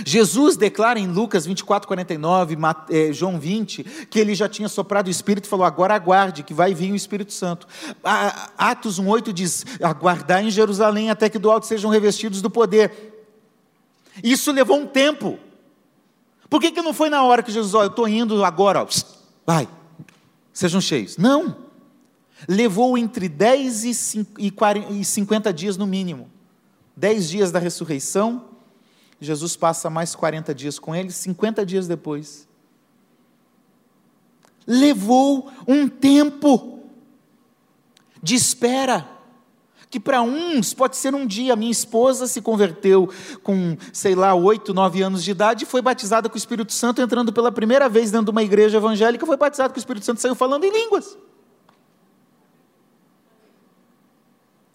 Jesus 0.05 0.57
declara 0.57 0.99
em 0.99 1.07
Lucas 1.07 1.45
24, 1.45 1.87
49, 1.87 2.57
eh, 2.91 3.13
João 3.13 3.39
20, 3.39 3.85
que 4.09 4.19
ele 4.19 4.35
já 4.35 4.49
tinha 4.49 4.69
soprado 4.69 5.09
o 5.09 5.11
Espírito 5.11 5.45
e 5.45 5.49
falou: 5.49 5.65
agora 5.65 5.95
aguarde, 5.95 6.43
que 6.43 6.55
vai 6.55 6.75
vir 6.75 6.93
o 6.93 6.97
Espírito 6.97 7.33
Santo. 7.33 7.67
Atos 8.57 9.01
1,8 9.01 9.33
diz: 9.33 9.65
aguardar 9.83 10.45
em 10.45 10.51
Jerusalém 10.51 11.11
até 11.11 11.29
que 11.29 11.39
do 11.39 11.51
alto 11.51 11.67
sejam 11.67 11.91
revestidos 11.91 12.41
do 12.41 12.51
poder. 12.51 13.13
Isso 14.23 14.51
levou 14.53 14.79
um 14.79 14.87
tempo. 14.87 15.39
Por 16.49 16.61
que, 16.61 16.71
que 16.71 16.83
não 16.83 16.93
foi 16.93 17.09
na 17.09 17.23
hora 17.25 17.43
que 17.43 17.51
Jesus, 17.51 17.75
ó, 17.75 17.83
eu 17.83 17.89
estou 17.89 18.07
indo 18.07 18.45
agora, 18.45 18.83
ó, 18.83 18.87
vai, 19.47 19.69
sejam 20.53 20.81
cheios? 20.81 21.17
Não. 21.17 21.57
Levou 22.49 22.99
entre 22.99 23.29
10 23.29 23.85
e 23.85 23.95
50 25.05 25.53
dias 25.53 25.77
no 25.77 25.87
mínimo. 25.87 26.31
10 26.97 27.29
dias 27.29 27.53
da 27.53 27.59
ressurreição 27.59 28.52
Jesus 29.25 29.57
passa 29.57 29.89
mais 29.89 30.15
40 30.15 30.55
dias 30.55 30.79
com 30.79 30.95
ele, 30.95 31.11
50 31.11 31.65
dias 31.65 31.87
depois. 31.87 32.49
Levou 34.67 35.51
um 35.67 35.89
tempo 35.89 36.81
de 38.23 38.35
espera, 38.35 39.09
que 39.91 40.01
para 40.01 40.23
uns 40.23 40.73
pode 40.73 40.97
ser 40.97 41.15
um 41.15 41.27
dia. 41.27 41.55
Minha 41.57 41.71
esposa 41.71 42.27
se 42.27 42.41
converteu 42.41 43.11
com, 43.43 43.77
sei 43.93 44.15
lá, 44.15 44.35
8, 44.35 44.73
9 44.73 45.03
anos 45.03 45.23
de 45.23 45.31
idade 45.31 45.65
e 45.65 45.67
foi 45.67 45.83
batizada 45.83 46.29
com 46.29 46.35
o 46.35 46.39
Espírito 46.39 46.73
Santo, 46.73 47.03
entrando 47.03 47.33
pela 47.33 47.53
primeira 47.53 47.89
vez 47.89 48.11
dentro 48.11 48.27
de 48.27 48.31
uma 48.31 48.43
igreja 48.43 48.79
evangélica, 48.79 49.27
foi 49.27 49.37
batizada 49.37 49.71
com 49.71 49.77
o 49.77 49.79
Espírito 49.79 50.07
Santo 50.07 50.21
saiu 50.21 50.35
falando 50.35 50.65
em 50.65 50.73
línguas. 50.73 51.17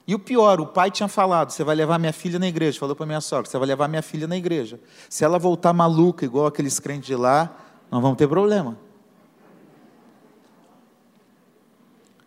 E 0.07 0.15
o 0.15 0.19
pior, 0.19 0.61
o 0.61 0.65
pai 0.65 0.89
tinha 0.89 1.09
falado: 1.09 1.51
você 1.51 1.65
vai 1.65 1.75
levar 1.75 1.99
minha 1.99 2.13
filha 2.13 2.39
na 2.39 2.47
igreja. 2.47 2.79
Falou 2.79 2.95
para 2.95 3.05
minha 3.05 3.19
sogra: 3.19 3.49
você 3.49 3.57
vai 3.57 3.67
levar 3.67 3.89
minha 3.89 4.01
filha 4.01 4.25
na 4.25 4.37
igreja. 4.37 4.79
Se 5.09 5.25
ela 5.25 5.37
voltar 5.37 5.73
maluca, 5.73 6.23
igual 6.23 6.45
aqueles 6.45 6.79
crentes 6.79 7.07
de 7.07 7.15
lá, 7.15 7.53
nós 7.91 8.01
vamos 8.01 8.17
ter 8.17 8.27
problema. 8.27 8.77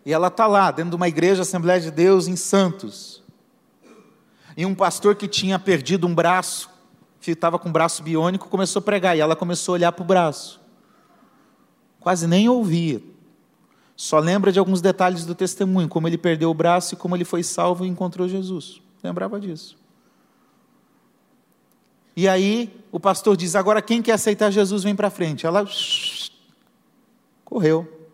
E 0.05 0.13
ela 0.13 0.29
está 0.29 0.47
lá, 0.47 0.71
dentro 0.71 0.91
de 0.91 0.97
uma 0.97 1.09
igreja 1.09 1.43
Assembleia 1.43 1.81
de 1.81 1.91
Deus 1.91 2.27
em 2.29 2.37
Santos. 2.37 3.23
E 4.57 4.67
um 4.67 4.75
pastor 4.75 5.15
que 5.15 5.27
tinha 5.27 5.59
perdido 5.59 6.07
um 6.07 6.15
braço, 6.15 6.69
estava 7.27 7.59
com 7.59 7.69
um 7.69 7.73
braço 7.73 8.03
biônico, 8.03 8.49
começou 8.49 8.81
a 8.81 8.83
pregar. 8.83 9.17
E 9.17 9.21
ela 9.21 9.37
começou 9.37 9.73
a 9.73 9.77
olhar 9.77 9.93
para 9.93 10.03
o 10.03 10.07
braço. 10.07 10.61
Quase 11.99 12.27
nem 12.27 12.49
ouvia. 12.49 13.01
Só 14.01 14.19
lembra 14.19 14.51
de 14.51 14.59
alguns 14.59 14.81
detalhes 14.81 15.27
do 15.27 15.35
testemunho, 15.35 15.87
como 15.87 16.09
ele 16.09 16.17
perdeu 16.17 16.49
o 16.51 16.55
braço 16.55 16.95
e 16.95 16.97
como 16.97 17.15
ele 17.15 17.25
foi 17.27 17.43
salvo 17.43 17.85
e 17.85 17.89
encontrou 17.89 18.27
Jesus. 18.27 18.81
Lembrava 19.05 19.39
disso. 19.39 19.77
E 22.17 22.27
aí 22.27 22.83
o 22.91 22.99
pastor 22.99 23.37
diz: 23.37 23.55
agora 23.55 23.83
quem 23.83 24.01
quer 24.01 24.13
aceitar 24.13 24.51
Jesus 24.51 24.85
vem 24.85 24.97
para 24.97 25.11
frente. 25.11 25.45
Ela 25.45 25.69
correu. 27.45 28.09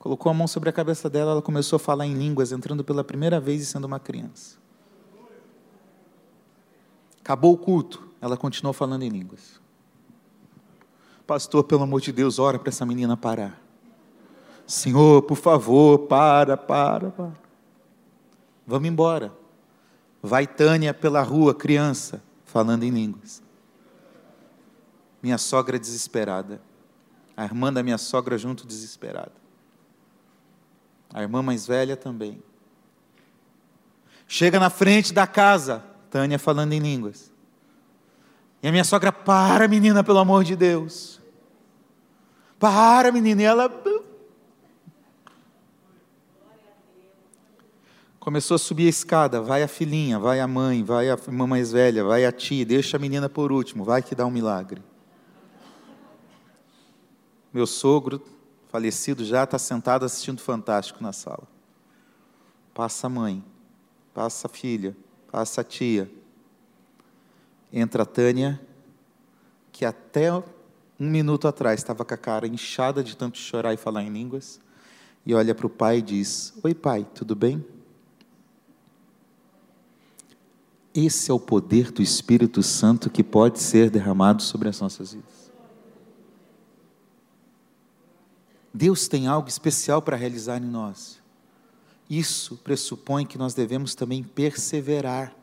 Colocou 0.00 0.30
a 0.30 0.34
mão 0.34 0.48
sobre 0.48 0.68
a 0.68 0.72
cabeça 0.72 1.08
dela, 1.08 1.30
ela 1.30 1.42
começou 1.42 1.76
a 1.76 1.78
falar 1.78 2.04
em 2.04 2.14
línguas, 2.14 2.50
entrando 2.50 2.82
pela 2.82 3.04
primeira 3.04 3.38
vez 3.38 3.62
e 3.62 3.66
sendo 3.66 3.84
uma 3.84 4.00
criança. 4.00 4.56
Acabou 7.20 7.52
o 7.52 7.56
culto, 7.56 8.08
ela 8.20 8.36
continuou 8.36 8.72
falando 8.72 9.04
em 9.04 9.10
línguas. 9.10 9.60
Pastor, 11.24 11.62
pelo 11.62 11.84
amor 11.84 12.00
de 12.00 12.10
Deus, 12.10 12.40
ora 12.40 12.58
para 12.58 12.70
essa 12.70 12.84
menina 12.84 13.16
parar. 13.16 13.67
Senhor, 14.68 15.22
por 15.22 15.38
favor, 15.38 16.00
para, 16.00 16.54
para, 16.54 17.10
para. 17.10 17.32
Vamos 18.66 18.86
embora. 18.86 19.32
Vai 20.22 20.46
Tânia 20.46 20.92
pela 20.92 21.22
rua, 21.22 21.54
criança, 21.54 22.22
falando 22.44 22.82
em 22.82 22.90
línguas. 22.90 23.42
Minha 25.22 25.38
sogra 25.38 25.78
desesperada. 25.78 26.60
A 27.34 27.44
irmã 27.44 27.72
da 27.72 27.82
minha 27.82 27.96
sogra 27.96 28.36
junto 28.36 28.66
desesperada. 28.66 29.32
A 31.14 31.22
irmã 31.22 31.42
mais 31.42 31.66
velha 31.66 31.96
também. 31.96 32.42
Chega 34.26 34.60
na 34.60 34.68
frente 34.68 35.14
da 35.14 35.26
casa, 35.26 35.82
Tânia 36.10 36.38
falando 36.38 36.74
em 36.74 36.78
línguas. 36.78 37.32
E 38.62 38.68
a 38.68 38.70
minha 38.70 38.84
sogra, 38.84 39.10
para, 39.10 39.66
menina, 39.66 40.04
pelo 40.04 40.18
amor 40.18 40.44
de 40.44 40.54
Deus. 40.54 41.22
Para, 42.58 43.10
menina. 43.10 43.40
E 43.40 43.44
ela 43.46 43.66
Começou 48.20 48.56
a 48.56 48.58
subir 48.58 48.86
a 48.86 48.90
escada, 48.90 49.40
vai 49.40 49.62
a 49.62 49.68
filhinha, 49.68 50.18
vai 50.18 50.40
a 50.40 50.46
mãe, 50.46 50.82
vai 50.82 51.08
a 51.08 51.12
irmã 51.12 51.46
mais 51.46 51.70
velha, 51.70 52.02
vai 52.04 52.24
a 52.24 52.32
tia, 52.32 52.66
deixa 52.66 52.96
a 52.96 53.00
menina 53.00 53.28
por 53.28 53.52
último, 53.52 53.84
vai 53.84 54.02
que 54.02 54.14
dá 54.14 54.26
um 54.26 54.30
milagre. 54.30 54.82
Meu 57.52 57.66
sogro, 57.66 58.22
falecido 58.68 59.24
já, 59.24 59.44
está 59.44 59.58
sentado 59.58 60.04
assistindo 60.04 60.40
Fantástico 60.40 61.02
na 61.02 61.12
sala. 61.12 61.46
Passa 62.74 63.06
a 63.06 63.10
mãe, 63.10 63.42
passa 64.12 64.48
a 64.48 64.50
filha, 64.50 64.96
passa 65.30 65.60
a 65.60 65.64
tia. 65.64 66.10
Entra 67.72 68.02
a 68.02 68.06
Tânia, 68.06 68.60
que 69.70 69.84
até 69.84 70.32
um 70.32 70.42
minuto 70.98 71.46
atrás 71.46 71.80
estava 71.80 72.04
com 72.04 72.14
a 72.14 72.16
cara 72.16 72.48
inchada 72.48 73.02
de 73.02 73.16
tanto 73.16 73.38
chorar 73.38 73.72
e 73.72 73.76
falar 73.76 74.02
em 74.02 74.10
línguas, 74.10 74.60
e 75.24 75.34
olha 75.34 75.54
para 75.54 75.66
o 75.66 75.70
pai 75.70 75.98
e 75.98 76.02
diz: 76.02 76.52
Oi, 76.62 76.74
pai, 76.74 77.06
tudo 77.14 77.36
bem? 77.36 77.77
Esse 80.94 81.30
é 81.30 81.34
o 81.34 81.38
poder 81.38 81.90
do 81.92 82.02
Espírito 82.02 82.62
Santo 82.62 83.10
que 83.10 83.22
pode 83.22 83.60
ser 83.60 83.90
derramado 83.90 84.42
sobre 84.42 84.68
as 84.68 84.80
nossas 84.80 85.12
vidas. 85.12 85.52
Deus 88.72 89.08
tem 89.08 89.26
algo 89.26 89.48
especial 89.48 90.00
para 90.00 90.16
realizar 90.16 90.58
em 90.58 90.66
nós. 90.66 91.18
Isso 92.08 92.56
pressupõe 92.58 93.26
que 93.26 93.36
nós 93.36 93.54
devemos 93.54 93.94
também 93.94 94.22
perseverar. 94.22 95.34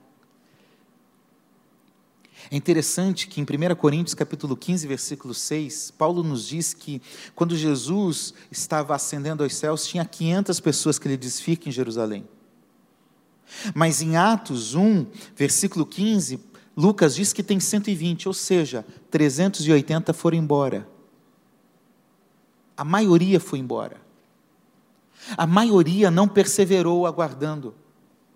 É 2.50 2.56
interessante 2.56 3.28
que 3.28 3.42
em 3.42 3.44
1 3.44 3.76
Coríntios 3.76 4.14
capítulo 4.14 4.56
15, 4.56 4.88
versículo 4.88 5.34
6, 5.34 5.92
Paulo 5.92 6.24
nos 6.24 6.48
diz 6.48 6.74
que 6.74 7.02
quando 7.34 7.56
Jesus 7.56 8.34
estava 8.52 8.96
ascendendo 8.96 9.44
aos 9.44 9.56
céus, 9.56 9.88
tinha 9.88 10.06
500 10.06 10.60
pessoas 10.60 11.00
que 11.00 11.08
ele 11.08 11.18
diz, 11.18 11.40
fiquem 11.40 11.70
em 11.70 11.74
Jerusalém. 11.74 12.28
Mas 13.74 14.02
em 14.02 14.18
Atos 14.18 14.76
1, 14.76 15.06
versículo 15.36 15.86
15, 15.86 16.40
Lucas 16.76 17.16
diz 17.16 17.32
que 17.32 17.44
tem 17.44 17.60
120, 17.60 18.28
ou 18.28 18.34
seja, 18.34 18.86
380 19.10 20.14
foram 20.14 20.38
embora. 20.38 20.88
A 22.76 22.84
maioria 22.84 23.40
foi 23.40 23.60
embora. 23.60 24.02
A 25.38 25.48
maioria 25.48 26.12
não 26.12 26.28
perseverou 26.28 27.08
aguardando 27.08 27.74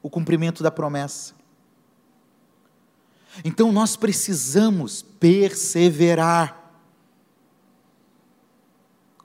o 0.01 0.09
cumprimento 0.09 0.63
da 0.63 0.71
promessa. 0.71 1.33
Então 3.43 3.71
nós 3.71 3.95
precisamos 3.95 5.01
perseverar 5.01 6.57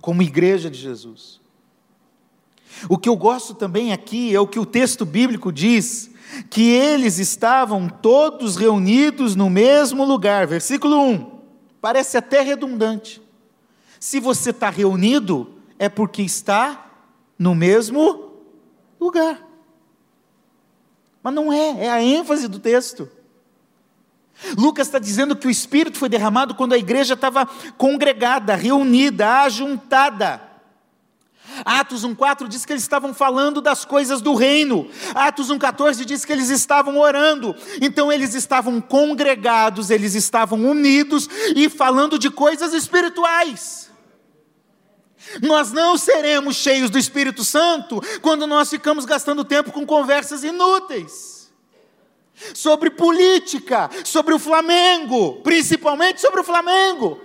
como 0.00 0.22
igreja 0.22 0.70
de 0.70 0.78
Jesus. 0.78 1.40
O 2.88 2.98
que 2.98 3.08
eu 3.08 3.16
gosto 3.16 3.54
também 3.54 3.92
aqui 3.92 4.34
é 4.34 4.40
o 4.40 4.46
que 4.46 4.58
o 4.58 4.66
texto 4.66 5.04
bíblico 5.04 5.52
diz, 5.52 6.10
que 6.50 6.70
eles 6.70 7.18
estavam 7.18 7.88
todos 7.88 8.56
reunidos 8.56 9.36
no 9.36 9.48
mesmo 9.48 10.04
lugar. 10.04 10.46
Versículo 10.46 11.00
1. 11.00 11.40
Parece 11.80 12.16
até 12.16 12.40
redundante. 12.40 13.22
Se 14.00 14.20
você 14.20 14.50
está 14.50 14.70
reunido, 14.70 15.54
é 15.78 15.88
porque 15.88 16.22
está 16.22 16.90
no 17.38 17.54
mesmo 17.54 18.32
lugar. 19.00 19.40
Mas 21.22 21.34
não 21.34 21.52
é, 21.52 21.86
é 21.86 21.90
a 21.90 22.02
ênfase 22.02 22.48
do 22.48 22.58
texto. 22.58 23.08
Lucas 24.58 24.88
está 24.88 24.98
dizendo 24.98 25.36
que 25.36 25.46
o 25.46 25.50
Espírito 25.50 25.98
foi 25.98 26.08
derramado 26.08 26.54
quando 26.54 26.72
a 26.72 26.78
igreja 26.78 27.14
estava 27.14 27.46
congregada, 27.78 28.54
reunida, 28.54 29.42
ajuntada. 29.42 30.53
Atos 31.64 32.04
1,4 32.04 32.46
diz 32.48 32.66
que 32.66 32.72
eles 32.72 32.82
estavam 32.82 33.14
falando 33.14 33.60
das 33.60 33.84
coisas 33.84 34.20
do 34.20 34.34
reino. 34.34 34.88
Atos 35.14 35.48
1,14 35.48 36.04
diz 36.04 36.24
que 36.24 36.32
eles 36.32 36.50
estavam 36.50 36.98
orando. 36.98 37.56
Então 37.80 38.12
eles 38.12 38.34
estavam 38.34 38.80
congregados, 38.80 39.90
eles 39.90 40.14
estavam 40.14 40.62
unidos 40.64 41.28
e 41.56 41.68
falando 41.68 42.18
de 42.18 42.30
coisas 42.30 42.74
espirituais. 42.74 43.90
Nós 45.42 45.72
não 45.72 45.96
seremos 45.96 46.56
cheios 46.56 46.90
do 46.90 46.98
Espírito 46.98 47.44
Santo 47.44 48.00
quando 48.20 48.46
nós 48.46 48.68
ficamos 48.68 49.04
gastando 49.04 49.44
tempo 49.44 49.72
com 49.72 49.86
conversas 49.86 50.44
inúteis 50.44 51.34
sobre 52.52 52.90
política, 52.90 53.88
sobre 54.04 54.34
o 54.34 54.38
Flamengo, 54.38 55.40
principalmente 55.42 56.20
sobre 56.20 56.40
o 56.40 56.44
Flamengo. 56.44 57.20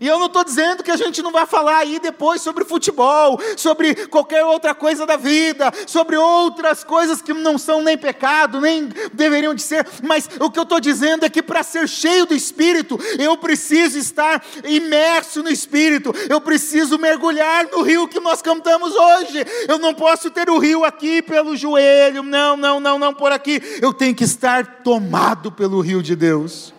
E 0.00 0.06
eu 0.06 0.18
não 0.18 0.26
estou 0.26 0.44
dizendo 0.44 0.82
que 0.82 0.90
a 0.90 0.96
gente 0.96 1.22
não 1.22 1.32
vai 1.32 1.46
falar 1.46 1.78
aí 1.78 1.98
depois 2.00 2.42
sobre 2.42 2.64
futebol, 2.64 3.38
sobre 3.56 4.06
qualquer 4.06 4.44
outra 4.44 4.74
coisa 4.74 5.06
da 5.06 5.16
vida, 5.16 5.72
sobre 5.86 6.16
outras 6.16 6.82
coisas 6.82 7.22
que 7.22 7.32
não 7.32 7.58
são 7.58 7.82
nem 7.82 7.96
pecado, 7.96 8.60
nem 8.60 8.88
deveriam 9.12 9.54
de 9.54 9.62
ser, 9.62 9.86
mas 10.02 10.28
o 10.40 10.50
que 10.50 10.58
eu 10.58 10.64
estou 10.64 10.80
dizendo 10.80 11.24
é 11.24 11.28
que 11.28 11.42
para 11.42 11.62
ser 11.62 11.88
cheio 11.88 12.26
do 12.26 12.34
Espírito, 12.34 12.98
eu 13.18 13.36
preciso 13.36 13.98
estar 13.98 14.44
imerso 14.64 15.42
no 15.42 15.50
Espírito, 15.50 16.14
eu 16.28 16.40
preciso 16.40 16.98
mergulhar 16.98 17.68
no 17.70 17.82
rio 17.82 18.08
que 18.08 18.20
nós 18.20 18.42
cantamos 18.42 18.94
hoje. 18.94 19.44
Eu 19.68 19.78
não 19.78 19.94
posso 19.94 20.30
ter 20.30 20.50
o 20.50 20.58
rio 20.58 20.84
aqui 20.84 21.22
pelo 21.22 21.56
joelho, 21.56 22.22
não, 22.22 22.56
não, 22.56 22.80
não, 22.80 22.98
não 22.98 23.14
por 23.14 23.32
aqui. 23.32 23.60
Eu 23.80 23.92
tenho 23.92 24.14
que 24.14 24.24
estar 24.24 24.82
tomado 24.82 25.50
pelo 25.52 25.80
rio 25.80 26.02
de 26.02 26.16
Deus. 26.16 26.74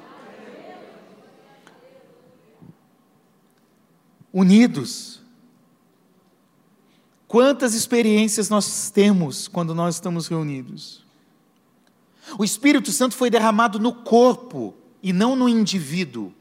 Unidos. 4.35 5.21
Quantas 7.25 7.73
experiências 7.73 8.49
nós 8.49 8.89
temos 8.89 9.47
quando 9.47 9.73
nós 9.73 9.95
estamos 9.95 10.27
reunidos? 10.27 11.05
O 12.37 12.43
Espírito 12.43 12.91
Santo 12.91 13.15
foi 13.15 13.29
derramado 13.29 13.79
no 13.79 13.93
corpo 13.93 14.75
e 15.01 15.13
não 15.13 15.37
no 15.37 15.47
indivíduo. 15.47 16.33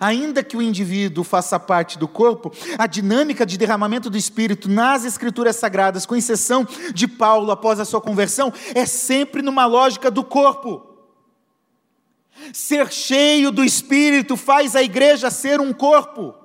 Ainda 0.00 0.42
que 0.42 0.56
o 0.56 0.62
indivíduo 0.62 1.22
faça 1.22 1.58
parte 1.58 1.98
do 1.98 2.08
corpo, 2.08 2.52
a 2.76 2.88
dinâmica 2.88 3.46
de 3.46 3.56
derramamento 3.56 4.10
do 4.10 4.16
Espírito 4.16 4.68
nas 4.68 5.04
Escrituras 5.04 5.56
Sagradas, 5.56 6.04
com 6.04 6.16
exceção 6.16 6.66
de 6.92 7.06
Paulo 7.06 7.52
após 7.52 7.78
a 7.78 7.84
sua 7.84 8.00
conversão, 8.00 8.52
é 8.74 8.86
sempre 8.86 9.40
numa 9.40 9.66
lógica 9.66 10.10
do 10.10 10.24
corpo. 10.24 10.84
Ser 12.52 12.90
cheio 12.90 13.52
do 13.52 13.64
Espírito 13.64 14.36
faz 14.36 14.74
a 14.74 14.82
igreja 14.82 15.30
ser 15.30 15.60
um 15.60 15.72
corpo. 15.72 16.41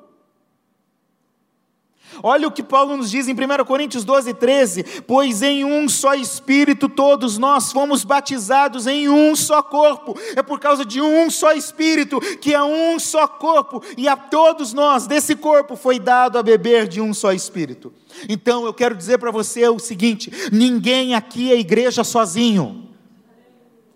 Olha 2.23 2.47
o 2.47 2.51
que 2.51 2.63
Paulo 2.63 2.97
nos 2.97 3.11
diz 3.11 3.27
em 3.27 3.33
1 3.33 3.65
Coríntios 3.65 4.03
12, 4.03 4.33
13: 4.33 4.83
Pois 5.05 5.41
em 5.41 5.63
um 5.63 5.87
só 5.87 6.13
Espírito 6.13 6.89
todos 6.89 7.37
nós 7.37 7.71
fomos 7.71 8.03
batizados 8.03 8.87
em 8.87 9.09
um 9.09 9.35
só 9.35 9.61
corpo, 9.61 10.17
é 10.35 10.41
por 10.41 10.59
causa 10.59 10.85
de 10.85 11.01
um 11.01 11.29
só 11.29 11.53
Espírito, 11.53 12.19
que 12.39 12.53
é 12.53 12.63
um 12.63 12.99
só 12.99 13.27
corpo, 13.27 13.83
e 13.97 14.07
a 14.07 14.15
todos 14.15 14.73
nós 14.73 15.07
desse 15.07 15.35
corpo 15.35 15.75
foi 15.75 15.99
dado 15.99 16.37
a 16.37 16.43
beber 16.43 16.87
de 16.87 17.01
um 17.01 17.13
só 17.13 17.31
Espírito. 17.31 17.93
Então 18.27 18.65
eu 18.65 18.73
quero 18.73 18.95
dizer 18.95 19.17
para 19.17 19.31
você 19.31 19.67
o 19.67 19.79
seguinte: 19.79 20.31
ninguém 20.51 21.15
aqui 21.15 21.51
é 21.51 21.59
igreja 21.59 22.03
sozinho, 22.03 22.89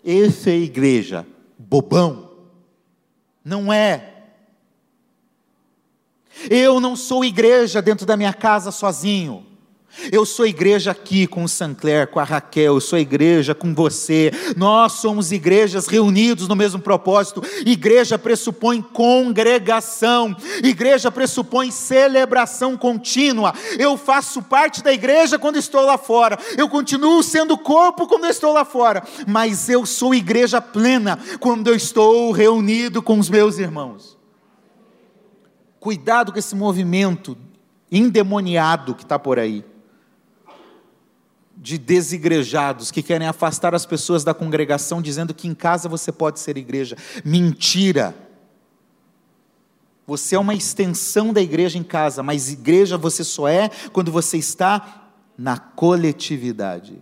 esse 0.04 0.50
é 0.50 0.56
igreja, 0.56 1.26
bobão, 1.58 2.32
não 3.44 3.72
é 3.72 4.11
eu 6.50 6.80
não 6.80 6.96
sou 6.96 7.24
igreja 7.24 7.82
dentro 7.82 8.06
da 8.06 8.18
minha 8.18 8.34
casa 8.34 8.72
sozinho. 8.72 9.46
Eu 10.12 10.26
sou 10.26 10.46
igreja 10.46 10.92
aqui 10.92 11.28
com 11.28 11.44
o 11.44 11.50
Sancler, 11.50 12.08
com 12.08 12.20
a 12.20 12.24
Raquel, 12.24 12.76
eu 12.76 12.82
sou 12.82 12.98
igreja 12.98 13.54
com 13.54 13.76
você. 13.76 14.32
Nós 14.56 14.94
somos 14.94 15.32
igrejas 15.32 15.86
reunidos 15.86 16.48
no 16.48 16.56
mesmo 16.56 16.80
propósito. 16.80 17.44
Igreja 17.66 18.18
pressupõe 18.18 18.82
congregação, 18.82 20.36
igreja 20.64 21.12
pressupõe 21.12 21.72
celebração 21.72 22.78
contínua. 22.78 23.54
Eu 23.78 23.98
faço 23.98 24.42
parte 24.42 24.82
da 24.82 24.94
igreja 24.94 25.38
quando 25.38 25.58
estou 25.58 25.86
lá 25.86 25.98
fora, 25.98 26.40
eu 26.58 26.70
continuo 26.70 27.22
sendo 27.22 27.58
corpo 27.58 28.08
quando 28.08 28.26
estou 28.26 28.54
lá 28.54 28.64
fora, 28.64 29.04
mas 29.28 29.70
eu 29.70 29.86
sou 29.86 30.16
igreja 30.16 30.62
plena 30.62 31.20
quando 31.40 31.68
eu 31.68 31.76
estou 31.76 32.32
reunido 32.32 33.02
com 33.02 33.20
os 33.20 33.30
meus 33.30 33.58
irmãos. 33.58 34.21
Cuidado 35.82 36.32
com 36.32 36.38
esse 36.38 36.54
movimento 36.54 37.36
endemoniado 37.92 38.94
que 38.94 39.02
está 39.02 39.18
por 39.18 39.40
aí, 39.40 39.66
de 41.58 41.76
desigrejados 41.80 42.92
que 42.92 43.02
querem 43.02 43.28
afastar 43.28 43.74
as 43.74 43.84
pessoas 43.84 44.24
da 44.24 44.32
congregação, 44.32 45.02
dizendo 45.02 45.34
que 45.34 45.48
em 45.48 45.56
casa 45.56 45.90
você 45.90 46.12
pode 46.12 46.40
ser 46.40 46.56
igreja. 46.56 46.96
Mentira! 47.26 48.16
Você 50.06 50.36
é 50.36 50.40
uma 50.40 50.54
extensão 50.54 51.34
da 51.34 51.42
igreja 51.42 51.80
em 51.80 51.84
casa, 51.84 52.22
mas 52.22 52.52
igreja 52.52 52.96
você 52.96 53.24
só 53.24 53.48
é 53.48 53.68
quando 53.92 54.12
você 54.12 54.38
está 54.38 55.10
na 55.36 55.58
coletividade. 55.58 57.02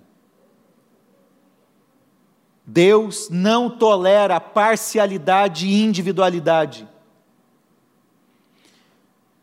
Deus 2.66 3.28
não 3.30 3.70
tolera 3.70 4.40
parcialidade 4.40 5.68
e 5.68 5.84
individualidade 5.84 6.88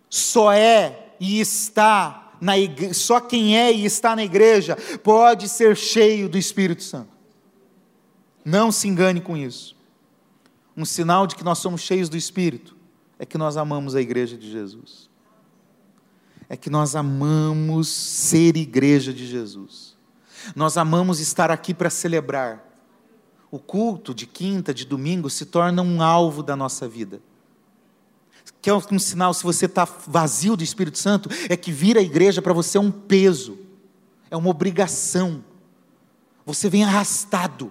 só 0.09 0.53
é 0.53 1.15
e 1.19 1.41
está 1.41 2.35
na 2.41 2.59
igreja, 2.59 2.95
só 2.95 3.21
quem 3.21 3.59
é 3.59 3.73
e 3.73 3.85
está 3.85 4.15
na 4.15 4.25
igreja 4.25 4.77
pode 5.03 5.49
ser 5.49 5.77
cheio 5.77 6.29
do 6.29 6.39
Espírito 6.39 6.83
Santo. 6.83 7.11
Não 8.45 8.71
se 8.71 8.87
engane 8.87 9.21
com 9.21 9.37
isso. 9.37 9.75
Um 10.77 10.85
sinal 10.85 11.27
de 11.27 11.35
que 11.35 11.45
nós 11.45 11.59
somos 11.59 11.81
cheios 11.81 12.09
do 12.09 12.17
Espírito 12.17 12.77
é 13.19 13.25
que 13.25 13.39
nós 13.39 13.57
amamos 13.57 13.95
a 13.95 14.01
igreja 14.01 14.37
de 14.37 14.51
Jesus. 14.51 15.11
É 16.49 16.57
que 16.57 16.71
nós 16.71 16.95
amamos 16.95 17.89
ser 17.89 18.57
igreja 18.57 19.13
de 19.13 19.27
Jesus. 19.27 19.97
Nós 20.55 20.77
amamos 20.77 21.19
estar 21.19 21.51
aqui 21.51 21.75
para 21.75 21.91
celebrar. 21.91 22.65
O 23.51 23.59
culto 23.59 24.15
de 24.15 24.27
quinta, 24.27 24.73
de 24.73 24.85
domingo 24.85 25.31
se 25.31 25.47
torna 25.47 25.83
um 25.83 26.03
alvo 26.03 26.43
da 26.43 26.55
nossa 26.55 26.87
vida 26.87 27.21
Que 28.67 28.71
é 28.71 28.75
um 28.75 28.99
sinal, 28.99 29.33
se 29.33 29.45
você 29.45 29.67
está 29.67 29.85
vazio 30.09 30.57
do 30.57 30.65
Espírito 30.65 30.99
Santo, 30.99 31.31
é 31.49 31.57
que 31.57 31.71
vir 31.71 31.97
à 31.97 32.01
igreja 32.01 32.43
para 32.43 32.53
você 32.53 32.77
é 32.77 32.81
um 32.81 32.91
peso, 32.91 33.57
é 34.29 34.37
uma 34.37 34.51
obrigação. 34.51 35.45
Você 36.45 36.69
vem 36.69 36.83
arrastado. 36.83 37.71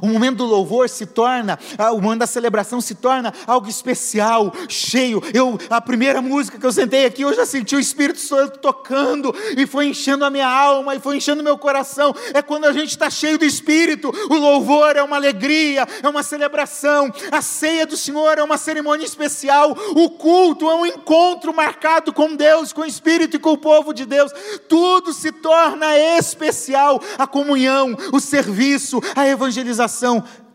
O 0.00 0.06
momento 0.06 0.38
do 0.38 0.46
louvor 0.46 0.88
se 0.88 1.06
torna, 1.06 1.58
o 1.92 2.00
momento 2.00 2.20
da 2.20 2.26
celebração 2.26 2.80
se 2.80 2.94
torna 2.94 3.32
algo 3.46 3.68
especial, 3.68 4.52
cheio. 4.68 5.22
Eu, 5.34 5.58
a 5.68 5.80
primeira 5.80 6.22
música 6.22 6.58
que 6.58 6.64
eu 6.64 6.72
sentei 6.72 7.04
aqui, 7.04 7.22
eu 7.22 7.34
já 7.34 7.44
senti 7.44 7.76
o 7.76 7.80
Espírito 7.80 8.20
Santo 8.20 8.58
tocando 8.58 9.34
e 9.56 9.66
foi 9.66 9.86
enchendo 9.86 10.24
a 10.24 10.30
minha 10.30 10.48
alma 10.48 10.94
e 10.94 11.00
foi 11.00 11.16
enchendo 11.16 11.42
meu 11.42 11.58
coração. 11.58 12.14
É 12.32 12.40
quando 12.40 12.64
a 12.64 12.72
gente 12.72 12.90
está 12.90 13.10
cheio 13.10 13.38
do 13.38 13.44
Espírito. 13.44 14.12
O 14.30 14.34
louvor 14.34 14.96
é 14.96 15.02
uma 15.02 15.16
alegria, 15.16 15.86
é 16.02 16.08
uma 16.08 16.22
celebração. 16.22 17.12
A 17.30 17.42
ceia 17.42 17.86
do 17.86 17.96
Senhor 17.96 18.38
é 18.38 18.42
uma 18.42 18.56
cerimônia 18.56 19.04
especial. 19.04 19.76
O 19.94 20.10
culto 20.10 20.70
é 20.70 20.74
um 20.74 20.86
encontro 20.86 21.54
marcado 21.54 22.12
com 22.12 22.34
Deus, 22.34 22.72
com 22.72 22.82
o 22.82 22.86
Espírito 22.86 23.36
e 23.36 23.40
com 23.40 23.52
o 23.52 23.58
povo 23.58 23.92
de 23.92 24.06
Deus. 24.06 24.32
Tudo 24.68 25.12
se 25.12 25.32
torna 25.32 25.96
especial. 25.96 27.00
A 27.18 27.26
comunhão, 27.26 27.96
o 28.12 28.20
serviço, 28.20 29.00
a 29.14 29.26
evangelização 29.26 29.81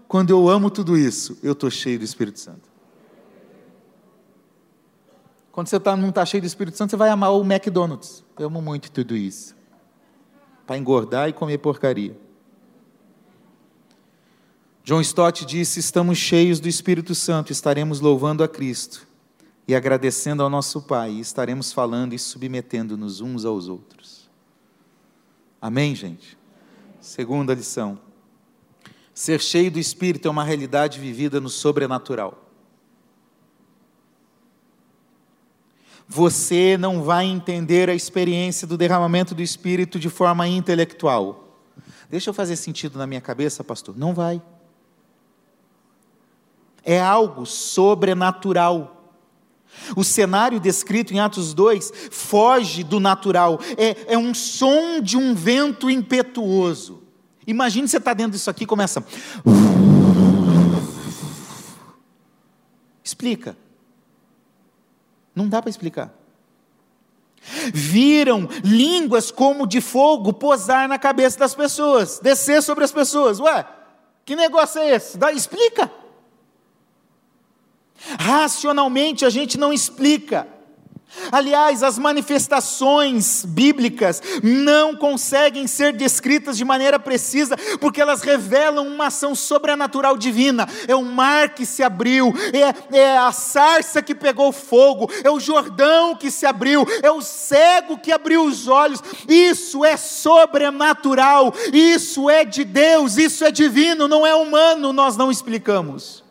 Quando 0.08 0.30
eu 0.30 0.48
amo 0.50 0.70
tudo 0.70 0.98
isso, 0.98 1.38
eu 1.44 1.54
estou 1.54 1.70
cheio 1.70 2.00
do 2.00 2.06
Espírito 2.06 2.40
Santo. 2.40 2.70
Quando 5.52 5.68
você 5.68 5.80
tá, 5.80 5.98
não 5.98 6.10
está 6.10 6.26
cheio 6.26 6.42
do 6.42 6.46
Espírito 6.46 6.78
Santo, 6.78 6.92
você 6.92 6.96
vai 6.96 7.10
amar 7.10 7.32
o 7.34 7.42
McDonald's. 7.42 8.24
Eu 8.38 8.48
amo 8.48 8.62
muito 8.62 8.92
tudo 8.92 9.16
isso. 9.16 9.56
Para 10.66 10.78
engordar 10.78 11.28
e 11.28 11.34
comer 11.34 11.58
porcaria. 11.58 12.16
John 14.84 15.02
Stott 15.02 15.46
disse: 15.46 15.80
Estamos 15.80 16.18
cheios 16.18 16.60
do 16.60 16.68
Espírito 16.68 17.16
Santo, 17.16 17.52
estaremos 17.52 18.00
louvando 18.00 18.44
a 18.44 18.48
Cristo 18.48 19.08
e 19.68 19.76
agradecendo 19.76 20.42
ao 20.42 20.50
nosso 20.50 20.82
Pai, 20.84 21.12
e 21.12 21.20
estaremos 21.20 21.74
falando 21.74 22.14
e 22.14 22.20
submetendo-nos 22.20 23.20
uns 23.20 23.44
aos 23.44 23.68
outros. 23.68 24.30
Amém, 25.60 25.94
gente? 25.94 26.38
Segunda 27.02 27.54
lição. 27.54 28.07
Ser 29.18 29.42
cheio 29.42 29.72
do 29.72 29.80
Espírito 29.80 30.28
é 30.28 30.32
uma 30.32 30.44
realidade 30.44 31.00
vivida 31.00 31.42
no 31.42 31.50
sobrenatural. 31.50 32.38
Você 36.08 36.78
não 36.78 37.02
vai 37.02 37.26
entender 37.26 37.90
a 37.90 37.96
experiência 37.96 38.68
do 38.68 38.78
derramamento 38.78 39.34
do 39.34 39.42
Espírito 39.42 40.00
de 40.00 40.08
forma 40.08 40.48
intelectual. 40.48 41.58
Deixa 42.08 42.30
eu 42.30 42.34
fazer 42.34 42.56
sentido 42.58 43.00
na 43.00 43.08
minha 43.08 43.20
cabeça, 43.20 43.64
pastor. 43.64 43.98
Não 43.98 44.14
vai. 44.14 44.40
É 46.84 47.02
algo 47.02 47.44
sobrenatural. 47.44 49.16
O 49.96 50.04
cenário 50.04 50.60
descrito 50.60 51.12
em 51.12 51.20
Atos 51.20 51.56
2 51.56 51.92
foge 52.12 52.84
do 52.84 53.00
natural, 53.00 53.60
é, 53.80 54.14
é 54.14 54.18
um 54.18 54.36
som 54.36 55.02
de 55.02 55.18
um 55.18 55.34
vento 55.34 55.90
impetuoso. 55.90 57.07
Imagine 57.48 57.88
você 57.88 57.98
está 57.98 58.14
dentro 58.14 58.34
disso 58.34 58.50
aqui 58.50 58.66
e 58.66 58.68
começa. 58.68 59.02
Explica. 63.02 63.58
Não 65.34 65.48
dá 65.48 65.62
para 65.62 65.70
explicar. 65.70 66.14
Viram 67.74 68.50
línguas 68.64 69.32
como 69.32 69.66
de 69.66 69.80
fogo 69.80 70.34
posar 70.34 70.90
na 70.90 71.00
cabeça 71.00 71.40
das 71.40 71.56
pessoas, 71.56 72.20
descer 72.20 72.62
sobre 72.62 72.84
as 72.84 72.92
pessoas. 72.92 73.40
Ué, 73.40 73.66
que 74.26 74.36
negócio 74.36 74.82
é 74.82 74.96
esse? 74.96 75.18
Dá, 75.18 75.32
explica. 75.32 75.90
Racionalmente 78.20 79.26
a 79.26 79.30
gente 79.30 79.58
não 79.58 79.72
explica. 79.72 80.57
Aliás, 81.32 81.84
as 81.84 81.98
manifestações 81.98 83.44
bíblicas 83.46 84.22
não 84.44 84.96
conseguem 84.96 85.66
ser 85.66 85.94
descritas 85.94 86.58
de 86.58 86.66
maneira 86.66 87.00
precisa, 87.00 87.56
porque 87.80 88.02
elas 88.02 88.22
revelam 88.22 88.88
uma 88.88 89.08
ação 89.08 89.34
sobrenatural 89.34 90.18
divina. 90.18 90.68
É 90.88 90.96
o 90.96 91.04
mar 91.04 91.50
que 91.50 91.66
se 91.66 91.82
abriu, 91.82 92.34
é, 92.54 92.98
é, 92.98 93.18
a 93.18 93.32
sarça 93.32 94.02
que 94.02 94.14
pegou 94.14 94.52
fogo, 94.52 95.10
é 95.24 95.30
o 95.30 95.40
Jordão 95.40 96.16
que 96.16 96.30
se 96.30 96.46
abriu, 96.46 96.86
é 97.02 97.12
o 97.12 97.22
cego 97.22 97.98
que 97.98 98.12
abriu 98.12 98.44
os 98.46 98.68
olhos. 98.68 99.02
Isso 99.28 99.84
é 99.84 99.98
sobrenatural, 99.98 101.54
isso 101.74 102.30
é 102.30 102.46
de 102.46 102.64
Deus, 102.64 103.18
isso 103.18 103.44
é 103.44 103.52
divino, 103.52 104.08
não 104.08 104.26
é 104.26 104.36
humano, 104.36 104.94
nós 104.94 105.18
não 105.18 105.32
explicamos. 105.32 106.27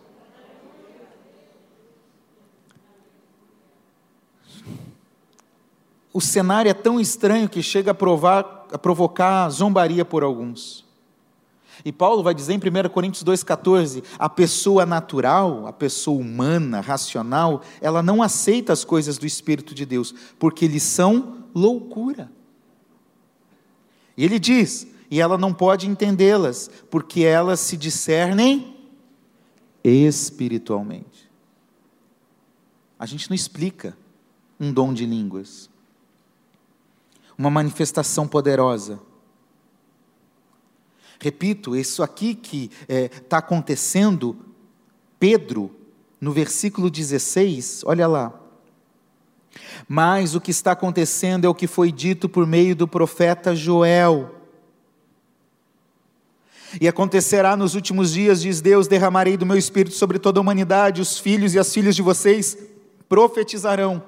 O 6.16 6.20
cenário 6.22 6.70
é 6.70 6.72
tão 6.72 6.98
estranho 6.98 7.46
que 7.46 7.62
chega 7.62 7.90
a, 7.90 7.94
provar, 7.94 8.66
a 8.72 8.79
provocar 8.79 9.50
zombaria 9.50 10.02
por 10.02 10.22
alguns. 10.22 10.83
E 11.85 11.92
Paulo 11.92 12.22
vai 12.22 12.35
dizer 12.35 12.55
em 12.55 12.57
1 12.57 12.88
Coríntios 12.88 13.22
2,14: 13.22 14.02
a 14.18 14.26
pessoa 14.26 14.87
natural, 14.87 15.66
a 15.66 15.74
pessoa 15.74 16.18
humana, 16.18 16.81
racional, 16.81 17.61
ela 17.83 18.02
não 18.02 18.22
aceita 18.22 18.72
as 18.72 18.83
coisas 18.83 19.18
do 19.18 19.26
Espírito 19.26 19.74
de 19.74 19.85
Deus, 19.85 20.14
porque 20.38 20.64
eles 20.64 20.85
são 20.85 21.44
loucura. 21.55 22.33
E 24.16 24.24
ele 24.24 24.38
diz: 24.38 24.87
e 25.11 25.20
ela 25.20 25.37
não 25.37 25.52
pode 25.52 25.87
entendê-las, 25.87 26.70
porque 26.90 27.24
elas 27.24 27.61
se 27.61 27.76
discernem 27.76 28.74
espiritualmente. 29.85 31.31
A 32.98 33.05
gente 33.05 33.29
não 33.29 33.35
explica 33.35 33.94
um 34.59 34.72
dom 34.72 34.94
de 34.94 35.05
línguas 35.05 35.75
uma 37.38 37.51
manifestação 37.51 38.27
poderosa. 38.27 38.99
Repito, 41.18 41.75
isso 41.75 42.03
aqui 42.03 42.35
que 42.35 42.70
está 42.83 42.94
é, 42.94 43.09
tá 43.09 43.38
acontecendo, 43.38 44.37
Pedro, 45.18 45.75
no 46.20 46.33
versículo 46.33 46.90
16, 46.90 47.83
olha 47.85 48.07
lá. 48.07 48.33
Mas 49.88 50.35
o 50.35 50.40
que 50.40 50.51
está 50.51 50.72
acontecendo 50.72 51.46
é 51.46 51.49
o 51.49 51.55
que 51.55 51.66
foi 51.66 51.90
dito 51.90 52.29
por 52.29 52.46
meio 52.46 52.77
do 52.77 52.87
profeta 52.87 53.55
Joel. 53.55 54.35
E 56.81 56.87
acontecerá 56.87 57.57
nos 57.57 57.75
últimos 57.75 58.12
dias, 58.12 58.42
diz 58.42 58.61
Deus: 58.61 58.87
derramarei 58.87 59.37
do 59.37 59.46
meu 59.46 59.57
espírito 59.57 59.94
sobre 59.94 60.18
toda 60.18 60.38
a 60.38 60.42
humanidade, 60.42 61.01
os 61.01 61.18
filhos 61.18 61.55
e 61.55 61.59
as 61.59 61.72
filhas 61.72 61.96
de 61.96 62.03
vocês 62.03 62.59
profetizarão 63.09 64.03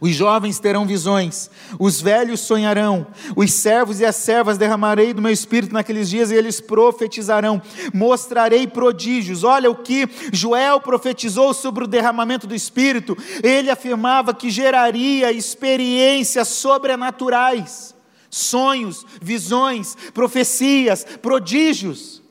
os 0.00 0.14
jovens 0.14 0.58
terão 0.58 0.86
visões, 0.86 1.50
os 1.78 2.00
velhos 2.00 2.40
sonharão, 2.40 3.06
os 3.34 3.52
servos 3.52 4.00
e 4.00 4.04
as 4.04 4.16
servas 4.16 4.58
derramarei 4.58 5.12
do 5.12 5.22
meu 5.22 5.32
espírito 5.32 5.72
naqueles 5.72 6.08
dias 6.08 6.30
e 6.30 6.34
eles 6.34 6.60
profetizarão. 6.60 7.60
Mostrarei 7.92 8.66
prodígios. 8.66 9.44
Olha 9.44 9.70
o 9.70 9.76
que 9.76 10.08
Joel 10.32 10.80
profetizou 10.80 11.54
sobre 11.54 11.84
o 11.84 11.88
derramamento 11.88 12.46
do 12.46 12.54
espírito. 12.54 13.16
Ele 13.42 13.70
afirmava 13.70 14.34
que 14.34 14.50
geraria 14.50 15.32
experiências 15.32 16.48
sobrenaturais, 16.48 17.94
sonhos, 18.30 19.04
visões, 19.20 19.96
profecias, 20.12 21.04
prodígios. 21.22 22.25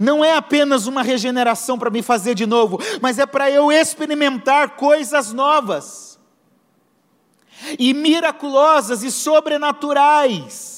Não 0.00 0.24
é 0.24 0.36
apenas 0.36 0.86
uma 0.86 1.02
regeneração 1.02 1.78
para 1.78 1.90
me 1.90 2.02
fazer 2.02 2.34
de 2.34 2.46
novo, 2.46 2.78
mas 3.00 3.18
é 3.18 3.26
para 3.26 3.50
eu 3.50 3.70
experimentar 3.70 4.76
coisas 4.76 5.32
novas, 5.32 6.18
e 7.78 7.94
miraculosas 7.94 9.02
e 9.02 9.10
sobrenaturais. 9.10 10.73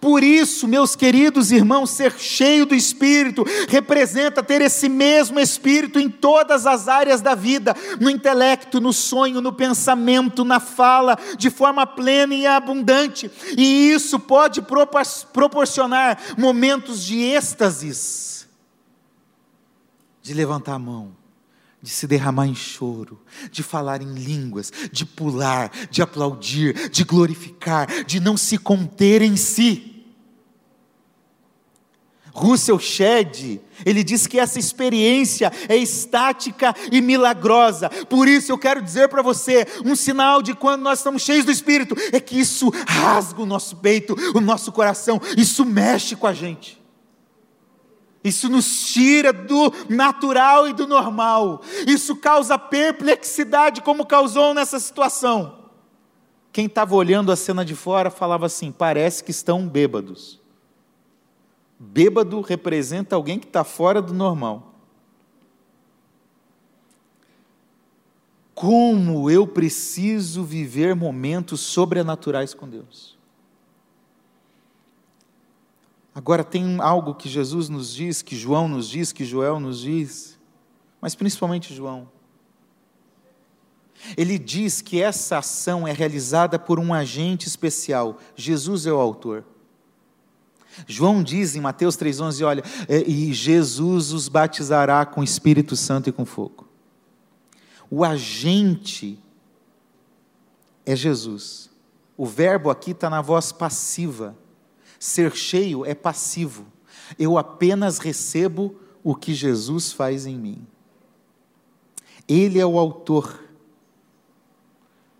Por 0.00 0.22
isso, 0.22 0.66
meus 0.68 0.94
queridos 0.94 1.50
irmãos, 1.50 1.90
ser 1.90 2.12
cheio 2.18 2.66
do 2.66 2.74
Espírito 2.74 3.44
representa 3.68 4.42
ter 4.42 4.60
esse 4.60 4.88
mesmo 4.88 5.38
Espírito 5.40 5.98
em 5.98 6.08
todas 6.08 6.66
as 6.66 6.88
áreas 6.88 7.20
da 7.20 7.34
vida, 7.34 7.74
no 8.00 8.10
intelecto, 8.10 8.80
no 8.80 8.92
sonho, 8.92 9.40
no 9.40 9.52
pensamento, 9.52 10.44
na 10.44 10.60
fala, 10.60 11.18
de 11.36 11.50
forma 11.50 11.86
plena 11.86 12.34
e 12.34 12.46
abundante. 12.46 13.30
E 13.56 13.90
isso 13.90 14.18
pode 14.18 14.62
proporcionar 15.32 16.18
momentos 16.36 17.04
de 17.04 17.20
êxtases, 17.20 18.46
de 20.22 20.34
levantar 20.34 20.74
a 20.74 20.78
mão 20.78 21.16
de 21.80 21.90
se 21.90 22.06
derramar 22.06 22.46
em 22.46 22.54
choro, 22.54 23.20
de 23.50 23.62
falar 23.62 24.02
em 24.02 24.12
línguas, 24.12 24.72
de 24.90 25.06
pular, 25.06 25.70
de 25.90 26.02
aplaudir, 26.02 26.90
de 26.90 27.04
glorificar, 27.04 28.04
de 28.04 28.18
não 28.18 28.36
se 28.36 28.58
conter 28.58 29.22
em 29.22 29.36
si. 29.36 29.94
Russell 32.38 32.78
Shedd, 32.78 33.60
ele 33.84 34.04
diz 34.04 34.26
que 34.26 34.38
essa 34.38 34.58
experiência 34.58 35.52
é 35.68 35.76
estática 35.76 36.74
e 36.90 37.00
milagrosa. 37.00 37.88
Por 37.88 38.28
isso 38.28 38.52
eu 38.52 38.58
quero 38.58 38.80
dizer 38.80 39.08
para 39.08 39.22
você, 39.22 39.66
um 39.84 39.96
sinal 39.96 40.40
de 40.40 40.54
quando 40.54 40.82
nós 40.82 41.00
estamos 41.00 41.22
cheios 41.22 41.44
do 41.44 41.50
Espírito 41.50 41.96
é 42.12 42.20
que 42.20 42.38
isso 42.38 42.72
rasga 42.86 43.42
o 43.42 43.46
nosso 43.46 43.76
peito, 43.76 44.16
o 44.34 44.40
nosso 44.40 44.70
coração, 44.70 45.20
isso 45.36 45.64
mexe 45.64 46.14
com 46.14 46.26
a 46.26 46.32
gente. 46.32 46.78
Isso 48.22 48.48
nos 48.48 48.92
tira 48.92 49.32
do 49.32 49.72
natural 49.88 50.68
e 50.68 50.72
do 50.72 50.86
normal. 50.86 51.62
Isso 51.86 52.16
causa 52.16 52.58
perplexidade, 52.58 53.80
como 53.80 54.04
causou 54.04 54.52
nessa 54.54 54.80
situação. 54.80 55.58
Quem 56.52 56.66
estava 56.66 56.94
olhando 56.94 57.30
a 57.30 57.36
cena 57.36 57.64
de 57.64 57.74
fora 57.74 58.10
falava 58.10 58.46
assim: 58.46 58.72
parece 58.72 59.22
que 59.22 59.30
estão 59.30 59.68
bêbados. 59.68 60.40
Bêbado 61.78 62.40
representa 62.40 63.14
alguém 63.14 63.38
que 63.38 63.46
está 63.46 63.62
fora 63.62 64.02
do 64.02 64.12
normal. 64.12 64.74
Como 68.52 69.30
eu 69.30 69.46
preciso 69.46 70.42
viver 70.42 70.96
momentos 70.96 71.60
sobrenaturais 71.60 72.52
com 72.52 72.68
Deus. 72.68 73.17
Agora, 76.18 76.42
tem 76.42 76.80
algo 76.80 77.14
que 77.14 77.28
Jesus 77.28 77.68
nos 77.68 77.94
diz, 77.94 78.22
que 78.22 78.34
João 78.34 78.66
nos 78.66 78.88
diz, 78.88 79.12
que 79.12 79.24
Joel 79.24 79.60
nos 79.60 79.78
diz, 79.78 80.36
mas 81.00 81.14
principalmente 81.14 81.72
João. 81.72 82.08
Ele 84.16 84.36
diz 84.36 84.82
que 84.82 85.00
essa 85.00 85.38
ação 85.38 85.86
é 85.86 85.92
realizada 85.92 86.58
por 86.58 86.80
um 86.80 86.92
agente 86.92 87.46
especial. 87.46 88.18
Jesus 88.34 88.84
é 88.84 88.92
o 88.92 88.98
autor. 88.98 89.44
João 90.88 91.22
diz 91.22 91.54
em 91.54 91.60
Mateus 91.60 91.96
3,11: 91.96 92.44
olha, 92.44 92.64
é, 92.88 93.08
e 93.08 93.32
Jesus 93.32 94.10
os 94.10 94.26
batizará 94.26 95.06
com 95.06 95.22
Espírito 95.22 95.76
Santo 95.76 96.08
e 96.08 96.12
com 96.12 96.24
fogo. 96.24 96.66
O 97.88 98.02
agente 98.04 99.22
é 100.84 100.96
Jesus. 100.96 101.70
O 102.16 102.26
verbo 102.26 102.70
aqui 102.70 102.90
está 102.90 103.08
na 103.08 103.22
voz 103.22 103.52
passiva. 103.52 104.36
Ser 104.98 105.34
cheio 105.34 105.84
é 105.84 105.94
passivo. 105.94 106.66
Eu 107.18 107.38
apenas 107.38 107.98
recebo 107.98 108.76
o 109.02 109.14
que 109.14 109.32
Jesus 109.32 109.92
faz 109.92 110.26
em 110.26 110.36
mim. 110.36 110.66
Ele 112.26 112.58
é 112.58 112.66
o 112.66 112.78
autor. 112.78 113.42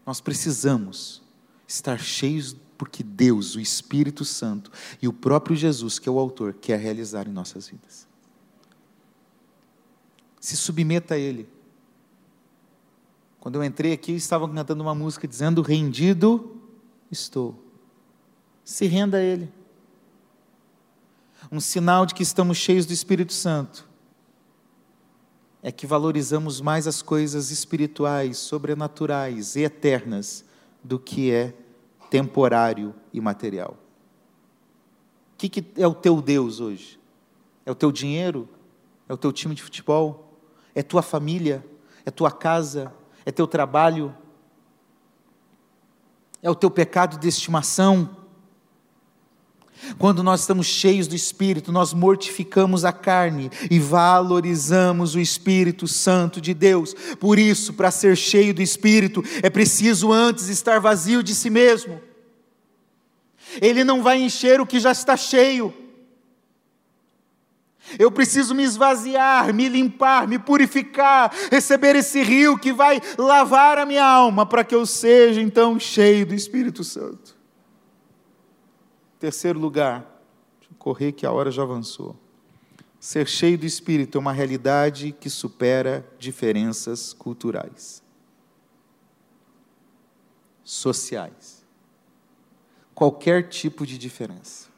Nós 0.05 0.21
precisamos 0.21 1.23
estar 1.67 1.99
cheios 1.99 2.57
porque 2.77 3.03
Deus, 3.03 3.55
o 3.55 3.61
Espírito 3.61 4.25
Santo 4.25 4.71
e 5.01 5.09
o 5.09 5.13
próprio 5.13 5.57
Jesus, 5.57 5.99
que 5.99 6.09
é 6.09 6.13
o 6.13 6.19
autor, 6.19 6.55
quer 6.55 6.79
realizar 6.79 7.27
em 7.27 7.33
nossas 7.33 7.69
vidas. 7.69 8.07
Se 10.41 10.57
submeta 10.57 11.15
a 11.15 11.19
Ele. 11.19 11.49
Quando 13.41 13.57
eu 13.57 13.65
entrei 13.65 13.93
aqui, 13.93 14.13
estavam 14.13 14.53
cantando 14.53 14.83
uma 14.83 14.95
música 14.95 15.27
dizendo: 15.27 15.63
Rendido 15.63 16.57
estou. 17.11 17.61
Se 18.65 18.87
renda 18.87 19.17
a 19.19 19.23
Ele 19.23 19.51
um 21.51 21.61
sinal 21.61 22.05
de 22.05 22.15
que 22.15 22.23
estamos 22.23 22.59
cheios 22.59 22.85
do 22.87 22.93
Espírito 22.93 23.33
Santo, 23.33 23.89
é 25.63 25.73
que 25.73 25.87
valorizamos 25.87 26.61
mais 26.61 26.87
as 26.87 27.03
coisas 27.03 27.51
espirituais, 27.51 28.39
sobrenaturais 28.39 29.57
e 29.57 29.63
eternas 29.63 30.45
do 30.85 30.99
que 30.99 31.33
é 31.33 31.55
temporário 32.11 32.95
e 33.13 33.21
material. 33.21 33.77
O 35.35 35.39
que, 35.39 35.49
que 35.49 35.65
é 35.77 35.87
o 35.87 35.95
teu 35.95 36.23
Deus 36.23 36.61
hoje? 36.61 36.99
É 37.67 37.71
o 37.71 37.75
teu 37.75 37.91
dinheiro? 37.91 38.49
É 39.09 39.13
o 39.13 39.17
teu 39.17 39.33
time 39.33 39.55
de 39.55 39.63
futebol? 39.63 40.39
É 40.75 40.83
tua 40.83 41.03
família? 41.03 41.65
É 42.05 42.11
tua 42.11 42.31
casa? 42.31 42.93
É 43.25 43.33
teu 43.33 43.47
trabalho? 43.47 44.15
É 46.41 46.49
o 46.49 46.55
teu 46.55 46.71
pecado 46.71 47.19
de 47.19 47.29
estimação? 47.29 48.18
Quando 49.99 50.23
nós 50.23 50.41
estamos 50.41 50.67
cheios 50.67 51.07
do 51.07 51.15
Espírito, 51.15 51.73
nós 51.73 51.93
mortificamos 51.93 52.85
a 52.85 52.93
carne 52.93 53.51
e 53.71 53.79
valorizamos 53.79 55.15
o 55.15 55.21
Espírito 55.21 55.87
Santo 55.87 56.41
de 56.41 56.53
Deus. 56.53 56.95
Por 57.19 57.39
isso, 57.39 57.73
para 57.73 57.91
ser 57.91 58.17
cheio 58.17 58.53
do 58.53 58.63
Espírito, 58.63 59.23
é 59.43 59.49
preciso 59.49 60.13
antes 60.13 60.49
estar 60.49 60.81
vazio 60.81 61.23
de 61.23 61.35
si 61.35 61.51
mesmo. 61.51 62.01
Ele 63.61 63.83
não 63.85 64.03
vai 64.03 64.21
encher 64.21 64.61
o 64.61 64.67
que 64.67 64.79
já 64.79 64.93
está 64.93 65.17
cheio. 65.17 65.73
Eu 67.99 68.11
preciso 68.11 68.55
me 68.55 68.65
esvaziar, 68.65 69.55
me 69.55 69.69
limpar, 69.69 70.29
me 70.29 70.39
purificar, 70.39 71.33
receber 71.51 71.97
esse 71.97 72.23
rio 72.23 72.59
que 72.59 72.73
vai 72.73 73.01
lavar 73.17 73.79
a 73.79 73.87
minha 73.87 74.05
alma, 74.05 74.45
para 74.45 74.65
que 74.65 74.75
eu 74.75 74.85
seja 74.85 75.41
então 75.41 75.81
cheio 75.81 76.27
do 76.27 76.35
Espírito 76.35 76.85
Santo. 76.85 77.38
Terceiro 79.19 79.59
lugar, 79.59 80.23
correr 80.79 81.13
que 81.13 81.27
a 81.27 81.33
hora 81.33 81.51
já 81.51 81.63
avançou. 81.63 82.17
Ser 83.01 83.29
cheio 83.29 83.59
do 83.59 83.67
Espírito 83.67 84.19
é 84.19 84.21
uma 84.21 84.33
realidade 84.33 85.13
que 85.13 85.31
supera 85.31 86.07
diferenças 86.19 87.13
culturais, 87.13 88.03
sociais, 90.65 91.65
qualquer 92.95 93.49
tipo 93.49 93.87
de 93.87 93.97
diferença. 93.97 94.69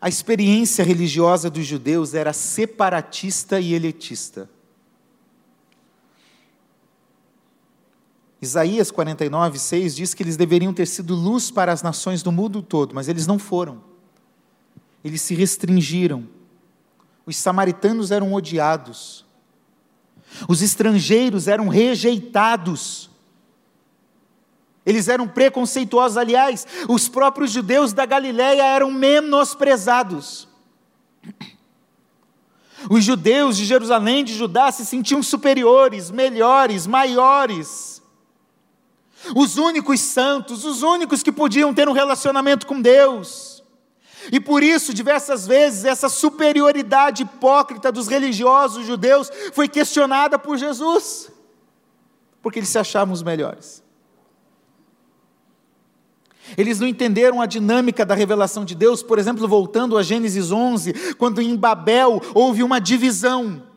A 0.00 0.08
experiência 0.08 0.84
religiosa 0.84 1.50
dos 1.50 1.66
judeus 1.66 2.14
era 2.14 2.32
separatista 2.32 3.60
e 3.60 3.74
elitista. 3.74 4.48
Isaías 8.40 8.90
49, 8.90 9.58
6 9.58 9.96
diz 9.96 10.14
que 10.14 10.22
eles 10.22 10.36
deveriam 10.36 10.72
ter 10.72 10.86
sido 10.86 11.14
luz 11.14 11.50
para 11.50 11.72
as 11.72 11.82
nações 11.82 12.22
do 12.22 12.30
mundo 12.30 12.62
todo, 12.62 12.94
mas 12.94 13.08
eles 13.08 13.26
não 13.26 13.38
foram. 13.38 13.82
Eles 15.02 15.22
se 15.22 15.34
restringiram. 15.34 16.28
Os 17.26 17.36
samaritanos 17.36 18.12
eram 18.12 18.32
odiados. 18.32 19.24
Os 20.48 20.62
estrangeiros 20.62 21.48
eram 21.48 21.68
rejeitados. 21.68 23.10
Eles 24.86 25.08
eram 25.08 25.26
preconceituosos, 25.26 26.16
aliás, 26.16 26.66
os 26.88 27.08
próprios 27.08 27.50
judeus 27.50 27.92
da 27.92 28.06
Galiléia 28.06 28.62
eram 28.62 28.90
menosprezados. 28.90 30.46
Os 32.88 33.02
judeus 33.02 33.56
de 33.56 33.64
Jerusalém, 33.64 34.24
de 34.24 34.32
Judá, 34.32 34.70
se 34.70 34.86
sentiam 34.86 35.22
superiores, 35.22 36.12
melhores, 36.12 36.86
maiores 36.86 37.97
os 39.34 39.56
únicos 39.56 40.00
santos, 40.00 40.64
os 40.64 40.82
únicos 40.82 41.22
que 41.22 41.32
podiam 41.32 41.74
ter 41.74 41.88
um 41.88 41.92
relacionamento 41.92 42.66
com 42.66 42.80
Deus. 42.80 43.62
E 44.32 44.40
por 44.40 44.62
isso, 44.62 44.92
diversas 44.92 45.46
vezes, 45.46 45.84
essa 45.84 46.08
superioridade 46.08 47.22
hipócrita 47.22 47.90
dos 47.90 48.08
religiosos 48.08 48.86
judeus 48.86 49.30
foi 49.52 49.68
questionada 49.68 50.38
por 50.38 50.56
Jesus, 50.56 51.30
porque 52.42 52.58
eles 52.58 52.68
se 52.68 52.78
achavam 52.78 53.14
os 53.14 53.22
melhores. 53.22 53.82
Eles 56.56 56.80
não 56.80 56.86
entenderam 56.86 57.42
a 57.42 57.46
dinâmica 57.46 58.06
da 58.06 58.14
revelação 58.14 58.64
de 58.64 58.74
Deus, 58.74 59.02
por 59.02 59.18
exemplo, 59.18 59.46
voltando 59.46 59.98
a 59.98 60.02
Gênesis 60.02 60.50
11, 60.50 61.14
quando 61.14 61.42
em 61.42 61.54
Babel 61.54 62.20
houve 62.34 62.62
uma 62.62 62.80
divisão 62.80 63.67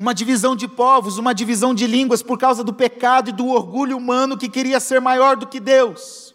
uma 0.00 0.14
divisão 0.14 0.54
de 0.54 0.68
povos, 0.68 1.18
uma 1.18 1.34
divisão 1.34 1.74
de 1.74 1.86
línguas 1.86 2.22
por 2.22 2.38
causa 2.38 2.62
do 2.62 2.72
pecado 2.72 3.30
e 3.30 3.32
do 3.32 3.48
orgulho 3.48 3.96
humano 3.96 4.36
que 4.36 4.48
queria 4.48 4.80
ser 4.80 5.00
maior 5.00 5.36
do 5.36 5.46
que 5.46 5.60
Deus. 5.60 6.34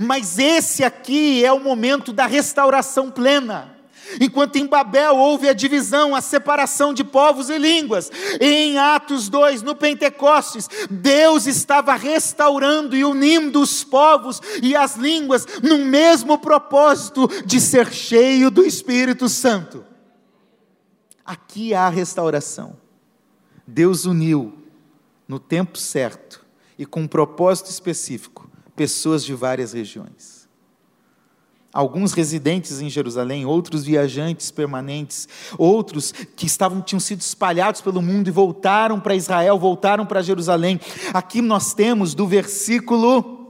Mas 0.00 0.38
esse 0.38 0.84
aqui 0.84 1.44
é 1.44 1.52
o 1.52 1.60
momento 1.60 2.12
da 2.12 2.26
restauração 2.26 3.10
plena. 3.10 3.76
Enquanto 4.20 4.56
em 4.56 4.66
Babel 4.66 5.16
houve 5.16 5.48
a 5.48 5.54
divisão, 5.54 6.14
a 6.14 6.20
separação 6.20 6.92
de 6.92 7.02
povos 7.02 7.48
e 7.48 7.56
línguas, 7.56 8.10
em 8.40 8.76
Atos 8.76 9.28
2, 9.28 9.62
no 9.62 9.74
Pentecostes, 9.74 10.68
Deus 10.90 11.46
estava 11.46 11.94
restaurando 11.94 12.94
e 12.96 13.04
unindo 13.04 13.60
os 13.60 13.82
povos 13.82 14.40
e 14.62 14.76
as 14.76 14.96
línguas 14.96 15.46
no 15.62 15.78
mesmo 15.78 16.36
propósito 16.38 17.28
de 17.46 17.60
ser 17.60 17.92
cheio 17.92 18.50
do 18.50 18.64
Espírito 18.64 19.28
Santo. 19.28 19.91
Aqui 21.24 21.74
há 21.74 21.88
restauração. 21.88 22.76
Deus 23.66 24.04
uniu 24.04 24.52
no 25.26 25.38
tempo 25.38 25.78
certo 25.78 26.44
e 26.78 26.84
com 26.84 27.02
um 27.02 27.08
propósito 27.08 27.70
específico 27.70 28.50
pessoas 28.74 29.24
de 29.24 29.34
várias 29.34 29.72
regiões. 29.72 30.42
Alguns 31.72 32.12
residentes 32.12 32.82
em 32.82 32.90
Jerusalém, 32.90 33.46
outros 33.46 33.82
viajantes 33.82 34.50
permanentes, 34.50 35.26
outros 35.56 36.12
que 36.12 36.44
estavam 36.44 36.82
tinham 36.82 37.00
sido 37.00 37.20
espalhados 37.22 37.80
pelo 37.80 38.02
mundo 38.02 38.28
e 38.28 38.30
voltaram 38.30 39.00
para 39.00 39.14
Israel, 39.14 39.58
voltaram 39.58 40.04
para 40.04 40.20
Jerusalém. 40.20 40.78
Aqui 41.14 41.40
nós 41.40 41.72
temos 41.72 42.14
do 42.14 42.26
versículo 42.26 43.42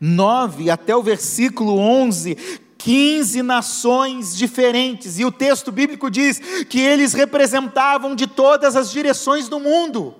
9 0.00 0.70
até 0.70 0.96
o 0.96 1.02
versículo 1.02 1.78
11, 1.78 2.36
15 2.84 3.42
nações 3.42 4.36
diferentes, 4.36 5.18
e 5.18 5.24
o 5.24 5.32
texto 5.32 5.72
bíblico 5.72 6.10
diz 6.10 6.38
que 6.68 6.78
eles 6.78 7.14
representavam 7.14 8.14
de 8.14 8.26
todas 8.26 8.76
as 8.76 8.90
direções 8.90 9.48
do 9.48 9.58
mundo. 9.58 10.14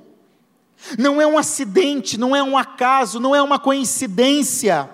Não 0.98 1.20
é 1.20 1.26
um 1.26 1.36
acidente, 1.36 2.18
não 2.18 2.34
é 2.34 2.42
um 2.42 2.56
acaso, 2.56 3.20
não 3.20 3.36
é 3.36 3.42
uma 3.42 3.58
coincidência. 3.58 4.88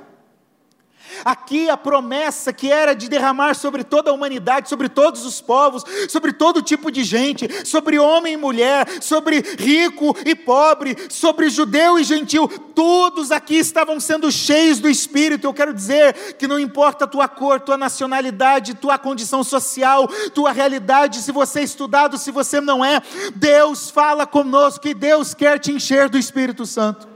Aqui 1.24 1.68
a 1.68 1.76
promessa 1.76 2.52
que 2.52 2.70
era 2.70 2.94
de 2.94 3.08
derramar 3.08 3.54
sobre 3.54 3.84
toda 3.84 4.10
a 4.10 4.14
humanidade, 4.14 4.68
sobre 4.68 4.88
todos 4.88 5.24
os 5.24 5.40
povos, 5.40 5.84
sobre 6.08 6.32
todo 6.32 6.62
tipo 6.62 6.90
de 6.90 7.04
gente, 7.04 7.66
sobre 7.66 7.98
homem 7.98 8.34
e 8.34 8.36
mulher, 8.36 8.86
sobre 9.02 9.40
rico 9.58 10.16
e 10.24 10.34
pobre, 10.34 10.96
sobre 11.08 11.50
judeu 11.50 11.98
e 11.98 12.04
gentil, 12.04 12.48
todos 12.48 13.30
aqui 13.30 13.56
estavam 13.56 14.00
sendo 14.00 14.30
cheios 14.32 14.78
do 14.78 14.88
Espírito. 14.88 15.46
Eu 15.46 15.54
quero 15.54 15.74
dizer 15.74 16.34
que 16.38 16.46
não 16.46 16.58
importa 16.58 17.04
a 17.04 17.08
tua 17.08 17.28
cor, 17.28 17.60
tua 17.60 17.76
nacionalidade, 17.76 18.74
tua 18.74 18.98
condição 18.98 19.44
social, 19.44 20.08
tua 20.34 20.52
realidade, 20.52 21.18
se 21.18 21.32
você 21.32 21.60
é 21.60 21.64
estudado, 21.64 22.16
se 22.16 22.30
você 22.30 22.60
não 22.60 22.84
é, 22.84 23.02
Deus 23.34 23.90
fala 23.90 24.26
conosco 24.26 24.88
e 24.88 24.94
Deus 24.94 25.34
quer 25.34 25.58
te 25.58 25.72
encher 25.72 26.08
do 26.08 26.18
Espírito 26.18 26.64
Santo. 26.64 27.09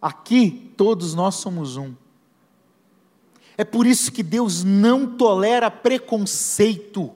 Aqui 0.00 0.72
todos 0.76 1.14
nós 1.14 1.36
somos 1.36 1.76
um. 1.76 1.94
É 3.56 3.64
por 3.64 3.86
isso 3.86 4.12
que 4.12 4.22
Deus 4.22 4.62
não 4.62 5.04
tolera 5.16 5.70
preconceito. 5.70 7.12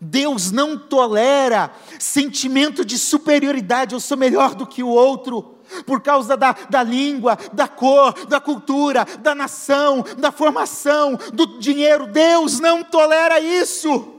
Deus 0.00 0.52
não 0.52 0.78
tolera 0.78 1.72
sentimento 1.98 2.84
de 2.84 2.98
superioridade, 2.98 3.94
eu 3.94 4.00
sou 4.00 4.16
melhor 4.16 4.54
do 4.54 4.66
que 4.66 4.82
o 4.82 4.88
outro, 4.88 5.58
por 5.86 6.00
causa 6.00 6.36
da, 6.36 6.52
da 6.52 6.82
língua, 6.82 7.36
da 7.52 7.66
cor, 7.66 8.12
da 8.26 8.40
cultura, 8.40 9.04
da 9.20 9.34
nação, 9.34 10.04
da 10.18 10.30
formação, 10.30 11.18
do 11.32 11.58
dinheiro. 11.58 12.06
Deus 12.06 12.60
não 12.60 12.84
tolera 12.84 13.40
isso. 13.40 14.14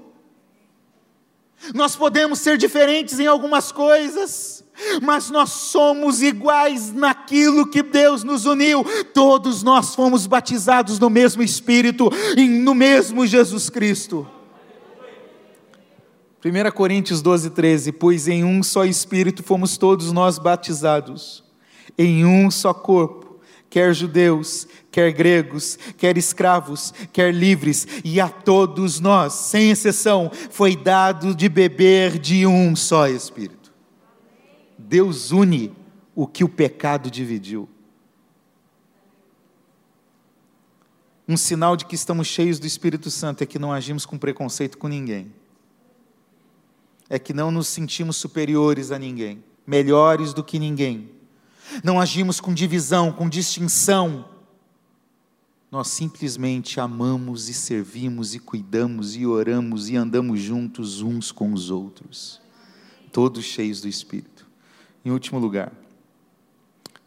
Nós 1.73 1.95
podemos 1.95 2.39
ser 2.39 2.57
diferentes 2.57 3.19
em 3.19 3.27
algumas 3.27 3.71
coisas, 3.71 4.63
mas 5.01 5.30
nós 5.30 5.49
somos 5.49 6.21
iguais 6.21 6.93
naquilo 6.93 7.67
que 7.67 7.84
Deus 7.84 8.23
nos 8.23 8.45
uniu. 8.45 8.84
Todos 9.13 9.63
nós 9.63 9.95
fomos 9.95 10.27
batizados 10.27 10.99
no 10.99 11.09
mesmo 11.09 11.43
Espírito 11.43 12.09
e 12.38 12.47
no 12.47 12.73
mesmo 12.73 13.25
Jesus 13.25 13.69
Cristo. 13.69 14.27
1 16.43 16.71
Coríntios 16.71 17.21
12, 17.21 17.49
13: 17.49 17.91
Pois 17.91 18.27
em 18.27 18.43
um 18.45 18.63
só 18.63 18.86
Espírito 18.86 19.43
fomos 19.43 19.77
todos 19.77 20.11
nós 20.13 20.39
batizados, 20.39 21.43
em 21.97 22.23
um 22.25 22.49
só 22.49 22.73
corpo, 22.73 23.41
quer 23.69 23.93
judeus, 23.93 24.65
quer 24.89 25.11
gregos, 25.11 25.77
quer 25.97 26.17
escravos, 26.17 26.93
quer 27.11 27.34
livres, 27.34 27.86
e 28.05 28.21
a 28.21 28.30
todos 28.30 29.01
nós, 29.01 29.34
sem 29.34 29.69
exceção, 29.71 30.32
foi 30.49 30.77
dado 30.77 31.36
de 31.36 31.49
beber 31.49 32.17
de 32.17 32.47
um 32.47 32.73
só 32.73 33.07
Espírito. 33.07 33.59
Deus 34.80 35.32
une 35.32 35.71
o 36.15 36.25
que 36.25 36.43
o 36.43 36.49
pecado 36.49 37.11
dividiu. 37.11 37.69
Um 41.27 41.38
sinal 41.38 41.75
de 41.75 41.86
que 41.86 41.93
estamos 41.93 42.27
cheios 42.27 42.57
do 42.57 42.65
Espírito 42.65 43.11
Santo 43.11 43.43
é 43.43 43.45
que 43.45 43.59
não 43.59 43.71
agimos 43.71 44.05
com 44.05 44.17
preconceito 44.17 44.77
com 44.77 44.88
ninguém 44.88 45.32
é 47.09 47.17
que 47.17 47.34
não 47.34 47.49
nos 47.49 47.67
sentimos 47.67 48.17
superiores 48.17 48.91
a 48.91 48.99
ninguém, 48.99 49.43
melhores 49.65 50.32
do 50.32 50.43
que 50.43 50.59
ninguém. 50.59 51.09
Não 51.84 51.99
agimos 51.99 52.39
com 52.39 52.53
divisão, 52.53 53.11
com 53.11 53.27
distinção. 53.27 54.25
Nós 55.71 55.88
simplesmente 55.88 56.80
amamos 56.80 57.49
e 57.49 57.53
servimos 57.53 58.36
e 58.36 58.39
cuidamos 58.39 59.15
e 59.15 59.25
oramos 59.25 59.89
e 59.89 59.95
andamos 59.95 60.39
juntos 60.39 61.01
uns 61.01 61.32
com 61.32 61.51
os 61.51 61.71
outros, 61.71 62.39
todos 63.11 63.43
cheios 63.43 63.82
do 63.82 63.88
Espírito. 63.88 64.28
Em 65.10 65.12
último 65.12 65.39
lugar, 65.39 65.72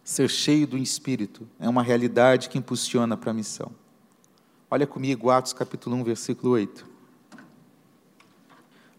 ser 0.03 0.29
cheio 0.29 0.67
do 0.67 0.77
Espírito 0.77 1.49
é 1.61 1.69
uma 1.69 1.85
realidade 1.85 2.49
que 2.49 2.59
impulsiona 2.59 3.17
para 3.17 3.31
a 3.31 3.33
missão. 3.33 3.71
Olha 4.69 4.89
comigo, 4.89 5.31
Atos 5.31 5.53
capítulo 5.53 5.95
1, 5.95 6.03
versículo 6.03 6.55
8. 6.55 6.85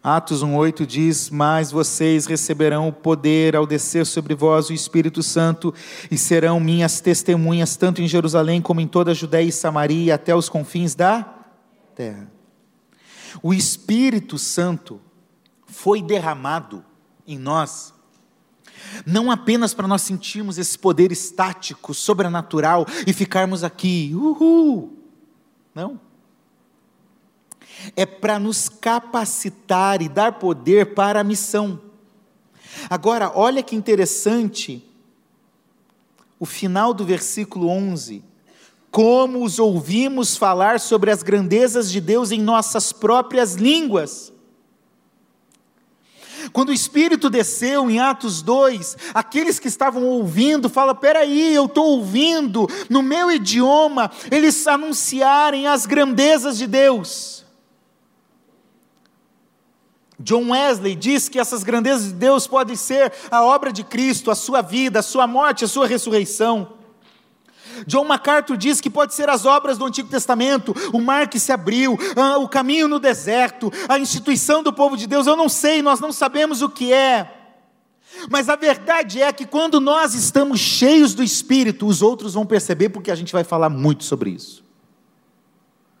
Atos 0.02 0.42
1,8 0.42 0.86
diz: 0.86 1.28
Mas 1.28 1.70
vocês 1.70 2.24
receberão 2.24 2.88
o 2.88 2.92
poder 2.94 3.54
ao 3.54 3.66
descer 3.66 4.06
sobre 4.06 4.34
vós 4.34 4.70
o 4.70 4.72
Espírito 4.72 5.22
Santo, 5.22 5.74
e 6.10 6.16
serão 6.16 6.58
minhas 6.58 7.02
testemunhas, 7.02 7.76
tanto 7.76 8.00
em 8.00 8.08
Jerusalém 8.08 8.62
como 8.62 8.80
em 8.80 8.88
toda 8.88 9.10
a 9.10 9.14
Judéia 9.14 9.46
e 9.46 9.52
Samaria, 9.52 10.14
até 10.14 10.34
os 10.34 10.48
confins 10.48 10.94
da 10.94 11.24
terra. 11.94 12.32
O 13.42 13.52
Espírito 13.52 14.38
Santo 14.38 14.98
foi 15.66 16.00
derramado 16.00 16.82
em 17.26 17.38
nós, 17.38 17.93
não 19.06 19.30
apenas 19.30 19.74
para 19.74 19.88
nós 19.88 20.02
sentirmos 20.02 20.58
esse 20.58 20.78
poder 20.78 21.12
estático, 21.12 21.94
sobrenatural 21.94 22.86
e 23.06 23.12
ficarmos 23.12 23.64
aqui, 23.64 24.12
uhul. 24.14 24.98
Não 25.74 26.00
é 27.96 28.06
para 28.06 28.38
nos 28.38 28.68
capacitar 28.68 30.00
e 30.00 30.08
dar 30.08 30.32
poder 30.32 30.94
para 30.94 31.20
a 31.20 31.24
missão. 31.24 31.80
Agora, 32.88 33.30
olha 33.34 33.62
que 33.62 33.76
interessante, 33.76 34.84
o 36.38 36.46
final 36.46 36.92
do 36.92 37.04
versículo 37.04 37.68
11. 37.68 38.24
Como 38.90 39.44
os 39.44 39.58
ouvimos 39.58 40.36
falar 40.36 40.78
sobre 40.78 41.10
as 41.10 41.22
grandezas 41.22 41.90
de 41.90 42.00
Deus 42.00 42.30
em 42.30 42.40
nossas 42.40 42.92
próprias 42.92 43.54
línguas. 43.54 44.32
Quando 46.52 46.68
o 46.68 46.74
Espírito 46.74 47.30
desceu 47.30 47.90
em 47.90 47.98
Atos 47.98 48.42
2, 48.42 48.96
aqueles 49.14 49.58
que 49.58 49.68
estavam 49.68 50.04
ouvindo, 50.04 50.68
falam: 50.68 50.94
peraí, 50.94 51.54
eu 51.54 51.66
estou 51.66 51.86
ouvindo 51.86 52.68
no 52.88 53.02
meu 53.02 53.30
idioma, 53.30 54.10
eles 54.30 54.66
anunciarem 54.66 55.66
as 55.66 55.86
grandezas 55.86 56.58
de 56.58 56.66
Deus. 56.66 57.44
John 60.18 60.50
Wesley 60.50 60.94
diz 60.94 61.28
que 61.28 61.38
essas 61.38 61.64
grandezas 61.64 62.06
de 62.06 62.14
Deus 62.14 62.46
podem 62.46 62.76
ser 62.76 63.12
a 63.30 63.44
obra 63.44 63.72
de 63.72 63.82
Cristo, 63.82 64.30
a 64.30 64.34
sua 64.34 64.62
vida, 64.62 65.00
a 65.00 65.02
sua 65.02 65.26
morte, 65.26 65.64
a 65.64 65.68
sua 65.68 65.86
ressurreição. 65.86 66.83
John 67.86 68.04
MacArthur 68.04 68.56
diz 68.56 68.80
que 68.80 68.90
pode 68.90 69.14
ser 69.14 69.28
as 69.28 69.44
obras 69.44 69.78
do 69.78 69.84
Antigo 69.84 70.08
Testamento, 70.08 70.74
o 70.92 71.00
mar 71.00 71.28
que 71.28 71.38
se 71.38 71.52
abriu, 71.52 71.98
ah, 72.16 72.38
o 72.38 72.48
caminho 72.48 72.88
no 72.88 72.98
deserto, 72.98 73.72
a 73.88 73.98
instituição 73.98 74.62
do 74.62 74.72
povo 74.72 74.96
de 74.96 75.06
Deus. 75.06 75.26
Eu 75.26 75.36
não 75.36 75.48
sei, 75.48 75.82
nós 75.82 76.00
não 76.00 76.12
sabemos 76.12 76.62
o 76.62 76.68
que 76.68 76.92
é. 76.92 77.40
Mas 78.30 78.48
a 78.48 78.56
verdade 78.56 79.20
é 79.20 79.32
que 79.32 79.44
quando 79.44 79.80
nós 79.80 80.14
estamos 80.14 80.60
cheios 80.60 81.14
do 81.14 81.22
Espírito, 81.22 81.86
os 81.86 82.00
outros 82.00 82.34
vão 82.34 82.46
perceber, 82.46 82.88
porque 82.88 83.10
a 83.10 83.14
gente 83.14 83.32
vai 83.32 83.44
falar 83.44 83.68
muito 83.68 84.04
sobre 84.04 84.30
isso. 84.30 84.62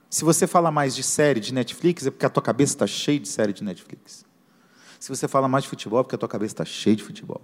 Se 0.08 0.24
você 0.24 0.46
fala 0.46 0.70
mais 0.70 0.94
de 0.94 1.02
série 1.02 1.40
de 1.40 1.52
Netflix, 1.52 2.06
é 2.06 2.10
porque 2.10 2.24
a 2.24 2.30
tua 2.30 2.42
cabeça 2.42 2.74
está 2.74 2.86
cheia 2.86 3.18
de 3.18 3.28
série 3.28 3.52
de 3.52 3.64
Netflix. 3.64 4.24
Se 5.00 5.08
você 5.08 5.26
fala 5.26 5.48
mais 5.48 5.64
de 5.64 5.70
futebol, 5.70 6.00
é 6.00 6.02
porque 6.04 6.14
a 6.14 6.18
tua 6.18 6.28
cabeça 6.28 6.54
está 6.54 6.64
cheia 6.64 6.94
de 6.94 7.02
futebol. 7.02 7.42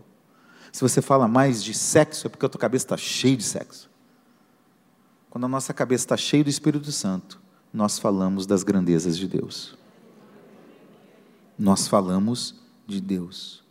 Se 0.72 0.80
você 0.80 1.02
fala 1.02 1.26
mais 1.26 1.62
de 1.64 1.74
sexo, 1.74 2.28
é 2.28 2.30
porque 2.30 2.46
a 2.46 2.48
tua 2.48 2.60
cabeça 2.60 2.84
está 2.84 2.96
cheia 2.96 3.36
de 3.36 3.42
sexo. 3.42 3.89
Quando 5.30 5.44
a 5.44 5.48
nossa 5.48 5.72
cabeça 5.72 6.04
está 6.04 6.16
cheia 6.16 6.42
do 6.42 6.50
Espírito 6.50 6.90
Santo, 6.90 7.40
nós 7.72 8.00
falamos 8.00 8.46
das 8.46 8.64
grandezas 8.64 9.16
de 9.16 9.28
Deus. 9.28 9.78
Nós 11.56 11.86
falamos 11.86 12.56
de 12.84 13.00
Deus. 13.00 13.62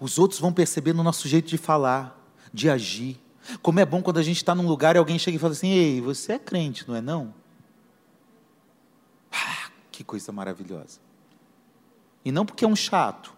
Os 0.00 0.18
outros 0.18 0.40
vão 0.40 0.52
perceber 0.52 0.92
no 0.92 1.04
nosso 1.04 1.28
jeito 1.28 1.48
de 1.48 1.56
falar, 1.56 2.18
de 2.52 2.68
agir. 2.68 3.20
Como 3.62 3.78
é 3.78 3.86
bom 3.86 4.02
quando 4.02 4.18
a 4.18 4.22
gente 4.22 4.38
está 4.38 4.56
num 4.56 4.66
lugar 4.66 4.96
e 4.96 4.98
alguém 4.98 5.18
chega 5.20 5.36
e 5.36 5.40
fala 5.40 5.52
assim: 5.52 5.70
Ei, 5.70 6.00
você 6.00 6.32
é 6.32 6.38
crente, 6.38 6.86
não 6.88 6.96
é 6.96 7.00
não? 7.00 7.32
Ah, 9.30 9.70
que 9.92 10.02
coisa 10.02 10.32
maravilhosa. 10.32 10.98
E 12.24 12.32
não 12.32 12.44
porque 12.44 12.64
é 12.64 12.68
um 12.68 12.76
chato, 12.76 13.32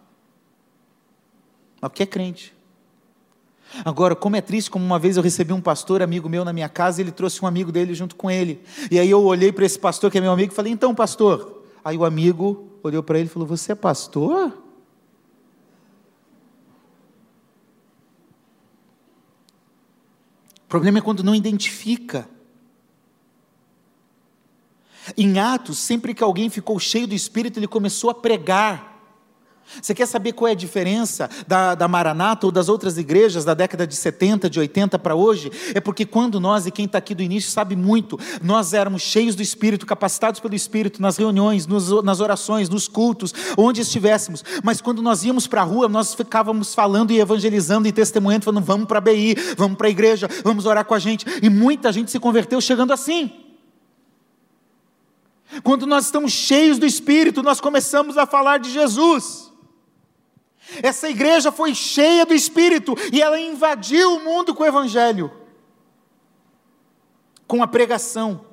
mas 1.80 1.90
porque 1.90 2.02
é 2.02 2.06
crente. 2.06 2.54
Agora, 3.84 4.16
como 4.16 4.36
é 4.36 4.40
triste, 4.40 4.70
como 4.70 4.84
uma 4.84 4.98
vez 4.98 5.16
eu 5.16 5.22
recebi 5.22 5.52
um 5.52 5.60
pastor 5.60 6.02
amigo 6.02 6.28
meu 6.28 6.44
na 6.44 6.52
minha 6.52 6.68
casa, 6.68 7.00
e 7.00 7.04
ele 7.04 7.12
trouxe 7.12 7.42
um 7.44 7.46
amigo 7.46 7.70
dele 7.70 7.94
junto 7.94 8.16
com 8.16 8.30
ele. 8.30 8.62
E 8.90 8.98
aí 8.98 9.10
eu 9.10 9.22
olhei 9.22 9.52
para 9.52 9.64
esse 9.64 9.78
pastor 9.78 10.10
que 10.10 10.18
é 10.18 10.20
meu 10.20 10.32
amigo 10.32 10.52
e 10.52 10.56
falei: 10.56 10.72
"Então, 10.72 10.94
pastor?" 10.94 11.64
Aí 11.84 11.96
o 11.96 12.04
amigo 12.04 12.68
olhou 12.82 13.02
para 13.02 13.18
ele 13.18 13.28
e 13.28 13.30
falou: 13.30 13.46
"Você 13.46 13.72
é 13.72 13.74
pastor?" 13.74 14.52
O 20.64 20.68
problema 20.70 20.98
é 20.98 21.00
quando 21.00 21.24
não 21.24 21.34
identifica. 21.34 22.28
Em 25.16 25.38
Atos, 25.38 25.78
sempre 25.78 26.14
que 26.14 26.22
alguém 26.22 26.48
ficou 26.48 26.78
cheio 26.78 27.06
do 27.06 27.14
Espírito, 27.14 27.58
ele 27.58 27.66
começou 27.66 28.10
a 28.10 28.14
pregar. 28.14 28.89
Você 29.80 29.94
quer 29.94 30.06
saber 30.06 30.32
qual 30.32 30.48
é 30.48 30.52
a 30.52 30.54
diferença 30.54 31.30
da, 31.46 31.74
da 31.74 31.86
Maranata 31.86 32.46
ou 32.46 32.52
das 32.52 32.68
outras 32.68 32.98
igrejas 32.98 33.44
da 33.44 33.54
década 33.54 33.86
de 33.86 33.94
70, 33.94 34.50
de 34.50 34.58
80 34.58 34.98
para 34.98 35.14
hoje? 35.14 35.50
É 35.74 35.80
porque 35.80 36.04
quando 36.04 36.40
nós, 36.40 36.66
e 36.66 36.70
quem 36.70 36.86
está 36.86 36.98
aqui 36.98 37.14
do 37.14 37.22
início 37.22 37.50
sabe 37.50 37.76
muito, 37.76 38.18
nós 38.42 38.72
éramos 38.72 39.02
cheios 39.02 39.34
do 39.34 39.42
Espírito, 39.42 39.86
capacitados 39.86 40.40
pelo 40.40 40.54
Espírito, 40.54 41.00
nas 41.00 41.16
reuniões, 41.16 41.66
nos, 41.66 42.02
nas 42.02 42.20
orações, 42.20 42.68
nos 42.68 42.88
cultos, 42.88 43.32
onde 43.56 43.80
estivéssemos. 43.80 44.44
Mas 44.64 44.80
quando 44.80 45.02
nós 45.02 45.24
íamos 45.24 45.46
para 45.46 45.60
a 45.60 45.64
rua, 45.64 45.88
nós 45.88 46.14
ficávamos 46.14 46.74
falando 46.74 47.12
e 47.12 47.20
evangelizando 47.20 47.86
e 47.86 47.92
testemunhando, 47.92 48.44
falando: 48.44 48.64
vamos 48.64 48.86
para 48.86 48.98
a 48.98 49.00
BI, 49.00 49.36
vamos 49.56 49.78
para 49.78 49.86
a 49.86 49.90
igreja, 49.90 50.28
vamos 50.42 50.66
orar 50.66 50.84
com 50.84 50.94
a 50.94 50.98
gente. 50.98 51.24
E 51.42 51.48
muita 51.48 51.92
gente 51.92 52.10
se 52.10 52.18
converteu 52.18 52.60
chegando 52.60 52.92
assim. 52.92 53.30
Quando 55.62 55.86
nós 55.86 56.04
estamos 56.04 56.32
cheios 56.32 56.78
do 56.78 56.86
Espírito, 56.86 57.42
nós 57.42 57.60
começamos 57.60 58.16
a 58.16 58.24
falar 58.24 58.58
de 58.58 58.70
Jesus. 58.70 59.49
Essa 60.82 61.08
igreja 61.08 61.50
foi 61.50 61.74
cheia 61.74 62.24
do 62.24 62.34
Espírito 62.34 62.94
e 63.12 63.20
ela 63.20 63.40
invadiu 63.40 64.16
o 64.16 64.24
mundo 64.24 64.54
com 64.54 64.62
o 64.62 64.66
Evangelho, 64.66 65.32
com 67.46 67.62
a 67.62 67.66
pregação. 67.66 68.49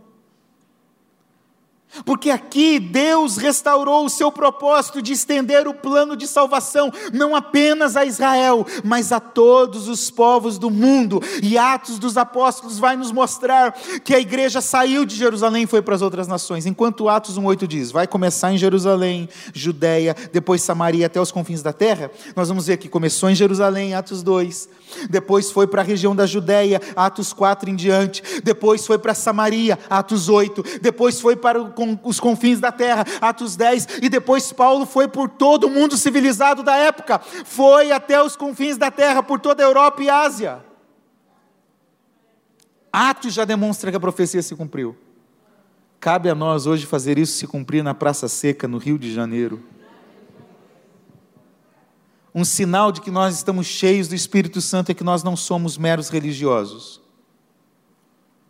Porque 2.05 2.29
aqui 2.29 2.79
Deus 2.79 3.37
restaurou 3.37 4.05
o 4.05 4.09
seu 4.09 4.31
propósito 4.31 5.01
de 5.01 5.13
estender 5.13 5.67
o 5.67 5.73
plano 5.73 6.15
de 6.15 6.27
salvação, 6.27 6.91
não 7.11 7.35
apenas 7.35 7.95
a 7.95 8.05
Israel, 8.05 8.65
mas 8.83 9.11
a 9.11 9.19
todos 9.19 9.87
os 9.87 10.11
povos 10.11 10.57
do 10.57 10.69
mundo. 10.69 11.21
E 11.41 11.57
Atos 11.57 11.97
dos 11.97 12.17
Apóstolos 12.17 12.77
vai 12.77 12.95
nos 12.95 13.11
mostrar 13.11 13.71
que 14.03 14.13
a 14.13 14.19
igreja 14.19 14.61
saiu 14.61 15.05
de 15.05 15.15
Jerusalém 15.15 15.63
e 15.63 15.67
foi 15.67 15.81
para 15.81 15.95
as 15.95 16.01
outras 16.01 16.27
nações. 16.27 16.65
Enquanto 16.65 17.09
Atos 17.09 17.39
1,8 17.39 17.67
diz, 17.67 17.91
vai 17.91 18.05
começar 18.05 18.51
em 18.51 18.57
Jerusalém, 18.57 19.27
Judéia, 19.53 20.15
depois 20.31 20.61
Samaria 20.61 21.07
até 21.07 21.19
os 21.19 21.31
confins 21.31 21.61
da 21.61 21.73
terra, 21.73 22.11
nós 22.35 22.49
vamos 22.49 22.67
ver 22.67 22.77
que 22.77 22.89
começou 22.89 23.29
em 23.29 23.35
Jerusalém, 23.35 23.95
Atos 23.95 24.21
2, 24.21 24.69
depois 25.09 25.51
foi 25.51 25.67
para 25.67 25.81
a 25.81 25.85
região 25.85 26.15
da 26.15 26.25
Judéia, 26.25 26.81
Atos 26.95 27.33
4 27.33 27.69
em 27.69 27.75
diante, 27.75 28.23
depois 28.43 28.85
foi 28.85 28.97
para 28.97 29.13
Samaria, 29.13 29.77
Atos 29.89 30.29
8, 30.29 30.79
depois 30.81 31.19
foi 31.19 31.35
para 31.35 31.61
o 31.61 31.71
os 32.03 32.19
confins 32.19 32.59
da 32.59 32.71
terra, 32.71 33.05
Atos 33.21 33.55
10, 33.55 33.99
e 34.01 34.09
depois 34.09 34.51
Paulo 34.51 34.85
foi 34.85 35.07
por 35.07 35.29
todo 35.29 35.65
o 35.65 35.69
mundo 35.69 35.97
civilizado 35.97 36.63
da 36.63 36.75
época, 36.75 37.19
foi 37.19 37.91
até 37.91 38.21
os 38.21 38.35
confins 38.35 38.77
da 38.77 38.89
terra, 38.89 39.21
por 39.21 39.39
toda 39.39 39.63
a 39.63 39.65
Europa 39.65 40.03
e 40.03 40.09
Ásia. 40.09 40.63
Atos 42.91 43.33
já 43.33 43.45
demonstra 43.45 43.91
que 43.91 43.97
a 43.97 43.99
profecia 43.99 44.41
se 44.41 44.55
cumpriu. 44.55 44.97
Cabe 45.99 46.29
a 46.29 46.35
nós 46.35 46.65
hoje 46.65 46.85
fazer 46.85 47.17
isso 47.17 47.37
se 47.37 47.47
cumprir 47.47 47.83
na 47.83 47.93
Praça 47.93 48.27
Seca, 48.27 48.67
no 48.67 48.77
Rio 48.77 48.97
de 48.97 49.13
Janeiro. 49.13 49.63
Um 52.33 52.45
sinal 52.45 52.91
de 52.91 53.01
que 53.01 53.09
nós 53.09 53.35
estamos 53.35 53.65
cheios 53.65 54.07
do 54.07 54.15
Espírito 54.15 54.61
Santo 54.61 54.91
é 54.91 54.93
que 54.93 55.03
nós 55.03 55.23
não 55.23 55.35
somos 55.35 55.77
meros 55.77 56.09
religiosos, 56.09 57.01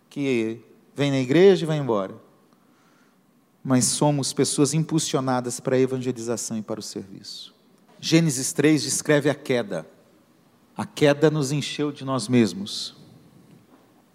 que 0.09 0.61
vem 0.93 1.09
na 1.09 1.19
igreja 1.19 1.63
e 1.63 1.67
vai 1.67 1.78
embora 1.78 2.26
mas 3.68 3.84
somos 3.84 4.32
pessoas 4.32 4.74
impulsionadas 4.74 5.59
para 5.59 5.76
a 5.76 5.80
evangelização 5.80 6.57
e 6.57 6.61
para 6.61 6.80
o 6.80 6.84
serviço. 6.84 7.53
Gênesis 7.99 8.53
3 8.53 8.82
descreve 8.82 9.30
a 9.30 9.36
queda. 9.36 9.86
A 10.78 10.86
queda 10.86 11.30
nos 11.30 11.51
encheu 11.51 11.91
de 11.91 12.05
nós 12.05 12.30
mesmos, 12.30 12.95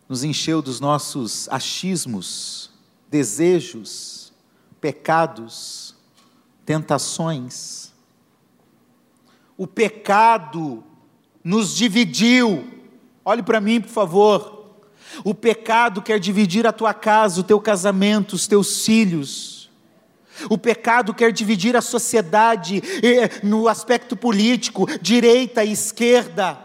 nos 0.09 0.25
encheu 0.25 0.63
dos 0.63 0.81
nossos 0.81 1.51
achismos, 1.51 2.71
desejos, 3.11 4.33
pecados, 4.81 5.95
tentações. 6.65 7.93
O 9.55 9.67
pecado 9.67 10.83
nos 11.45 11.77
dividiu. 11.77 12.67
Olhe 13.23 13.43
para 13.43 13.61
mim, 13.61 13.83
por 13.83 13.91
favor. 13.91 14.62
O 15.25 15.35
pecado 15.35 16.01
quer 16.01 16.19
dividir 16.19 16.67
a 16.67 16.73
tua 16.73 16.95
casa, 16.95 17.41
o 17.41 17.45
teu 17.45 17.61
casamento, 17.61 18.35
os 18.35 18.47
teus 18.47 18.85
filhos. 18.85 19.71
O 20.49 20.57
pecado 20.57 21.13
quer 21.13 21.31
dividir 21.31 21.77
a 21.77 21.83
sociedade 21.83 22.83
no 23.43 23.69
aspecto 23.69 24.17
político, 24.17 24.87
direita 25.01 25.65
e 25.65 25.73
esquerda. 25.73 26.59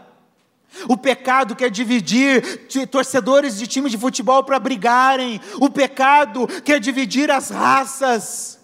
O 0.87 0.95
pecado 0.95 1.55
quer 1.55 1.69
dividir 1.69 2.67
torcedores 2.89 3.57
de 3.57 3.67
time 3.67 3.89
de 3.89 3.97
futebol 3.97 4.43
para 4.43 4.59
brigarem. 4.59 5.41
O 5.59 5.69
pecado 5.69 6.47
quer 6.63 6.79
dividir 6.79 7.29
as 7.29 7.49
raças. 7.49 8.59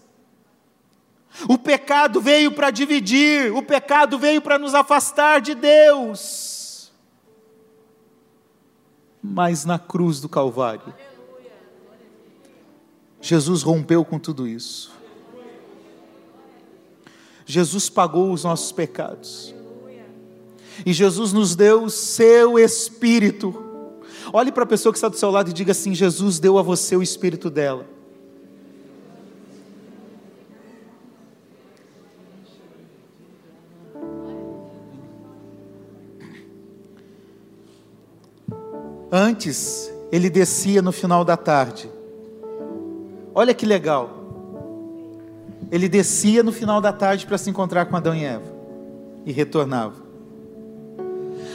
O 1.47 1.57
pecado 1.57 2.21
veio 2.21 2.51
para 2.51 2.69
dividir, 2.69 3.51
o 3.53 3.63
pecado 3.63 4.19
veio 4.19 4.39
para 4.39 4.59
nos 4.59 4.75
afastar 4.75 5.41
de 5.41 5.55
Deus 5.55 6.52
mas 9.23 9.63
na 9.63 9.79
cruz 9.79 10.19
do 10.19 10.27
Calvário. 10.27 10.93
Jesus 13.21 13.63
rompeu 13.63 14.03
com 14.03 14.19
tudo 14.19 14.45
isso. 14.45 14.91
Jesus 17.45 17.89
pagou 17.89 18.33
os 18.33 18.43
nossos 18.43 18.71
pecados. 18.73 19.55
E 20.85 20.91
Jesus 20.91 21.31
nos 21.31 21.55
deu 21.55 21.83
o 21.83 21.89
seu 21.89 22.59
Espírito. 22.59 23.53
Olhe 24.33 24.51
para 24.51 24.63
a 24.63 24.67
pessoa 24.67 24.91
que 24.91 24.97
está 24.97 25.07
do 25.07 25.17
seu 25.17 25.31
lado 25.31 25.49
e 25.49 25.53
diga 25.53 25.71
assim: 25.71 25.93
Jesus 25.93 26.39
deu 26.39 26.57
a 26.57 26.61
você 26.61 26.95
o 26.95 27.03
Espírito 27.03 27.49
dela. 27.49 27.87
Antes, 39.15 39.93
ele 40.11 40.27
descia 40.27 40.81
no 40.81 40.91
final 40.91 41.23
da 41.23 41.37
tarde. 41.37 41.87
Olha 43.35 43.53
que 43.53 43.63
legal. 43.63 44.09
Ele 45.71 45.87
descia 45.87 46.41
no 46.41 46.51
final 46.51 46.81
da 46.81 46.91
tarde 46.91 47.27
para 47.27 47.37
se 47.37 47.47
encontrar 47.47 47.85
com 47.85 47.95
Adão 47.95 48.15
e 48.15 48.23
Eva 48.23 48.51
e 49.23 49.31
retornava. 49.31 50.01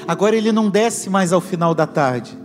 Agora 0.07 0.37
ele 0.37 0.53
não 0.53 0.71
desce 0.71 1.11
mais 1.11 1.33
ao 1.33 1.41
final 1.41 1.75
da 1.75 1.85
tarde. 1.85 2.39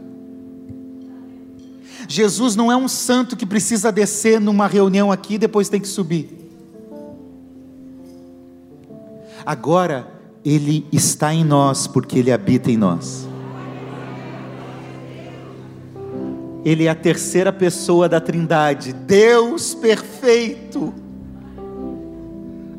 Jesus 2.08 2.56
não 2.56 2.72
é 2.72 2.76
um 2.76 2.88
santo 2.88 3.38
que 3.38 3.46
precisa 3.46 3.92
descer 3.92 4.42
numa 4.42 4.66
reunião 4.66 5.12
aqui 5.12 5.36
e 5.36 5.38
depois 5.38 5.70
tem 5.70 5.80
que 5.80 5.88
subir. 5.88 6.50
Agora 9.46 10.08
ele 10.44 10.88
está 10.92 11.32
em 11.32 11.44
nós 11.44 11.86
porque 11.86 12.18
ele 12.18 12.32
habita 12.32 12.72
em 12.72 12.78
nós. 12.78 13.32
Ele 16.66 16.86
é 16.86 16.90
a 16.90 16.96
terceira 16.96 17.52
pessoa 17.52 18.08
da 18.08 18.22
Trindade, 18.22 18.94
Deus 18.94 19.76
perfeito, 19.76 20.94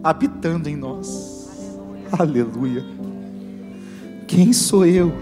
habitando 0.02 0.70
em 0.70 0.76
nós. 0.76 1.48
Aleluia. 2.10 2.80
Aleluia. 2.80 2.84
Quem 4.26 4.52
sou 4.54 4.86
eu? 4.86 5.12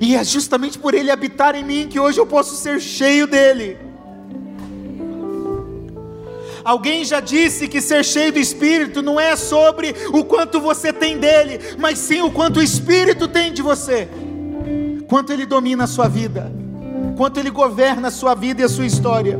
E 0.00 0.14
é 0.14 0.22
justamente 0.22 0.78
por 0.78 0.94
Ele 0.94 1.10
habitar 1.10 1.56
em 1.56 1.64
mim 1.64 1.88
que 1.88 1.98
hoje 1.98 2.20
eu 2.20 2.26
posso 2.26 2.54
ser 2.54 2.80
cheio 2.80 3.26
dele. 3.26 3.76
Alguém 6.64 7.04
já 7.04 7.20
disse 7.20 7.68
que 7.68 7.80
ser 7.80 8.04
cheio 8.04 8.32
do 8.32 8.38
Espírito 8.38 9.02
não 9.02 9.20
é 9.20 9.36
sobre 9.36 9.94
o 10.12 10.24
quanto 10.24 10.60
você 10.60 10.92
tem 10.92 11.18
dele, 11.18 11.58
mas 11.78 11.98
sim 11.98 12.22
o 12.22 12.30
quanto 12.30 12.58
o 12.58 12.62
Espírito 12.62 13.28
tem 13.28 13.52
de 13.52 13.60
você 13.60 14.08
quanto 15.14 15.32
Ele 15.32 15.46
domina 15.46 15.84
a 15.84 15.86
sua 15.86 16.08
vida, 16.08 16.50
quanto 17.16 17.38
Ele 17.38 17.48
governa 17.48 18.08
a 18.08 18.10
sua 18.10 18.34
vida 18.34 18.62
e 18.62 18.64
a 18.64 18.68
sua 18.68 18.84
história. 18.84 19.38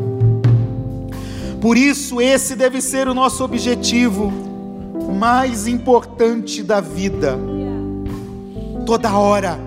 Por 1.61 1.77
isso, 1.77 2.21
esse 2.21 2.55
deve 2.55 2.81
ser 2.81 3.09
o 3.09 3.13
nosso 3.13 3.43
objetivo 3.43 4.33
mais 5.19 5.67
importante 5.67 6.63
da 6.63 6.81
vida, 6.81 7.37
toda 8.87 9.19
hora. 9.19 9.59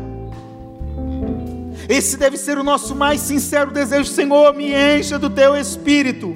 Esse 1.90 2.16
deve 2.16 2.38
ser 2.38 2.58
o 2.58 2.64
nosso 2.64 2.96
mais 2.96 3.20
sincero 3.20 3.72
desejo, 3.72 4.10
Senhor, 4.10 4.54
me 4.54 4.72
encha 4.72 5.20
do 5.20 5.30
teu 5.30 5.58
espírito. 5.58 6.34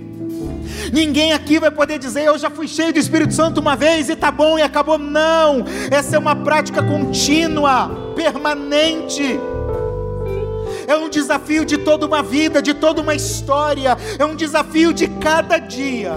Ninguém 0.92 1.32
aqui 1.32 1.62
vai 1.62 1.72
poder 1.72 1.98
dizer, 1.98 2.26
eu 2.26 2.38
já 2.38 2.50
fui 2.50 2.68
cheio 2.68 2.92
do 2.92 3.00
Espírito 3.00 3.34
Santo 3.34 3.62
uma 3.62 3.78
vez 3.78 4.10
e 4.10 4.18
tá 4.18 4.32
bom 4.32 4.60
e 4.60 4.62
acabou. 4.62 4.98
Não, 4.98 5.64
essa 5.90 6.18
é 6.18 6.20
uma 6.20 6.36
prática 6.36 6.84
contínua, 6.84 8.14
permanente 8.18 9.40
é 10.92 10.98
um 10.98 11.10
desafio 11.10 11.64
de 11.64 11.78
toda 11.78 12.06
uma 12.06 12.22
vida, 12.22 12.62
de 12.62 12.74
toda 12.74 13.02
uma 13.02 13.16
história, 13.16 13.98
é 14.20 14.26
um 14.26 14.36
desafio 14.36 14.94
de 14.94 15.08
cada 15.08 15.58
dia. 15.58 16.14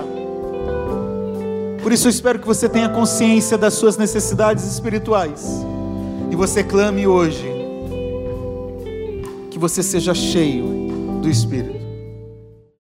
Por 1.83 1.93
isso 1.93 2.07
eu 2.07 2.11
espero 2.11 2.39
que 2.39 2.47
você 2.47 2.69
tenha 2.69 2.89
consciência 2.89 3.57
das 3.57 3.75
suas 3.75 3.97
necessidades 3.97 4.65
espirituais 4.65 5.65
e 6.31 6.37
você 6.37 6.65
clame 6.65 7.07
hoje 7.07 7.53
que 9.51 9.59
você 9.59 9.83
seja 9.83 10.15
cheio 10.15 10.65
do 11.21 11.29
Espírito. 11.29 11.84